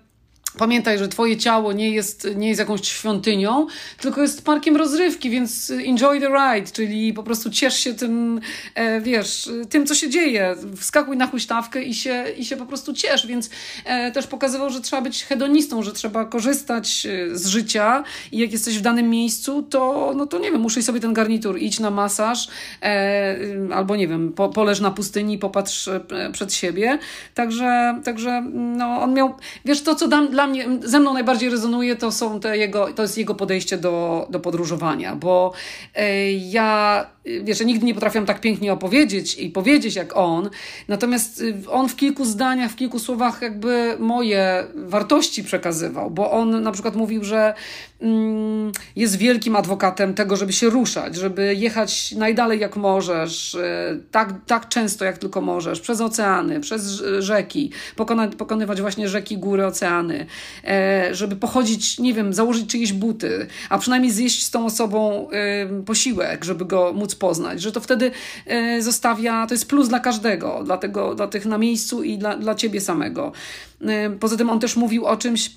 Pamiętaj, 0.59 0.99
że 0.99 1.09
twoje 1.09 1.37
ciało 1.37 1.73
nie 1.73 1.91
jest, 1.91 2.29
nie 2.37 2.49
jest 2.49 2.59
jakąś 2.59 2.89
świątynią, 2.89 3.67
tylko 4.01 4.23
jest 4.23 4.45
parkiem 4.45 4.77
rozrywki, 4.77 5.31
więc 5.31 5.71
enjoy 5.71 6.21
the 6.21 6.29
ride, 6.29 6.73
czyli 6.73 7.13
po 7.13 7.23
prostu 7.23 7.51
ciesz 7.51 7.79
się 7.79 7.95
tym, 7.95 8.41
e, 8.75 9.01
wiesz, 9.01 9.51
tym, 9.71 9.87
co 9.87 9.95
się 9.95 10.11
dzieje. 10.11 10.55
Wskakuj 10.77 11.17
na 11.17 11.27
huśtawkę 11.27 11.83
i 11.83 11.95
się, 11.95 12.25
i 12.39 12.45
się 12.45 12.57
po 12.57 12.67
prostu 12.67 12.93
ciesz, 12.93 13.27
więc 13.27 13.51
e, 13.85 14.13
też 14.13 14.27
pokazywał, 14.27 14.71
że 14.71 14.81
trzeba 14.81 15.03
być 15.03 15.25
hedonistą, 15.25 15.83
że 15.83 15.93
trzeba 15.93 16.25
korzystać 16.25 17.07
e, 17.07 17.37
z 17.39 17.47
życia 17.47 18.05
i 18.33 18.39
jak 18.39 18.53
jesteś 18.53 18.79
w 18.79 18.83
danym 18.83 19.11
miejscu, 19.11 19.63
to, 19.63 20.13
no 20.17 20.27
to 20.27 20.39
nie 20.39 20.53
wiem, 20.53 20.61
muszę 20.61 20.83
sobie 20.83 21.01
ten 21.01 21.15
garnitur, 21.15 21.59
idź 21.59 21.81
na 21.81 21.91
masaż, 21.91 22.49
albo 23.75 23.97
nie 23.97 24.09
wiem, 24.09 24.33
po, 24.33 24.49
poleż 24.49 24.81
na 24.81 24.91
pustyni, 24.91 25.39
popatrz 25.39 25.91
przed 26.33 26.55
siebie. 26.55 26.99
Także, 27.35 28.01
także 28.05 28.43
no, 28.53 29.03
on 29.03 29.15
miał, 29.15 29.35
wiesz, 29.65 29.83
to, 29.83 29.95
co 29.95 30.09
dla 30.09 30.44
dla 30.45 30.53
mnie, 30.53 30.89
ze 30.89 31.01
mną 31.01 31.15
najbardziej 31.15 31.51
rezonuje, 31.51 31.97
to, 31.97 32.13
są 32.13 32.41
te 32.41 32.59
jego, 32.59 32.93
to 32.93 33.03
jest 33.03 33.19
jego 33.19 33.35
podejście 33.35 33.79
do, 33.79 34.27
do 34.31 34.41
podróżowania, 34.41 35.17
bo 35.17 35.53
e, 35.95 36.33
ja 36.33 37.07
wiesz, 37.25 37.61
nigdy 37.61 37.87
nie 37.87 37.95
potrafiłam 37.95 38.27
tak 38.27 38.41
pięknie 38.41 38.73
opowiedzieć 38.73 39.39
i 39.39 39.51
powiedzieć 39.51 39.97
jak 39.97 40.17
on, 40.17 40.51
natomiast 40.89 41.41
y, 41.41 41.55
on 41.71 41.89
w 41.89 41.97
kilku 41.97 42.25
zdaniach, 42.25 42.71
w 42.71 42.77
kilku 42.77 42.99
słowach 42.99 43.43
jakby 43.43 43.97
moje 43.99 44.65
wartości 44.75 45.45
przekazywał, 45.45 46.11
bo 46.11 46.31
on 46.31 46.63
na 46.63 46.73
przykład 46.73 46.97
mówił, 46.97 47.25
że 47.25 47.55
mm, 48.01 48.73
jest 48.97 49.17
wielkim 49.17 49.57
adwokatem 49.57 50.15
tego, 50.15 50.37
żeby 50.37 50.53
się 50.53 50.71
ruszać, 50.71 51.17
żeby 51.17 51.55
jechać 51.55 52.13
najdalej 52.13 52.61
jak 52.61 52.77
możesz, 52.77 53.55
y, 53.55 53.61
tak, 54.11 54.35
tak 54.47 54.69
często 54.69 55.05
jak 55.05 55.19
tylko 55.19 55.41
możesz, 55.41 55.81
przez 55.81 56.01
oceany, 56.01 56.61
przez 56.61 57.03
rzeki, 57.19 57.71
pokona, 57.97 58.29
pokonywać 58.29 58.81
właśnie 58.81 59.09
rzeki, 59.09 59.39
góry, 59.39 59.67
oceany, 59.67 60.27
e, 60.65 61.09
żeby 61.15 61.37
pochodzić, 61.37 61.99
nie 61.99 62.15
wiem, 62.15 62.33
założyć 62.33 62.67
czyjeś 62.67 62.93
buty, 62.93 63.47
a 63.69 63.79
przynajmniej 63.79 64.13
zjeść 64.13 64.45
z 64.45 64.51
tą 64.51 64.67
osobą 64.67 65.29
posiłek, 65.87 66.45
żeby 66.45 66.65
go 66.65 66.93
móc 66.93 67.14
poznać, 67.15 67.63
że 67.63 67.73
to 67.73 67.81
wtedy 67.81 68.11
e, 68.47 68.83
zostawia, 68.83 69.47
to 69.47 69.55
jest 69.55 69.69
plus 69.69 69.89
dla 69.89 70.01
każdego, 70.01 70.63
dla, 70.65 70.77
tego, 70.77 71.15
dla 71.15 71.27
tych 71.27 71.47
na 71.47 71.59
miejscu 71.59 72.03
i 72.03 72.19
dla, 72.19 72.37
dla 72.37 72.55
ciebie 72.55 72.81
samego. 72.81 73.33
E, 73.81 74.11
poza 74.11 74.37
tym 74.37 74.51
on 74.51 74.61
też 74.61 74.77
mówił 74.77 75.07
o 75.07 75.17
czymś, 75.17 75.51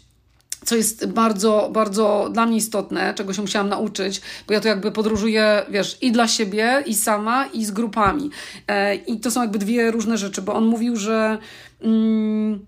co 0.65 0.75
jest 0.75 1.05
bardzo, 1.05 1.69
bardzo 1.73 2.29
dla 2.33 2.45
mnie 2.45 2.57
istotne, 2.57 3.13
czego 3.13 3.33
się 3.33 3.41
musiałam 3.41 3.69
nauczyć, 3.69 4.21
bo 4.47 4.53
ja 4.53 4.59
to 4.59 4.67
jakby 4.67 4.91
podróżuję, 4.91 5.65
wiesz, 5.69 5.97
i 6.01 6.11
dla 6.11 6.27
siebie, 6.27 6.83
i 6.85 6.95
sama, 6.95 7.45
i 7.45 7.65
z 7.65 7.71
grupami. 7.71 8.29
E, 8.67 8.95
I 8.95 9.19
to 9.19 9.31
są 9.31 9.41
jakby 9.41 9.59
dwie 9.59 9.91
różne 9.91 10.17
rzeczy, 10.17 10.41
bo 10.41 10.53
on 10.53 10.65
mówił, 10.65 10.95
że. 10.95 11.37
Mm, 11.81 12.65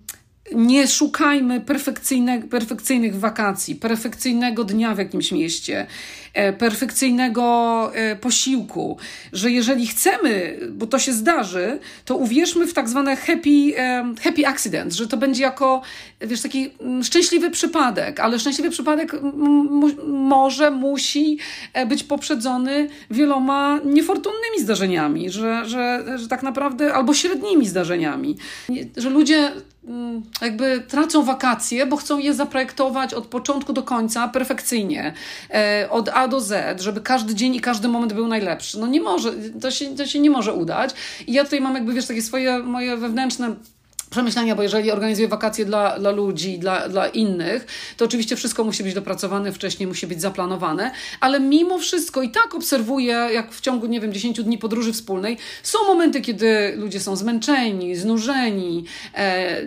nie 0.56 0.88
szukajmy 0.88 1.62
perfekcyjne, 1.62 2.42
perfekcyjnych 2.42 3.20
wakacji, 3.20 3.76
perfekcyjnego 3.76 4.64
dnia 4.64 4.96
w 4.96 4.98
jakimś 4.98 5.32
mieście, 5.32 5.88
e, 6.34 6.54
perfekcyjnego 6.54 7.92
e, 7.94 8.16
posiłku, 8.16 8.98
że 9.34 9.52
jeżeli 9.52 9.88
chcemy, 9.88 10.60
bo 10.72 10.88
to 10.88 11.00
się 11.00 11.14
zdarzy, 11.14 11.80
to 12.06 12.16
uwierzmy 12.16 12.68
w 12.68 12.74
tak 12.74 12.90
zwane 12.90 13.16
happy, 13.16 13.78
e, 13.78 14.14
happy 14.22 14.48
accident, 14.48 14.94
że 14.94 15.08
to 15.08 15.18
będzie 15.18 15.44
jako, 15.44 15.82
wiesz, 16.22 16.42
taki 16.42 16.70
mm, 16.80 17.04
szczęśliwy 17.04 17.52
przypadek, 17.52 18.20
ale 18.20 18.40
szczęśliwy 18.40 18.70
przypadek 18.70 19.16
może, 20.08 20.72
musi 20.72 21.38
być 21.88 22.04
poprzedzony 22.04 22.90
wieloma 23.12 23.80
niefortunnymi 23.86 24.60
zdarzeniami, 24.60 25.30
że, 25.30 25.66
że, 25.66 26.04
że 26.18 26.28
tak 26.28 26.44
naprawdę, 26.44 26.94
albo 26.94 27.14
średnimi 27.14 27.68
zdarzeniami, 27.68 28.38
że 28.98 29.10
ludzie 29.10 29.52
jakby 30.42 30.84
tracą 30.88 31.24
wakacje, 31.24 31.86
bo 31.86 31.98
chcą 31.98 32.18
je 32.18 32.34
zaprojektować 32.34 33.14
od 33.14 33.26
początku 33.26 33.74
do 33.74 33.84
końca 33.84 34.28
perfekcyjnie, 34.28 35.14
e, 35.54 35.88
od 35.92 36.10
A 36.10 36.28
do 36.28 36.42
Z, 36.42 36.82
żeby 36.82 37.02
każdy 37.02 37.36
dzień 37.36 37.56
i 37.56 37.62
każdy 37.62 37.88
moment 37.88 38.14
był 38.14 38.28
najlepszy. 38.28 38.80
No 38.80 38.88
nie 38.88 39.02
może, 39.02 39.34
to 39.62 39.72
się, 39.72 39.96
to 39.96 40.06
się 40.06 40.20
nie 40.20 40.30
może 40.30 40.54
udać. 40.54 40.92
I 41.28 41.34
ja 41.34 41.44
tutaj 41.44 41.62
mam 41.62 41.76
jakby, 41.76 41.94
wiesz, 41.94 42.08
takie 42.08 42.22
swoje 42.22 42.60
moje 42.60 42.98
wewnętrzne 42.98 43.56
przemyślenia, 44.10 44.56
bo 44.56 44.64
jeżeli 44.64 44.92
organizuję 44.92 45.28
wakacje 45.28 45.66
dla, 45.66 46.00
dla 46.00 46.12
ludzi, 46.12 46.60
dla, 46.60 46.90
dla 46.90 47.08
innych, 47.08 47.68
to 47.98 48.06
oczywiście 48.06 48.36
wszystko 48.36 48.64
musi 48.64 48.84
być 48.84 48.94
dopracowane 48.94 49.52
wcześniej, 49.52 49.88
musi 49.88 50.08
być 50.08 50.22
zaplanowane, 50.22 50.92
ale 51.20 51.40
mimo 51.40 51.78
wszystko 51.78 52.22
i 52.22 52.30
tak 52.30 52.56
obserwuję, 52.56 53.14
jak 53.34 53.52
w 53.52 53.62
ciągu, 53.62 53.88
nie 53.88 54.00
wiem, 54.00 54.14
10 54.14 54.44
dni 54.44 54.58
podróży 54.58 54.94
wspólnej, 54.94 55.38
są 55.64 55.80
momenty, 55.88 56.22
kiedy 56.22 56.74
ludzie 56.78 57.00
są 57.00 57.16
zmęczeni, 57.16 57.96
znużeni, 57.96 58.86
e, 59.14 59.66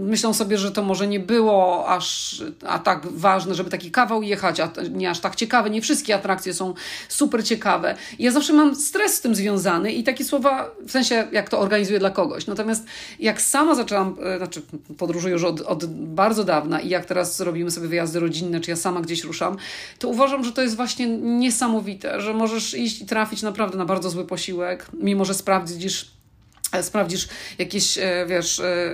myślą 0.00 0.34
sobie, 0.34 0.58
że 0.58 0.72
to 0.72 0.82
może 0.82 1.06
nie 1.06 1.20
było 1.20 1.88
aż 1.88 2.42
a 2.66 2.78
tak 2.78 3.06
ważne, 3.06 3.54
żeby 3.54 3.70
taki 3.70 3.90
kawał 3.90 4.22
jechać, 4.22 4.60
a 4.60 4.70
nie 4.90 5.10
aż 5.10 5.20
tak 5.20 5.36
ciekawe, 5.36 5.70
nie 5.70 5.82
wszystkie 5.82 6.14
atrakcje 6.14 6.54
są 6.54 6.74
super 7.08 7.44
ciekawe. 7.44 7.94
Ja 8.18 8.30
zawsze 8.30 8.52
mam 8.52 8.76
stres 8.76 9.14
z 9.14 9.20
tym 9.20 9.34
związany 9.34 9.92
i 9.92 10.04
takie 10.04 10.24
słowa, 10.24 10.70
w 10.86 10.90
sensie 10.90 11.28
jak 11.32 11.50
to 11.50 11.60
organizuję 11.60 11.98
dla 11.98 12.10
kogoś. 12.10 12.46
Natomiast 12.46 12.86
jak 13.18 13.40
sama 13.44 13.74
zaczęłam, 13.74 14.16
e, 14.22 14.38
znaczy 14.38 14.62
podróżuję 14.98 15.32
już 15.32 15.44
od, 15.44 15.60
od 15.60 15.84
bardzo 15.86 16.44
dawna 16.44 16.80
i 16.80 16.88
jak 16.88 17.04
teraz 17.04 17.40
robimy 17.40 17.70
sobie 17.70 17.88
wyjazdy 17.88 18.20
rodzinne, 18.20 18.60
czy 18.60 18.70
ja 18.70 18.76
sama 18.76 19.00
gdzieś 19.00 19.24
ruszam, 19.24 19.56
to 19.98 20.08
uważam, 20.08 20.44
że 20.44 20.52
to 20.52 20.62
jest 20.62 20.76
właśnie 20.76 21.08
niesamowite, 21.18 22.20
że 22.20 22.34
możesz 22.34 22.74
iść 22.74 23.00
i 23.00 23.06
trafić 23.06 23.42
naprawdę 23.42 23.78
na 23.78 23.84
bardzo 23.84 24.10
zły 24.10 24.24
posiłek, 24.24 24.86
mimo 25.00 25.24
że 25.24 25.34
sprawdzisz 25.34 26.14
sprawdzisz 26.82 27.28
jakieś, 27.58 27.98
e, 27.98 28.26
wiesz, 28.28 28.60
e, 28.60 28.90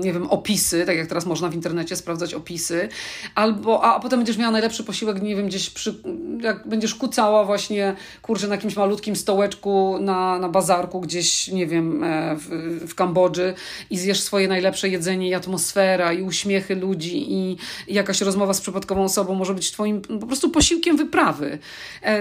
nie 0.00 0.12
wiem, 0.12 0.26
opisy, 0.26 0.86
tak 0.86 0.96
jak 0.96 1.06
teraz 1.06 1.26
można 1.26 1.48
w 1.48 1.54
internecie 1.54 1.96
sprawdzać 1.96 2.34
opisy, 2.34 2.88
albo, 3.34 3.84
a, 3.84 4.00
potem 4.00 4.18
będziesz 4.18 4.38
miała 4.38 4.52
najlepszy 4.52 4.84
posiłek, 4.84 5.22
nie 5.22 5.36
wiem, 5.36 5.46
gdzieś 5.46 5.70
przy, 5.70 5.94
jak 6.40 6.68
będziesz 6.68 6.94
kucała 6.94 7.44
właśnie, 7.44 7.96
kurczę, 8.22 8.48
na 8.48 8.54
jakimś 8.54 8.76
malutkim 8.76 9.16
stołeczku 9.16 9.98
na, 10.00 10.38
na 10.38 10.48
bazarku 10.48 11.00
gdzieś, 11.00 11.48
nie 11.48 11.66
wiem, 11.66 12.04
w, 12.36 12.48
w 12.88 12.94
Kambodży 12.94 13.54
i 13.90 13.98
zjesz 13.98 14.20
swoje 14.20 14.48
najlepsze 14.48 14.88
jedzenie 14.88 15.28
i 15.28 15.34
atmosfera 15.34 16.12
i 16.12 16.22
uśmiechy 16.22 16.74
ludzi 16.74 17.32
i, 17.32 17.56
jakaś 17.88 18.20
rozmowa 18.20 18.54
z 18.54 18.60
przypadkową 18.60 19.04
osobą 19.04 19.34
może 19.34 19.54
być 19.54 19.72
twoim 19.72 20.00
po 20.00 20.26
prostu 20.26 20.50
posiłkiem 20.50 20.96
wyprawy. 20.96 21.58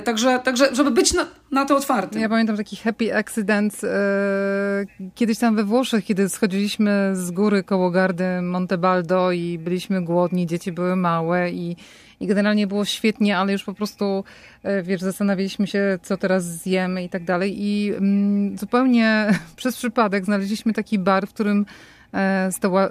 Także, 0.03 0.39
także 0.43 0.75
żeby 0.75 0.91
być 0.91 1.13
na, 1.13 1.27
na 1.51 1.65
to 1.65 1.77
otwartym. 1.77 2.21
Ja 2.21 2.29
pamiętam 2.29 2.57
taki 2.57 2.75
happy 2.75 3.15
accident 3.15 3.83
yy 3.83 3.89
kiedyś 5.15 5.37
tam 5.39 5.55
we 5.55 5.63
Włoszech, 5.63 6.05
kiedy 6.05 6.29
schodziliśmy 6.29 7.11
z 7.13 7.31
góry 7.31 7.63
koło 7.63 7.91
gardy 7.91 8.41
Montebaldo 8.41 9.31
i 9.31 9.59
byliśmy 9.59 10.03
głodni, 10.03 10.47
dzieci 10.47 10.71
były 10.71 10.95
małe 10.95 11.51
i, 11.51 11.75
i 12.19 12.27
generalnie 12.27 12.67
było 12.67 12.85
świetnie, 12.85 13.37
ale 13.37 13.51
już 13.51 13.63
po 13.63 13.73
prostu, 13.73 14.23
e, 14.63 14.83
wiesz, 14.83 15.01
zastanawialiśmy 15.01 15.67
się, 15.67 15.99
co 16.01 16.17
teraz 16.17 16.43
zjemy 16.43 17.03
i 17.03 17.09
tak 17.09 17.23
dalej. 17.23 17.53
I 17.57 17.93
mm, 17.93 18.57
zupełnie 18.57 19.29
przez 19.55 19.77
przypadek 19.77 20.25
znaleźliśmy 20.25 20.73
taki 20.73 20.99
bar, 20.99 21.27
w 21.27 21.33
którym 21.33 21.65
E, 22.13 22.49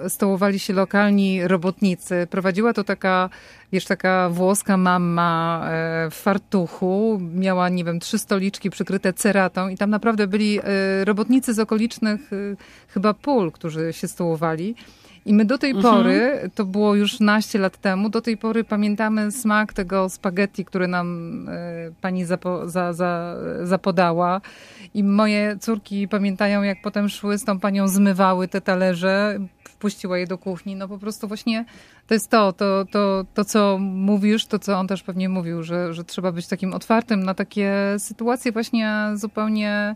stołowali 0.09 0.59
się 0.59 0.73
lokalni 0.73 1.47
robotnicy. 1.47 2.27
Prowadziła 2.29 2.73
to 2.73 2.83
taka, 2.83 3.29
wiesz, 3.71 3.85
taka 3.85 4.29
włoska 4.29 4.77
mama 4.77 5.61
e, 5.65 6.09
w 6.11 6.15
fartuchu. 6.15 7.19
Miała, 7.35 7.69
nie 7.69 7.83
wiem, 7.83 7.99
trzy 7.99 8.19
stoliczki 8.19 8.69
przykryte 8.69 9.13
ceratą 9.13 9.69
i 9.69 9.77
tam 9.77 9.89
naprawdę 9.89 10.27
byli 10.27 10.59
e, 10.59 10.63
robotnicy 11.05 11.53
z 11.53 11.59
okolicznych 11.59 12.31
chyba 12.87 13.13
pól, 13.13 13.51
którzy 13.51 13.93
się 13.93 14.07
stołowali. 14.07 14.75
I 15.25 15.33
my 15.33 15.45
do 15.45 15.57
tej 15.57 15.71
mhm. 15.71 15.95
pory, 15.95 16.49
to 16.55 16.65
było 16.65 16.95
już 16.95 17.19
naście 17.19 17.59
lat 17.59 17.77
temu, 17.77 18.09
do 18.09 18.21
tej 18.21 18.37
pory 18.37 18.63
pamiętamy 18.63 19.31
smak 19.31 19.73
tego 19.73 20.09
spaghetti, 20.09 20.65
który 20.65 20.87
nam 20.87 21.47
pani 22.01 22.25
zapo, 22.25 22.69
za, 22.69 22.93
za, 22.93 23.35
zapodała. 23.63 24.41
I 24.93 25.03
moje 25.03 25.57
córki 25.59 26.07
pamiętają, 26.07 26.63
jak 26.63 26.81
potem 26.81 27.09
szły 27.09 27.37
z 27.37 27.43
tą 27.43 27.59
panią, 27.59 27.87
zmywały 27.87 28.47
te 28.47 28.61
talerze, 28.61 29.39
wpuściła 29.63 30.17
je 30.17 30.27
do 30.27 30.37
kuchni. 30.37 30.75
No 30.75 30.87
po 30.87 30.97
prostu 30.97 31.27
właśnie 31.27 31.65
to 32.07 32.13
jest 32.13 32.29
to, 32.29 32.53
to, 32.53 32.85
to, 32.91 33.25
to 33.33 33.45
co 33.45 33.77
mówisz, 33.79 34.45
to 34.45 34.59
co 34.59 34.79
on 34.79 34.87
też 34.87 35.03
pewnie 35.03 35.29
mówił, 35.29 35.63
że, 35.63 35.93
że 35.93 36.03
trzeba 36.03 36.31
być 36.31 36.47
takim 36.47 36.73
otwartym 36.73 37.23
na 37.23 37.33
takie 37.33 37.95
sytuacje 37.97 38.51
właśnie 38.51 39.11
zupełnie 39.13 39.95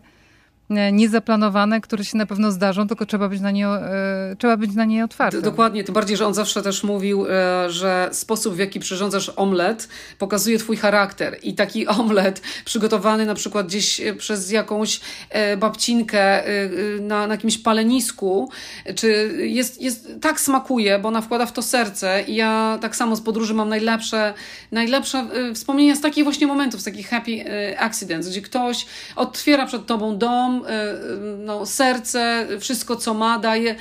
niezaplanowane, 0.92 1.80
które 1.80 2.04
się 2.04 2.18
na 2.18 2.26
pewno 2.26 2.52
zdarzą, 2.52 2.88
tylko 2.88 3.06
trzeba 3.06 3.28
być 3.28 3.40
na 3.40 3.50
nie, 3.50 3.68
e, 3.68 4.36
trzeba 4.38 4.56
być 4.56 4.74
na 4.74 4.84
nie 4.84 5.04
otwarty. 5.04 5.42
Dokładnie, 5.42 5.84
tym 5.84 5.94
bardziej, 5.94 6.16
że 6.16 6.26
on 6.26 6.34
zawsze 6.34 6.62
też 6.62 6.84
mówił, 6.84 7.26
e, 7.26 7.70
że 7.70 8.08
sposób, 8.12 8.54
w 8.54 8.58
jaki 8.58 8.80
przyrządzasz 8.80 9.32
omlet, 9.36 9.88
pokazuje 10.18 10.58
twój 10.58 10.76
charakter. 10.76 11.38
I 11.42 11.54
taki 11.54 11.86
omlet 12.00 12.42
przygotowany 12.64 13.26
na 13.26 13.34
przykład 13.34 13.66
gdzieś 13.66 14.00
przez 14.18 14.50
jakąś 14.50 15.00
babcinkę 15.58 16.42
na, 17.00 17.26
na 17.26 17.34
jakimś 17.34 17.58
palenisku, 17.58 18.50
czy 18.94 19.30
jest, 19.38 19.82
jest, 19.82 20.12
tak 20.20 20.40
smakuje, 20.40 20.98
bo 20.98 21.08
ona 21.08 21.20
wkłada 21.20 21.46
w 21.46 21.52
to 21.52 21.62
serce. 21.62 22.22
I 22.22 22.34
ja 22.34 22.78
tak 22.80 22.96
samo 22.96 23.16
z 23.16 23.20
podróży 23.20 23.54
mam 23.54 23.68
najlepsze, 23.68 24.34
najlepsze 24.72 25.26
wspomnienia 25.54 25.96
z 25.96 26.00
takich 26.00 26.24
właśnie 26.24 26.46
momentów, 26.46 26.80
z 26.80 26.84
takich 26.84 27.08
happy 27.08 27.44
accidents, 27.78 28.28
gdzie 28.28 28.42
ktoś 28.42 28.86
otwiera 29.16 29.66
przed 29.66 29.86
tobą 29.86 30.18
dom, 30.18 30.57
E, 30.66 30.94
no, 31.38 31.66
serce, 31.66 32.46
wszystko 32.60 32.96
co 32.96 33.14
ma, 33.14 33.38
daje. 33.38 33.74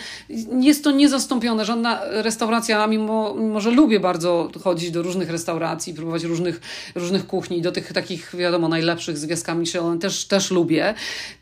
Jest 0.60 0.84
to 0.84 0.92
niezastąpione. 0.92 1.66
Żadna 1.66 2.02
restauracja, 2.04 2.88
mimo, 2.88 3.36
mimo 3.38 3.60
że 3.62 3.72
lubię 3.72 4.00
bardzo 4.00 4.50
chodzić 4.64 4.92
do 4.92 5.02
różnych 5.02 5.30
restauracji, 5.30 5.94
próbować 5.94 6.24
różnych, 6.24 6.62
różnych 6.96 7.28
kuchni, 7.28 7.62
do 7.62 7.72
tych 7.72 7.94
takich, 7.94 8.36
wiadomo, 8.36 8.68
najlepszych 8.68 9.18
z 9.18 9.26
gwiazdkami 9.26 9.60
Michelin 9.60 10.00
też, 10.00 10.26
też 10.26 10.52
lubię, 10.52 10.94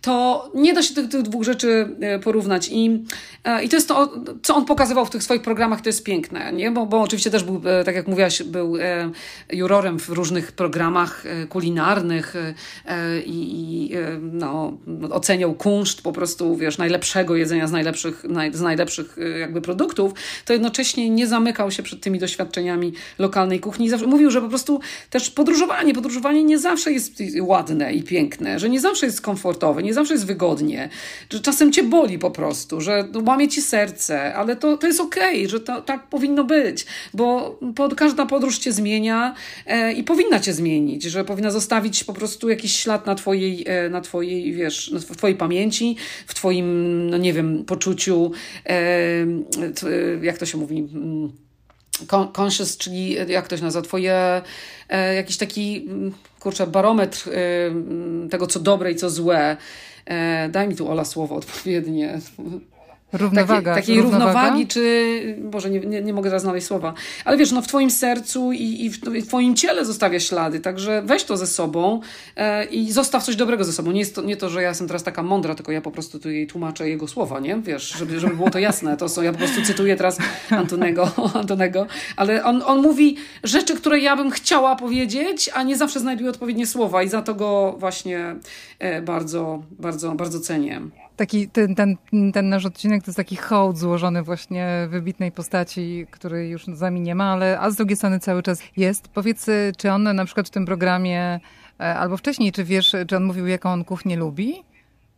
to 0.02 0.46
nie 0.56 0.74
da 0.74 0.84
się 0.84 0.96
tych, 0.96 1.10
tych 1.10 1.22
dwóch 1.22 1.44
rzeczy 1.44 1.96
e, 2.00 2.20
porównać. 2.20 2.70
I, 2.72 3.04
e, 3.44 3.64
I 3.64 3.70
to 3.70 3.76
jest 3.76 3.88
to, 3.88 4.14
co 4.44 4.56
on 4.56 4.66
pokazywał 4.66 5.06
w 5.06 5.10
tych 5.10 5.24
swoich 5.24 5.42
programach, 5.42 5.82
to 5.82 5.90
jest 5.90 6.04
piękne, 6.04 6.54
nie? 6.54 6.72
Bo, 6.72 6.86
bo 6.86 7.02
oczywiście 7.02 7.32
też 7.32 7.44
był, 7.44 7.62
tak 7.86 7.96
jak 7.96 8.08
mówiłaś, 8.08 8.44
był 8.44 8.78
jurorem 9.52 10.00
w 10.00 10.10
różnych 10.10 10.52
programach 10.52 11.24
kulinarnych 11.50 12.34
i, 13.26 13.90
i 13.90 13.92
no, 14.22 14.78
oceniał 15.26 15.54
kunszt 15.54 16.02
po 16.02 16.12
prostu, 16.12 16.56
wiesz, 16.56 16.78
najlepszego 16.78 17.36
jedzenia 17.36 17.68
z 17.68 17.72
najlepszych, 17.72 18.24
naj, 18.24 18.54
z 18.54 18.62
najlepszych 18.62 19.18
y, 19.18 19.40
jakby 19.40 19.62
produktów, 19.62 20.14
to 20.46 20.54
jednocześnie 20.54 21.10
nie 21.10 21.28
zamykał 21.28 21.72
się 21.72 21.84
przed 21.84 22.02
tymi 22.02 22.20
doświadczeniami 22.20 22.94
lokalnej 23.20 23.60
kuchni. 23.60 23.90
Zawsze 23.90 24.08
mówił, 24.08 24.32
że 24.32 24.42
po 24.42 24.50
prostu 24.50 24.80
też 25.10 25.32
podróżowanie, 25.32 25.94
podróżowanie 25.94 26.44
nie 26.44 26.60
zawsze 26.60 26.92
jest 26.92 27.14
ładne 27.42 27.94
i 27.94 28.04
piękne, 28.04 28.60
że 28.60 28.70
nie 28.70 28.80
zawsze 28.80 29.06
jest 29.06 29.22
komfortowe, 29.22 29.84
nie 29.84 29.94
zawsze 29.94 30.14
jest 30.14 30.26
wygodnie, 30.26 30.90
że 31.30 31.40
czasem 31.40 31.72
cię 31.72 31.84
boli 31.84 32.20
po 32.20 32.32
prostu, 32.32 32.82
że 32.82 33.08
łamie 33.26 33.48
ci 33.48 33.62
serce, 33.62 34.36
ale 34.36 34.56
to, 34.56 34.78
to 34.78 34.88
jest 34.88 35.00
okej, 35.00 35.38
okay, 35.38 35.50
że 35.50 35.60
to 35.60 35.82
tak 35.82 36.08
powinno 36.08 36.44
być, 36.44 36.86
bo 37.14 37.60
pod, 37.76 37.96
każda 37.96 38.26
podróż 38.26 38.58
cię 38.58 38.72
zmienia 38.72 39.36
e, 39.66 39.94
i 39.94 40.04
powinna 40.04 40.40
cię 40.40 40.54
zmienić, 40.54 41.04
że 41.04 41.26
powinna 41.26 41.52
zostawić 41.52 42.04
po 42.04 42.14
prostu 42.14 42.50
jakiś 42.50 42.76
ślad 42.76 43.06
na 43.06 43.16
twojej, 43.16 43.64
e, 43.68 43.90
na 43.90 44.02
twojej 44.02 44.54
wiesz, 44.54 44.92
w 45.16 45.18
Twojej 45.18 45.36
pamięci, 45.38 45.96
w 46.28 46.34
Twoim, 46.34 47.10
no 47.10 47.18
nie 47.18 47.34
wiem, 47.34 47.66
poczuciu, 47.66 48.32
e, 48.66 48.82
jak 50.22 50.38
to 50.38 50.46
się 50.46 50.58
mówi, 50.58 50.78
mm, 50.78 51.32
conscious, 52.38 52.78
czyli 52.78 53.16
jak 53.28 53.48
to 53.48 53.58
się 53.58 53.64
nazywa, 53.64 53.82
Twoje 53.82 54.42
e, 54.90 55.16
jakiś 55.16 55.38
taki 55.38 55.88
mm, 55.88 56.14
kurczę, 56.40 56.68
barometr 56.68 57.30
tego, 58.30 58.48
co 58.48 58.60
dobre 58.60 58.92
i 58.92 58.96
co 58.96 59.10
złe. 59.10 59.58
Daj 60.50 60.68
mi 60.68 60.76
tu 60.76 60.92
Ola 60.92 61.06
słowo 61.06 61.36
odpowiednie. 61.36 62.20
Równowaga. 63.18 63.76
Takie, 63.76 63.82
takiej 63.82 64.02
równowaga? 64.02 64.34
równowagi, 64.34 64.68
czy 64.68 65.38
może 65.52 65.70
nie, 65.70 65.80
nie, 65.80 66.02
nie 66.02 66.14
mogę 66.14 66.30
teraz 66.30 66.42
znaleźć 66.42 66.68
słowa, 66.68 66.94
ale 67.26 67.38
wiesz, 67.38 67.52
no 67.52 67.62
w 67.62 67.68
twoim 67.68 67.92
sercu 67.92 68.52
i, 68.52 68.86
i 68.86 68.90
w, 68.90 69.00
w 69.00 69.28
twoim 69.28 69.56
ciele 69.56 69.86
zostawia 69.86 70.20
ślady, 70.20 70.60
także 70.60 71.02
weź 71.06 71.24
to 71.24 71.38
ze 71.38 71.48
sobą 71.48 72.00
e, 72.36 72.66
i 72.66 72.92
zostaw 72.92 73.24
coś 73.24 73.36
dobrego 73.36 73.64
ze 73.64 73.74
sobą. 73.74 73.92
Nie 73.92 74.00
jest 74.00 74.16
to, 74.16 74.22
nie 74.22 74.38
to, 74.38 74.50
że 74.50 74.62
ja 74.62 74.70
jestem 74.70 74.88
teraz 74.88 75.04
taka 75.04 75.24
mądra, 75.24 75.56
tylko 75.56 75.72
ja 75.72 75.82
po 75.82 75.92
prostu 75.92 76.20
tu 76.20 76.30
jej 76.30 76.48
tłumaczę 76.48 76.90
jego 76.90 77.08
słowa, 77.08 77.40
nie? 77.40 77.56
Wiesz, 77.56 77.90
żeby, 77.90 78.20
żeby 78.20 78.36
było 78.36 78.50
to 78.50 78.60
jasne. 78.60 78.98
To 78.98 79.10
są, 79.10 79.22
ja 79.22 79.32
po 79.32 79.38
prostu 79.38 79.62
cytuję 79.62 79.96
teraz 79.96 80.18
Antonego, 80.50 81.12
Antonego 81.34 81.88
ale 82.16 82.44
on, 82.44 82.62
on 82.66 82.82
mówi 82.82 83.18
rzeczy, 83.44 83.76
które 83.76 84.00
ja 84.00 84.16
bym 84.16 84.32
chciała 84.32 84.76
powiedzieć, 84.76 85.50
a 85.54 85.64
nie 85.64 85.78
zawsze 85.78 86.00
znajduje 86.00 86.30
odpowiednie 86.30 86.68
słowa 86.68 87.04
i 87.04 87.10
za 87.10 87.22
to 87.22 87.36
go 87.36 87.76
właśnie 87.78 88.36
e, 88.80 89.02
bardzo, 89.02 89.64
bardzo, 89.72 90.12
bardzo 90.12 90.40
cenię 90.40 90.82
taki, 91.16 91.48
ten, 91.48 91.76
ten, 91.76 91.98
ten 92.34 92.50
nasz 92.50 92.66
odcinek 92.66 93.04
to 93.04 93.10
jest 93.10 93.18
taki 93.18 93.36
hołd 93.36 93.78
złożony 93.78 94.24
właśnie 94.24 94.88
wybitnej 94.90 95.32
postaci, 95.32 96.08
której 96.12 96.50
już 96.50 96.66
z 96.66 96.82
nami 96.82 97.02
nie 97.02 97.16
ma, 97.16 97.34
ale 97.34 97.60
a 97.60 97.72
z 97.72 97.76
drugiej 97.76 97.98
strony 97.98 98.20
cały 98.20 98.44
czas 98.44 98.60
jest. 98.78 99.08
Powiedz, 99.08 99.46
czy 99.78 99.92
on 99.92 100.04
na 100.04 100.26
przykład 100.26 100.48
w 100.48 100.52
tym 100.52 100.66
programie 100.66 101.40
e, 101.80 101.96
albo 101.96 102.18
wcześniej, 102.18 102.52
czy 102.52 102.64
wiesz, 102.64 102.96
czy 103.08 103.18
on 103.18 103.24
mówił, 103.24 103.48
jaką 103.48 103.70
on 103.70 103.84
kuchnię 103.84 104.18
lubi? 104.18 104.64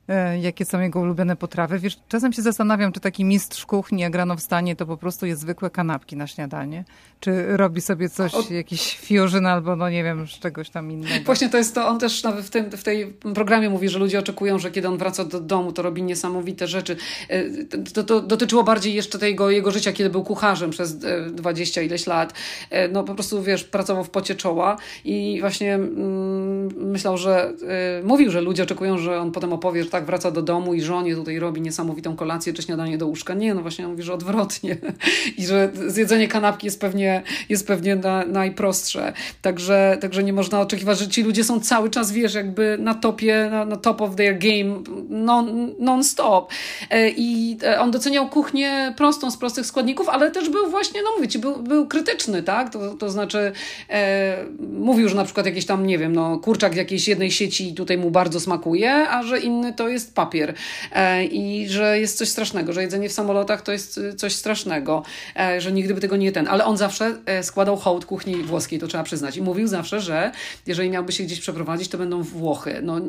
E, 0.10 0.40
jakie 0.40 0.66
są 0.66 0.80
jego 0.80 1.00
ulubione 1.00 1.36
potrawy. 1.36 1.80
Wiesz, 1.80 1.98
czasem 2.08 2.34
się 2.34 2.42
zastanawiam, 2.42 2.92
czy 2.92 3.00
taki 3.00 3.26
mistrz 3.26 3.66
kuchni, 3.66 4.02
jak 4.02 4.16
rano 4.16 4.36
wstanie, 4.36 4.76
to 4.76 4.86
po 4.86 4.98
prostu 4.98 5.26
jest 5.26 5.42
zwykłe 5.42 5.70
kanapki 5.70 6.18
na 6.18 6.28
śniadanie. 6.28 6.84
Czy 7.20 7.58
robi 7.58 7.82
sobie 7.82 8.10
coś, 8.10 8.34
o... 8.34 8.54
jakiś 8.54 8.98
fusion 8.98 9.46
albo, 9.46 9.76
no 9.76 9.90
nie 9.90 10.04
wiem, 10.04 10.28
z 10.28 10.40
czegoś 10.40 10.70
tam 10.70 10.92
innego. 10.92 11.26
Właśnie 11.26 11.50
to 11.50 11.58
jest 11.58 11.76
to, 11.76 11.88
on 11.88 12.00
też 12.00 12.24
w 12.44 12.50
tym 12.50 12.72
w 12.72 12.84
tej 12.84 13.14
programie 13.36 13.70
mówi, 13.70 13.90
że 13.90 14.00
ludzie 14.00 14.20
oczekują, 14.20 14.60
że 14.60 14.72
kiedy 14.72 14.88
on 14.88 14.98
wraca 14.98 15.26
do 15.26 15.40
domu, 15.40 15.72
to 15.72 15.82
robi 15.82 16.04
niesamowite 16.04 16.68
rzeczy. 16.68 16.98
E, 17.30 17.66
to, 17.94 18.04
to 18.04 18.22
dotyczyło 18.22 18.64
bardziej 18.64 18.94
jeszcze 18.94 19.20
tego 19.20 19.52
jego 19.52 19.72
życia, 19.72 19.92
kiedy 19.92 20.10
był 20.10 20.24
kucharzem 20.24 20.70
przez 20.70 21.04
e, 21.04 21.30
dwadzieścia 21.30 21.82
ileś 21.82 22.08
lat. 22.08 22.34
No 22.92 23.04
po 23.04 23.14
prostu, 23.14 23.44
wiesz, 23.44 23.64
pracował 23.64 24.04
w 24.04 24.10
pocie 24.10 24.36
czoła 24.36 24.78
i 25.06 25.38
właśnie 25.42 25.76
mm, 25.76 26.90
myślał, 26.92 27.18
że 27.18 27.54
mówił, 28.04 28.32
że 28.32 28.42
ludzie 28.42 28.64
oczekują, 28.64 28.98
że 28.98 29.20
on 29.20 29.32
potem 29.32 29.54
opowie, 29.54 29.84
że 29.84 29.90
tak 29.90 29.97
wraca 30.06 30.32
do 30.32 30.42
domu 30.42 30.74
i 30.74 30.82
żonie 30.82 31.16
tutaj 31.16 31.40
robi 31.40 31.62
niesamowitą 31.62 32.16
kolację 32.16 32.54
czy 32.54 32.62
śniadanie 32.62 32.98
do 32.98 33.08
łóżka. 33.08 33.34
Nie, 33.34 33.54
no 33.54 33.62
właśnie 33.62 33.86
on 33.86 33.92
mówi, 33.92 34.04
że 34.04 34.14
odwrotnie 34.14 34.78
i 35.38 35.46
że 35.46 35.70
zjedzenie 35.88 36.28
kanapki 36.28 36.68
jest 36.68 36.82
pewnie, 36.82 37.24
jest 37.50 37.68
pewnie 37.68 37.96
na, 37.96 38.26
najprostsze. 38.26 39.14
Także, 39.42 39.98
także 40.02 40.24
nie 40.24 40.34
można 40.34 40.62
oczekiwać, 40.62 41.00
że 41.00 41.08
ci 41.08 41.24
ludzie 41.24 41.44
są 41.44 41.60
cały 41.60 41.90
czas, 41.90 42.12
wiesz, 42.12 42.34
jakby 42.34 42.78
na 42.80 42.94
topie, 42.94 43.48
na, 43.52 43.66
na 43.66 43.76
top 43.76 44.02
of 44.02 44.16
their 44.16 44.38
game 44.40 44.84
non, 45.10 45.76
non-stop. 45.80 46.52
E, 46.90 47.10
I 47.10 47.58
e, 47.64 47.80
on 47.80 47.92
doceniał 47.92 48.30
kuchnię 48.30 48.94
prostą, 48.98 49.32
z 49.32 49.38
prostych 49.38 49.66
składników, 49.66 50.10
ale 50.10 50.32
też 50.32 50.50
był 50.50 50.70
właśnie, 50.70 51.02
no 51.04 51.10
mówię 51.16 51.28
ci, 51.28 51.40
był, 51.40 51.56
był 51.56 51.88
krytyczny, 51.88 52.44
tak? 52.44 52.74
To, 52.74 52.94
to 52.94 53.10
znaczy 53.10 53.52
e, 53.90 54.38
mówił, 54.74 55.10
że 55.10 55.16
na 55.16 55.24
przykład 55.24 55.46
jakiś 55.46 55.66
tam, 55.66 55.88
nie 55.88 55.98
wiem, 55.98 56.14
no 56.14 56.38
kurczak 56.38 56.74
w 56.74 56.76
jakiejś 56.76 57.08
jednej 57.08 57.32
sieci 57.32 57.74
tutaj 57.74 57.98
mu 57.98 58.12
bardzo 58.12 58.40
smakuje, 58.40 59.10
a 59.10 59.24
że 59.24 59.40
inny 59.40 59.74
to 59.74 59.87
jest 59.90 60.16
papier 60.16 60.54
e, 60.92 61.26
i 61.26 61.70
że 61.70 62.00
jest 62.00 62.18
coś 62.18 62.30
strasznego, 62.30 62.74
że 62.74 62.82
jedzenie 62.82 63.10
w 63.10 63.14
samolotach 63.14 63.62
to 63.62 63.72
jest 63.72 63.98
y, 63.98 64.14
coś 64.14 64.36
strasznego, 64.36 65.04
e, 65.40 65.62
że 65.62 65.72
nigdy 65.72 65.94
by 65.94 66.02
tego 66.02 66.18
nie 66.18 66.32
ten. 66.32 66.48
Ale 66.48 66.66
on 66.66 66.78
zawsze 66.78 67.16
e, 67.26 67.44
składał 67.44 67.78
hołd 67.78 68.06
kuchni 68.06 68.36
włoskiej, 68.36 68.80
to 68.80 68.88
trzeba 68.88 69.04
przyznać. 69.04 69.38
I 69.38 69.42
mówił 69.42 69.68
zawsze, 69.68 70.02
że 70.02 70.32
jeżeli 70.68 70.90
miałby 70.90 71.12
się 71.12 71.24
gdzieś 71.24 71.40
przeprowadzić, 71.40 71.88
to 71.88 71.98
będą 71.98 72.24
Włochy. 72.24 72.80
No, 72.84 73.02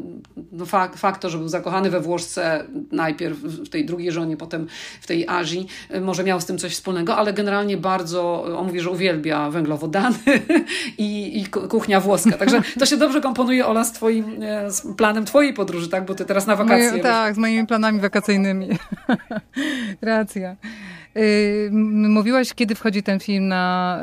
no 0.53 0.67
fakt, 0.67 0.99
fakt 0.99 1.23
to, 1.23 1.31
że 1.31 1.39
był 1.39 1.49
zakochany 1.49 1.91
we 1.91 2.01
Włoszce 2.01 2.65
najpierw 2.93 3.39
w 3.39 3.69
tej 3.69 3.87
drugiej 3.87 4.13
żonie, 4.13 4.37
potem 4.37 4.67
w 5.01 5.07
tej 5.07 5.29
Azji, 5.29 5.67
może 6.01 6.25
miał 6.25 6.41
z 6.41 6.47
tym 6.47 6.59
coś 6.59 6.73
wspólnego, 6.73 7.17
ale 7.17 7.33
generalnie 7.33 7.77
bardzo, 7.77 8.45
on 8.59 8.67
mówi, 8.67 8.81
że 8.81 8.91
uwielbia 8.91 9.51
węglowodany 9.51 10.17
i, 10.99 11.41
i 11.41 11.47
kuchnia 11.47 12.01
włoska. 12.01 12.33
Także 12.33 12.63
to 12.79 12.87
się 12.87 12.97
dobrze 12.97 13.21
komponuje, 13.21 13.67
Ola, 13.67 13.85
z 13.85 13.93
twoim 13.93 14.41
z 14.69 14.97
planem 14.97 15.25
twojej 15.25 15.55
podróży, 15.55 15.89
tak? 15.89 16.07
Bo 16.07 16.15
ty 16.15 16.25
teraz 16.25 16.47
na 16.47 16.57
wakacje 16.57 16.68
Moje, 16.69 17.03
tak, 17.03 17.35
z 17.35 17.39
moimi 17.39 17.67
planami 17.67 18.01
wakacyjnymi. 18.01 18.69
Racja. 20.03 20.57
Mówiłaś, 22.09 22.55
kiedy 22.55 22.75
wchodzi 22.75 23.03
ten 23.03 23.21
film 23.21 23.49
na, 23.49 24.01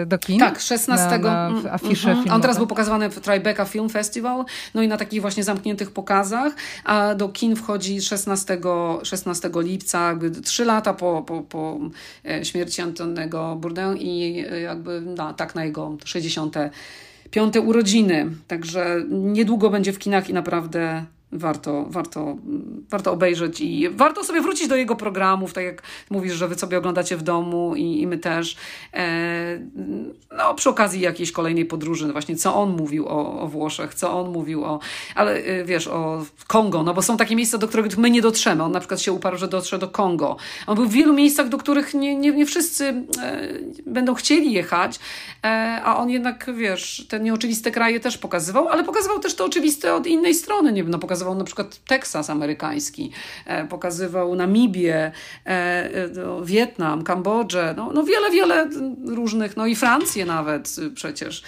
yy, 0.00 0.06
do 0.06 0.18
kin? 0.18 0.38
Tak, 0.38 0.60
16. 0.60 1.08
Na, 1.10 1.18
na 1.18 1.48
mm 1.48 1.62
-hmm. 1.62 2.32
On 2.32 2.40
teraz 2.40 2.56
był 2.56 2.66
pokazywany 2.66 3.10
w 3.10 3.20
Tribeca 3.20 3.64
Film 3.64 3.88
Festival, 3.88 4.44
no 4.74 4.82
i 4.82 4.88
na 4.88 4.96
takich 4.96 5.20
właśnie 5.20 5.44
zamkniętych 5.44 5.90
pokazach, 5.90 6.52
a 6.84 7.14
do 7.14 7.28
kin 7.28 7.56
wchodzi 7.56 8.00
16, 8.00 8.58
16 9.02 9.50
lipca, 9.54 10.08
jakby 10.08 10.30
trzy 10.30 10.64
lata 10.64 10.94
po, 10.94 11.22
po, 11.22 11.42
po 11.42 11.78
e, 12.24 12.44
śmierci 12.44 12.82
Antonego 12.82 13.56
Bourdain 13.56 13.96
i 13.96 14.44
e, 14.50 14.60
jakby 14.60 15.00
no, 15.00 15.34
tak 15.34 15.54
na 15.54 15.64
jego 15.64 15.96
60 16.04 16.56
piąte 17.30 17.60
urodziny. 17.60 18.30
Także 18.46 19.02
niedługo 19.08 19.70
będzie 19.70 19.92
w 19.92 19.98
kinach 19.98 20.30
i 20.30 20.32
naprawdę 20.32 21.04
warto, 21.32 21.86
warto, 21.88 22.36
warto 22.90 23.12
obejrzeć 23.12 23.60
i 23.60 23.88
warto 23.90 24.24
sobie 24.24 24.40
wrócić 24.40 24.68
do 24.68 24.76
jego 24.76 24.96
programów, 24.96 25.52
tak 25.52 25.64
jak 25.64 25.82
mówisz, 26.10 26.34
że 26.34 26.48
wy 26.48 26.54
sobie 26.54 26.78
oglądacie 26.78 27.16
w 27.16 27.22
domu 27.22 27.74
i, 27.76 28.00
i 28.00 28.06
my 28.06 28.18
też. 28.18 28.56
E, 28.94 29.60
no, 30.38 30.54
przy 30.54 30.68
okazji 30.70 31.00
jakiejś 31.00 31.32
kolejnej 31.32 31.64
podróży, 31.64 32.06
no 32.06 32.12
właśnie 32.12 32.36
co 32.36 32.54
on 32.54 32.76
mówił 32.76 33.08
o, 33.08 33.40
o 33.40 33.48
Włoszech, 33.48 33.94
co 33.94 34.20
on 34.20 34.30
mówił 34.30 34.64
o, 34.64 34.80
ale 35.14 35.36
e, 35.36 35.64
wiesz, 35.64 35.88
o 35.88 36.24
Kongo, 36.46 36.82
no 36.82 36.94
bo 36.94 37.02
są 37.02 37.16
takie 37.16 37.36
miejsca, 37.36 37.58
do 37.58 37.68
których 37.68 37.98
my 37.98 38.10
nie 38.10 38.22
dotrzemy. 38.22 38.62
On 38.62 38.72
na 38.72 38.80
przykład 38.80 39.00
się 39.00 39.12
uparł, 39.12 39.38
że 39.38 39.48
dotrze 39.48 39.78
do 39.78 39.88
Kongo. 39.88 40.36
On 40.66 40.74
był 40.74 40.86
w 40.86 40.92
wielu 40.92 41.12
miejscach, 41.14 41.48
do 41.48 41.58
których 41.58 41.94
nie, 41.94 42.16
nie, 42.16 42.30
nie 42.30 42.46
wszyscy 42.46 42.84
e, 43.22 43.48
będą 43.86 44.14
chcieli 44.14 44.52
jechać, 44.52 44.98
e, 45.44 45.80
a 45.84 45.96
on 45.96 46.10
jednak, 46.10 46.50
wiesz, 46.54 47.06
te 47.08 47.20
nieoczywiste 47.20 47.70
kraje 47.70 48.00
też 48.00 48.18
pokazywał, 48.18 48.68
ale 48.68 48.84
pokazywał 48.84 49.18
też 49.18 49.34
to 49.34 49.44
oczywiste 49.44 49.94
od 49.94 50.06
innej 50.06 50.34
strony, 50.34 50.72
nie 50.72 50.82
wiem, 50.82 50.90
no 50.90 50.98
pokazywał 50.98 51.17
pokazywał 51.18 51.34
na 51.34 51.44
przykład 51.44 51.84
Teksas 51.84 52.30
amerykański, 52.30 53.10
e, 53.46 53.66
pokazywał 53.66 54.34
Namibię, 54.34 55.12
e, 55.46 55.50
e, 55.50 56.08
no, 56.08 56.44
Wietnam, 56.44 57.04
Kambodżę, 57.04 57.74
no, 57.76 57.92
no 57.92 58.04
wiele, 58.04 58.30
wiele 58.30 58.70
różnych, 59.06 59.56
no 59.56 59.66
i 59.66 59.76
Francję 59.76 60.26
nawet 60.26 60.76
przecież. 60.94 61.42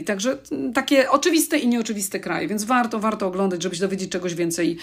I 0.00 0.04
także 0.04 0.38
takie 0.74 1.10
oczywiste 1.10 1.58
i 1.58 1.68
nieoczywiste 1.68 2.20
kraje, 2.20 2.48
więc 2.48 2.64
warto, 2.64 2.98
warto 2.98 3.26
oglądać, 3.26 3.62
żeby 3.62 3.74
się 3.74 3.80
dowiedzieć 3.80 4.10
czegoś 4.10 4.34
więcej 4.34 4.78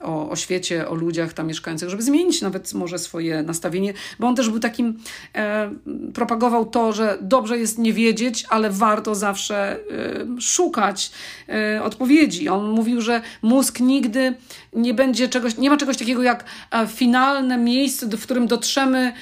o, 0.00 0.30
o 0.30 0.36
świecie, 0.36 0.88
o 0.88 0.94
ludziach 0.94 1.32
tam 1.32 1.46
mieszkających, 1.46 1.90
żeby 1.90 2.02
zmienić 2.02 2.42
nawet 2.42 2.74
może 2.74 2.98
swoje 2.98 3.42
nastawienie, 3.42 3.94
bo 4.18 4.26
on 4.26 4.36
też 4.36 4.50
był 4.50 4.60
takim, 4.60 4.98
e, 5.34 5.70
propagował 6.14 6.66
to, 6.66 6.92
że 6.92 7.18
dobrze 7.20 7.58
jest 7.58 7.78
nie 7.78 7.92
wiedzieć, 7.92 8.46
ale 8.48 8.70
warto 8.70 9.14
zawsze 9.14 9.56
e, 10.36 10.40
szukać 10.40 11.10
e, 11.48 11.82
odpowiedzi. 11.82 12.48
On 12.48 12.70
mówił, 12.70 13.00
że 13.00 13.22
mózg 13.42 13.80
nigdy 13.80 14.34
nie 14.72 14.94
będzie 14.94 15.28
czegoś, 15.28 15.56
nie 15.56 15.70
ma 15.70 15.76
czegoś 15.76 15.96
takiego 15.96 16.22
jak 16.22 16.44
e, 16.70 16.86
finalne 16.86 17.56
miejsce, 17.56 18.06
w 18.06 18.22
którym 18.22 18.46
dotrzemy, 18.46 19.12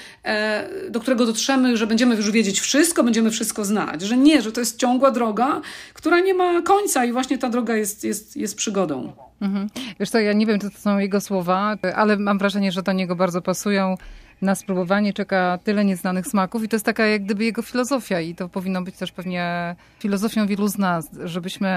do 0.91 1.01
którego 1.01 1.27
dotrzemy, 1.27 1.77
że 1.77 1.87
będziemy 1.87 2.17
już 2.17 2.31
wiedzieć 2.31 2.61
wszystko, 2.61 3.05
będziemy 3.05 3.31
wszystko 3.31 3.65
znać, 3.65 4.03
że 4.03 4.17
nie, 4.17 4.43
że 4.43 4.53
to 4.53 4.61
jest 4.61 4.79
ciągła 4.79 5.11
droga, 5.11 5.61
która 5.95 6.21
nie 6.21 6.35
ma 6.35 6.63
końca 6.63 7.05
i 7.05 7.13
właśnie 7.13 7.39
ta 7.39 7.49
droga 7.49 7.77
jest, 7.77 8.05
jest, 8.05 8.37
jest 8.37 8.57
przygodą. 8.57 9.13
Mhm. 9.41 9.69
Wiesz 10.01 10.11
co, 10.11 10.19
ja 10.19 10.33
nie 10.33 10.47
wiem, 10.47 10.61
czy 10.61 10.71
to 10.71 10.79
są 10.79 10.99
jego 10.99 11.21
słowa, 11.21 11.77
ale 11.95 12.17
mam 12.17 12.39
wrażenie, 12.39 12.73
że 12.73 12.83
do 12.83 12.93
niego 12.93 13.17
bardzo 13.17 13.43
pasują. 13.43 13.95
Na 14.43 14.55
spróbowanie 14.55 15.13
czeka 15.13 15.59
tyle 15.65 15.85
nieznanych 15.85 16.27
smaków 16.27 16.65
i 16.65 16.69
to 16.69 16.77
jest 16.77 16.87
taka 16.87 17.07
jak 17.07 17.25
gdyby 17.25 17.45
jego 17.45 17.63
filozofia 17.63 18.21
i 18.21 18.35
to 18.35 18.49
powinno 18.49 18.83
być 18.83 18.97
też 18.97 19.13
pewnie 19.13 19.77
filozofią 19.99 20.47
wielu 20.47 20.69
z 20.69 20.79
nas, 20.79 21.11
żebyśmy 21.25 21.69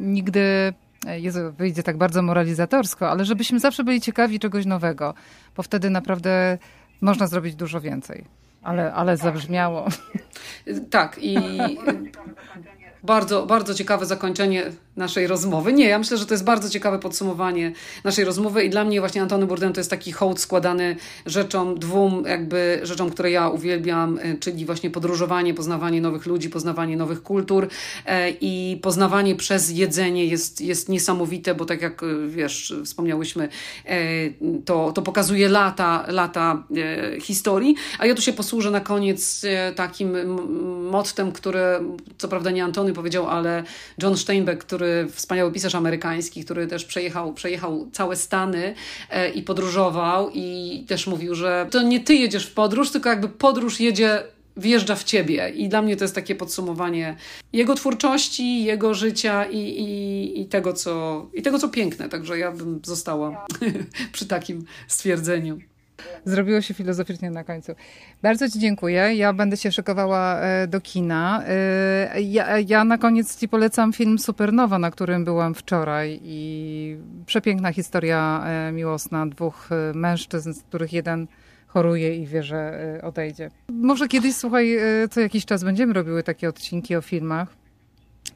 nigdy 0.00 0.74
Jezu, 1.16 1.40
wyjdzie 1.58 1.82
tak 1.82 1.96
bardzo 1.96 2.22
moralizatorsko, 2.22 3.10
ale 3.10 3.24
żebyśmy 3.24 3.60
zawsze 3.60 3.84
byli 3.84 4.00
ciekawi 4.00 4.38
czegoś 4.38 4.66
nowego, 4.66 5.14
bo 5.56 5.62
wtedy 5.62 5.90
naprawdę 5.90 6.58
można 7.00 7.26
zrobić 7.26 7.54
dużo 7.54 7.80
więcej. 7.80 8.24
Ale, 8.62 8.92
ale 8.94 9.16
zabrzmiało. 9.16 9.88
Tak, 10.90 11.18
i 11.20 11.36
bardzo, 13.04 13.46
bardzo 13.46 13.74
ciekawe 13.74 14.06
zakończenie 14.06 14.72
naszej 14.96 15.26
rozmowy. 15.26 15.72
Nie, 15.72 15.88
ja 15.88 15.98
myślę, 15.98 16.16
że 16.16 16.26
to 16.26 16.34
jest 16.34 16.44
bardzo 16.44 16.70
ciekawe 16.70 16.98
podsumowanie 16.98 17.72
naszej 18.04 18.24
rozmowy 18.24 18.64
i 18.64 18.70
dla 18.70 18.84
mnie 18.84 19.00
właśnie 19.00 19.22
Antony 19.22 19.46
Bourdain 19.46 19.72
to 19.72 19.80
jest 19.80 19.90
taki 19.90 20.12
hołd 20.12 20.40
składany 20.40 20.96
rzeczom, 21.26 21.78
dwóm 21.78 22.24
jakby 22.26 22.80
rzeczom, 22.82 23.10
które 23.10 23.30
ja 23.30 23.48
uwielbiam, 23.48 24.18
e, 24.22 24.34
czyli 24.34 24.66
właśnie 24.66 24.90
podróżowanie, 24.90 25.54
poznawanie 25.54 26.00
nowych 26.00 26.26
ludzi, 26.26 26.50
poznawanie 26.50 26.96
nowych 26.96 27.22
kultur 27.22 27.68
e, 28.06 28.30
i 28.30 28.78
poznawanie 28.82 29.34
przez 29.36 29.70
jedzenie 29.70 30.26
jest, 30.26 30.60
jest 30.60 30.88
niesamowite, 30.88 31.54
bo 31.54 31.64
tak 31.64 31.82
jak 31.82 32.02
e, 32.02 32.06
wiesz, 32.28 32.74
wspomniałyśmy, 32.84 33.48
to, 34.64 34.92
to 34.92 35.02
pokazuje 35.02 35.48
lata, 35.48 36.04
lata 36.08 36.62
historii, 37.20 37.74
a 37.98 38.06
ja 38.06 38.14
tu 38.14 38.22
się 38.22 38.32
posłużę 38.32 38.70
na 38.70 38.80
koniec 38.80 39.42
takim 39.76 40.16
mottem, 40.90 41.32
które 41.32 41.80
co 42.18 42.28
prawda 42.28 42.50
nie 42.50 42.64
Antony 42.64 42.92
powiedział, 42.94 43.28
ale 43.28 43.64
John 44.02 44.16
Steinbeck, 44.16 44.64
który 44.64 45.08
wspaniały 45.12 45.52
pisarz 45.52 45.74
amerykański, 45.74 46.44
który 46.44 46.66
też 46.66 46.84
przejechał, 46.84 47.34
przejechał 47.34 47.88
całe 47.92 48.16
Stany 48.16 48.74
e, 49.10 49.30
i 49.30 49.42
podróżował 49.42 50.30
i 50.34 50.84
też 50.88 51.06
mówił, 51.06 51.34
że 51.34 51.66
to 51.70 51.82
nie 51.82 52.00
ty 52.00 52.14
jedziesz 52.14 52.46
w 52.46 52.54
podróż, 52.54 52.90
tylko 52.90 53.08
jakby 53.08 53.28
podróż 53.28 53.80
jedzie 53.80 54.22
wjeżdża 54.56 54.94
w 54.94 55.04
ciebie. 55.04 55.48
I 55.48 55.68
dla 55.68 55.82
mnie 55.82 55.96
to 55.96 56.04
jest 56.04 56.14
takie 56.14 56.34
podsumowanie 56.34 57.16
jego 57.52 57.74
twórczości, 57.74 58.64
jego 58.64 58.94
życia 58.94 59.44
i, 59.44 59.58
i, 59.58 60.40
i, 60.40 60.46
tego, 60.46 60.72
co, 60.72 61.26
i 61.34 61.42
tego, 61.42 61.58
co 61.58 61.68
piękne. 61.68 62.08
Także 62.08 62.38
ja 62.38 62.52
bym 62.52 62.80
została 62.84 63.46
przy 64.12 64.26
takim 64.26 64.64
stwierdzeniu. 64.88 65.58
Zrobiło 66.24 66.60
się 66.60 66.74
filozoficznie 66.74 67.30
na 67.30 67.44
końcu. 67.44 67.72
Bardzo 68.22 68.50
Ci 68.50 68.58
dziękuję. 68.58 69.14
Ja 69.14 69.32
będę 69.32 69.56
się 69.56 69.72
szykowała 69.72 70.40
e, 70.40 70.66
do 70.66 70.80
kina. 70.80 71.42
E, 71.46 72.22
ja, 72.22 72.58
ja, 72.58 72.84
na 72.84 72.98
koniec 72.98 73.36
Ci 73.40 73.48
polecam 73.48 73.92
film 73.92 74.18
Supernowa, 74.18 74.78
na 74.78 74.90
którym 74.90 75.24
byłam 75.24 75.54
wczoraj 75.54 76.20
i 76.22 76.96
przepiękna 77.26 77.72
historia 77.72 78.44
e, 78.46 78.72
miłosna 78.72 79.26
dwóch 79.26 79.68
mężczyzn, 79.94 80.52
z 80.52 80.62
których 80.62 80.92
jeden 80.92 81.26
choruje 81.66 82.16
i 82.16 82.26
wie, 82.26 82.42
że 82.42 83.00
odejdzie. 83.02 83.50
Może 83.68 84.08
kiedyś, 84.08 84.36
słuchaj, 84.36 84.78
co 85.10 85.20
jakiś 85.20 85.44
czas 85.44 85.64
będziemy 85.64 85.92
robiły 85.92 86.22
takie 86.22 86.48
odcinki 86.48 86.96
o 86.96 87.00
filmach 87.00 87.63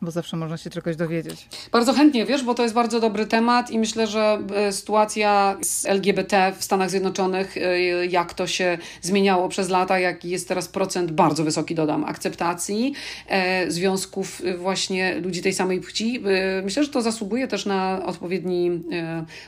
bo 0.02 0.10
zawsze 0.10 0.36
można 0.36 0.56
się 0.56 0.70
czegoś 0.70 0.96
dowiedzieć. 0.96 1.48
Bardzo 1.72 1.92
chętnie, 1.92 2.26
wiesz, 2.26 2.44
bo 2.44 2.54
to 2.54 2.62
jest 2.62 2.74
bardzo 2.74 3.00
dobry 3.00 3.26
temat 3.26 3.70
i 3.70 3.78
myślę, 3.78 4.06
że 4.06 4.38
e, 4.54 4.72
sytuacja 4.72 5.56
z 5.62 5.86
LGBT 5.86 6.52
w 6.58 6.64
Stanach 6.64 6.90
Zjednoczonych, 6.90 7.56
e, 7.56 8.06
jak 8.06 8.34
to 8.34 8.46
się 8.46 8.78
zmieniało 9.02 9.48
przez 9.48 9.68
lata, 9.68 9.98
jaki 9.98 10.30
jest 10.30 10.48
teraz 10.48 10.68
procent, 10.68 11.10
bardzo 11.10 11.44
wysoki 11.44 11.74
dodam, 11.74 12.04
akceptacji 12.04 12.92
e, 13.28 13.70
związków 13.70 14.42
właśnie 14.58 15.14
ludzi 15.14 15.42
tej 15.42 15.52
samej 15.52 15.80
płci. 15.80 16.22
Myślę, 16.64 16.84
że 16.84 16.90
to 16.90 17.02
zasługuje 17.02 17.48
też 17.48 17.66
na 17.66 18.02
odpowiedni, 18.06 18.82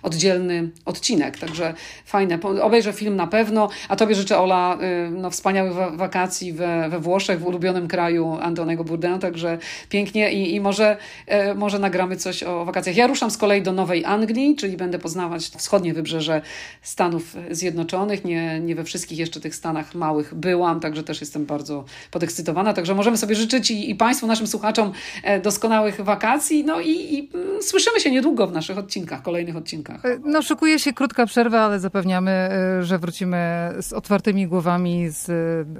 oddzielny 0.03 0.70
odcinek, 0.84 1.38
także 1.38 1.74
fajne. 2.05 2.38
Obejrzę 2.62 2.92
film 2.92 3.16
na 3.16 3.26
pewno, 3.26 3.68
a 3.88 3.96
Tobie 3.96 4.14
życzę, 4.14 4.38
Ola, 4.38 4.78
no, 5.11 5.30
wspaniałych 5.30 5.96
wakacji 5.96 6.53
we, 6.53 6.88
we 6.88 6.98
Włoszech, 6.98 7.40
w 7.40 7.46
ulubionym 7.46 7.88
kraju 7.88 8.38
Antonego 8.42 8.84
Bourdain, 8.84 9.18
także 9.18 9.59
pięknie 9.88 10.32
i 10.32 10.39
i, 10.41 10.55
i 10.55 10.61
może, 10.61 10.97
e, 11.26 11.55
może 11.55 11.78
nagramy 11.78 12.16
coś 12.16 12.43
o 12.43 12.64
wakacjach. 12.64 12.97
Ja 12.97 13.07
ruszam 13.07 13.30
z 13.30 13.36
kolei 13.36 13.62
do 13.62 13.72
Nowej 13.72 14.05
Anglii, 14.05 14.57
czyli 14.57 14.76
będę 14.76 14.99
poznawać 14.99 15.43
wschodnie 15.43 15.95
wybrzeże 15.95 16.43
Stanów 16.82 17.36
Zjednoczonych. 17.51 18.24
Nie, 18.24 18.61
nie 18.61 18.74
we 18.74 18.84
wszystkich 18.84 19.18
jeszcze 19.18 19.41
tych 19.41 19.55
Stanach 19.55 19.95
małych 19.95 20.34
byłam, 20.34 20.80
także 20.80 21.03
też 21.03 21.20
jestem 21.20 21.47
bardzo 21.47 21.84
podekscytowana. 22.11 22.72
Także 22.72 22.95
możemy 22.95 23.16
sobie 23.16 23.34
życzyć 23.34 23.70
i, 23.70 23.91
i 23.91 23.95
Państwu, 23.95 24.26
naszym 24.26 24.47
słuchaczom 24.47 24.93
e, 25.22 25.41
doskonałych 25.41 26.01
wakacji. 26.01 26.64
No 26.64 26.80
i, 26.80 26.91
i 26.91 27.30
mm, 27.34 27.62
słyszymy 27.62 28.01
się 28.01 28.11
niedługo 28.11 28.47
w 28.47 28.53
naszych 28.53 28.78
odcinkach, 28.78 29.22
kolejnych 29.22 29.57
odcinkach. 29.57 30.05
E, 30.05 30.18
no, 30.24 30.43
szykuje 30.43 30.78
się 30.78 30.93
krótka 30.93 31.26
przerwa, 31.26 31.61
ale 31.61 31.80
zapewniamy, 31.80 32.49
że 32.80 32.99
wrócimy 32.99 33.70
z 33.80 33.93
otwartymi 33.93 34.47
głowami, 34.47 35.09
z 35.09 35.30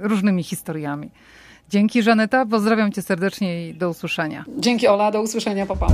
różnymi 0.01 0.43
historiami. 0.43 1.11
Dzięki 1.71 2.03
Żaneta, 2.03 2.45
pozdrawiam 2.45 2.91
cię 2.91 3.01
serdecznie 3.01 3.69
i 3.69 3.73
do 3.73 3.89
usłyszenia. 3.89 4.45
Dzięki 4.57 4.87
Ola, 4.87 5.11
do 5.11 5.21
usłyszenia, 5.21 5.65
papa. 5.65 5.87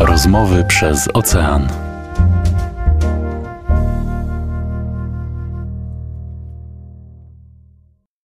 Rozmowy 0.00 0.64
przez 0.64 1.08
ocean. 1.14 1.89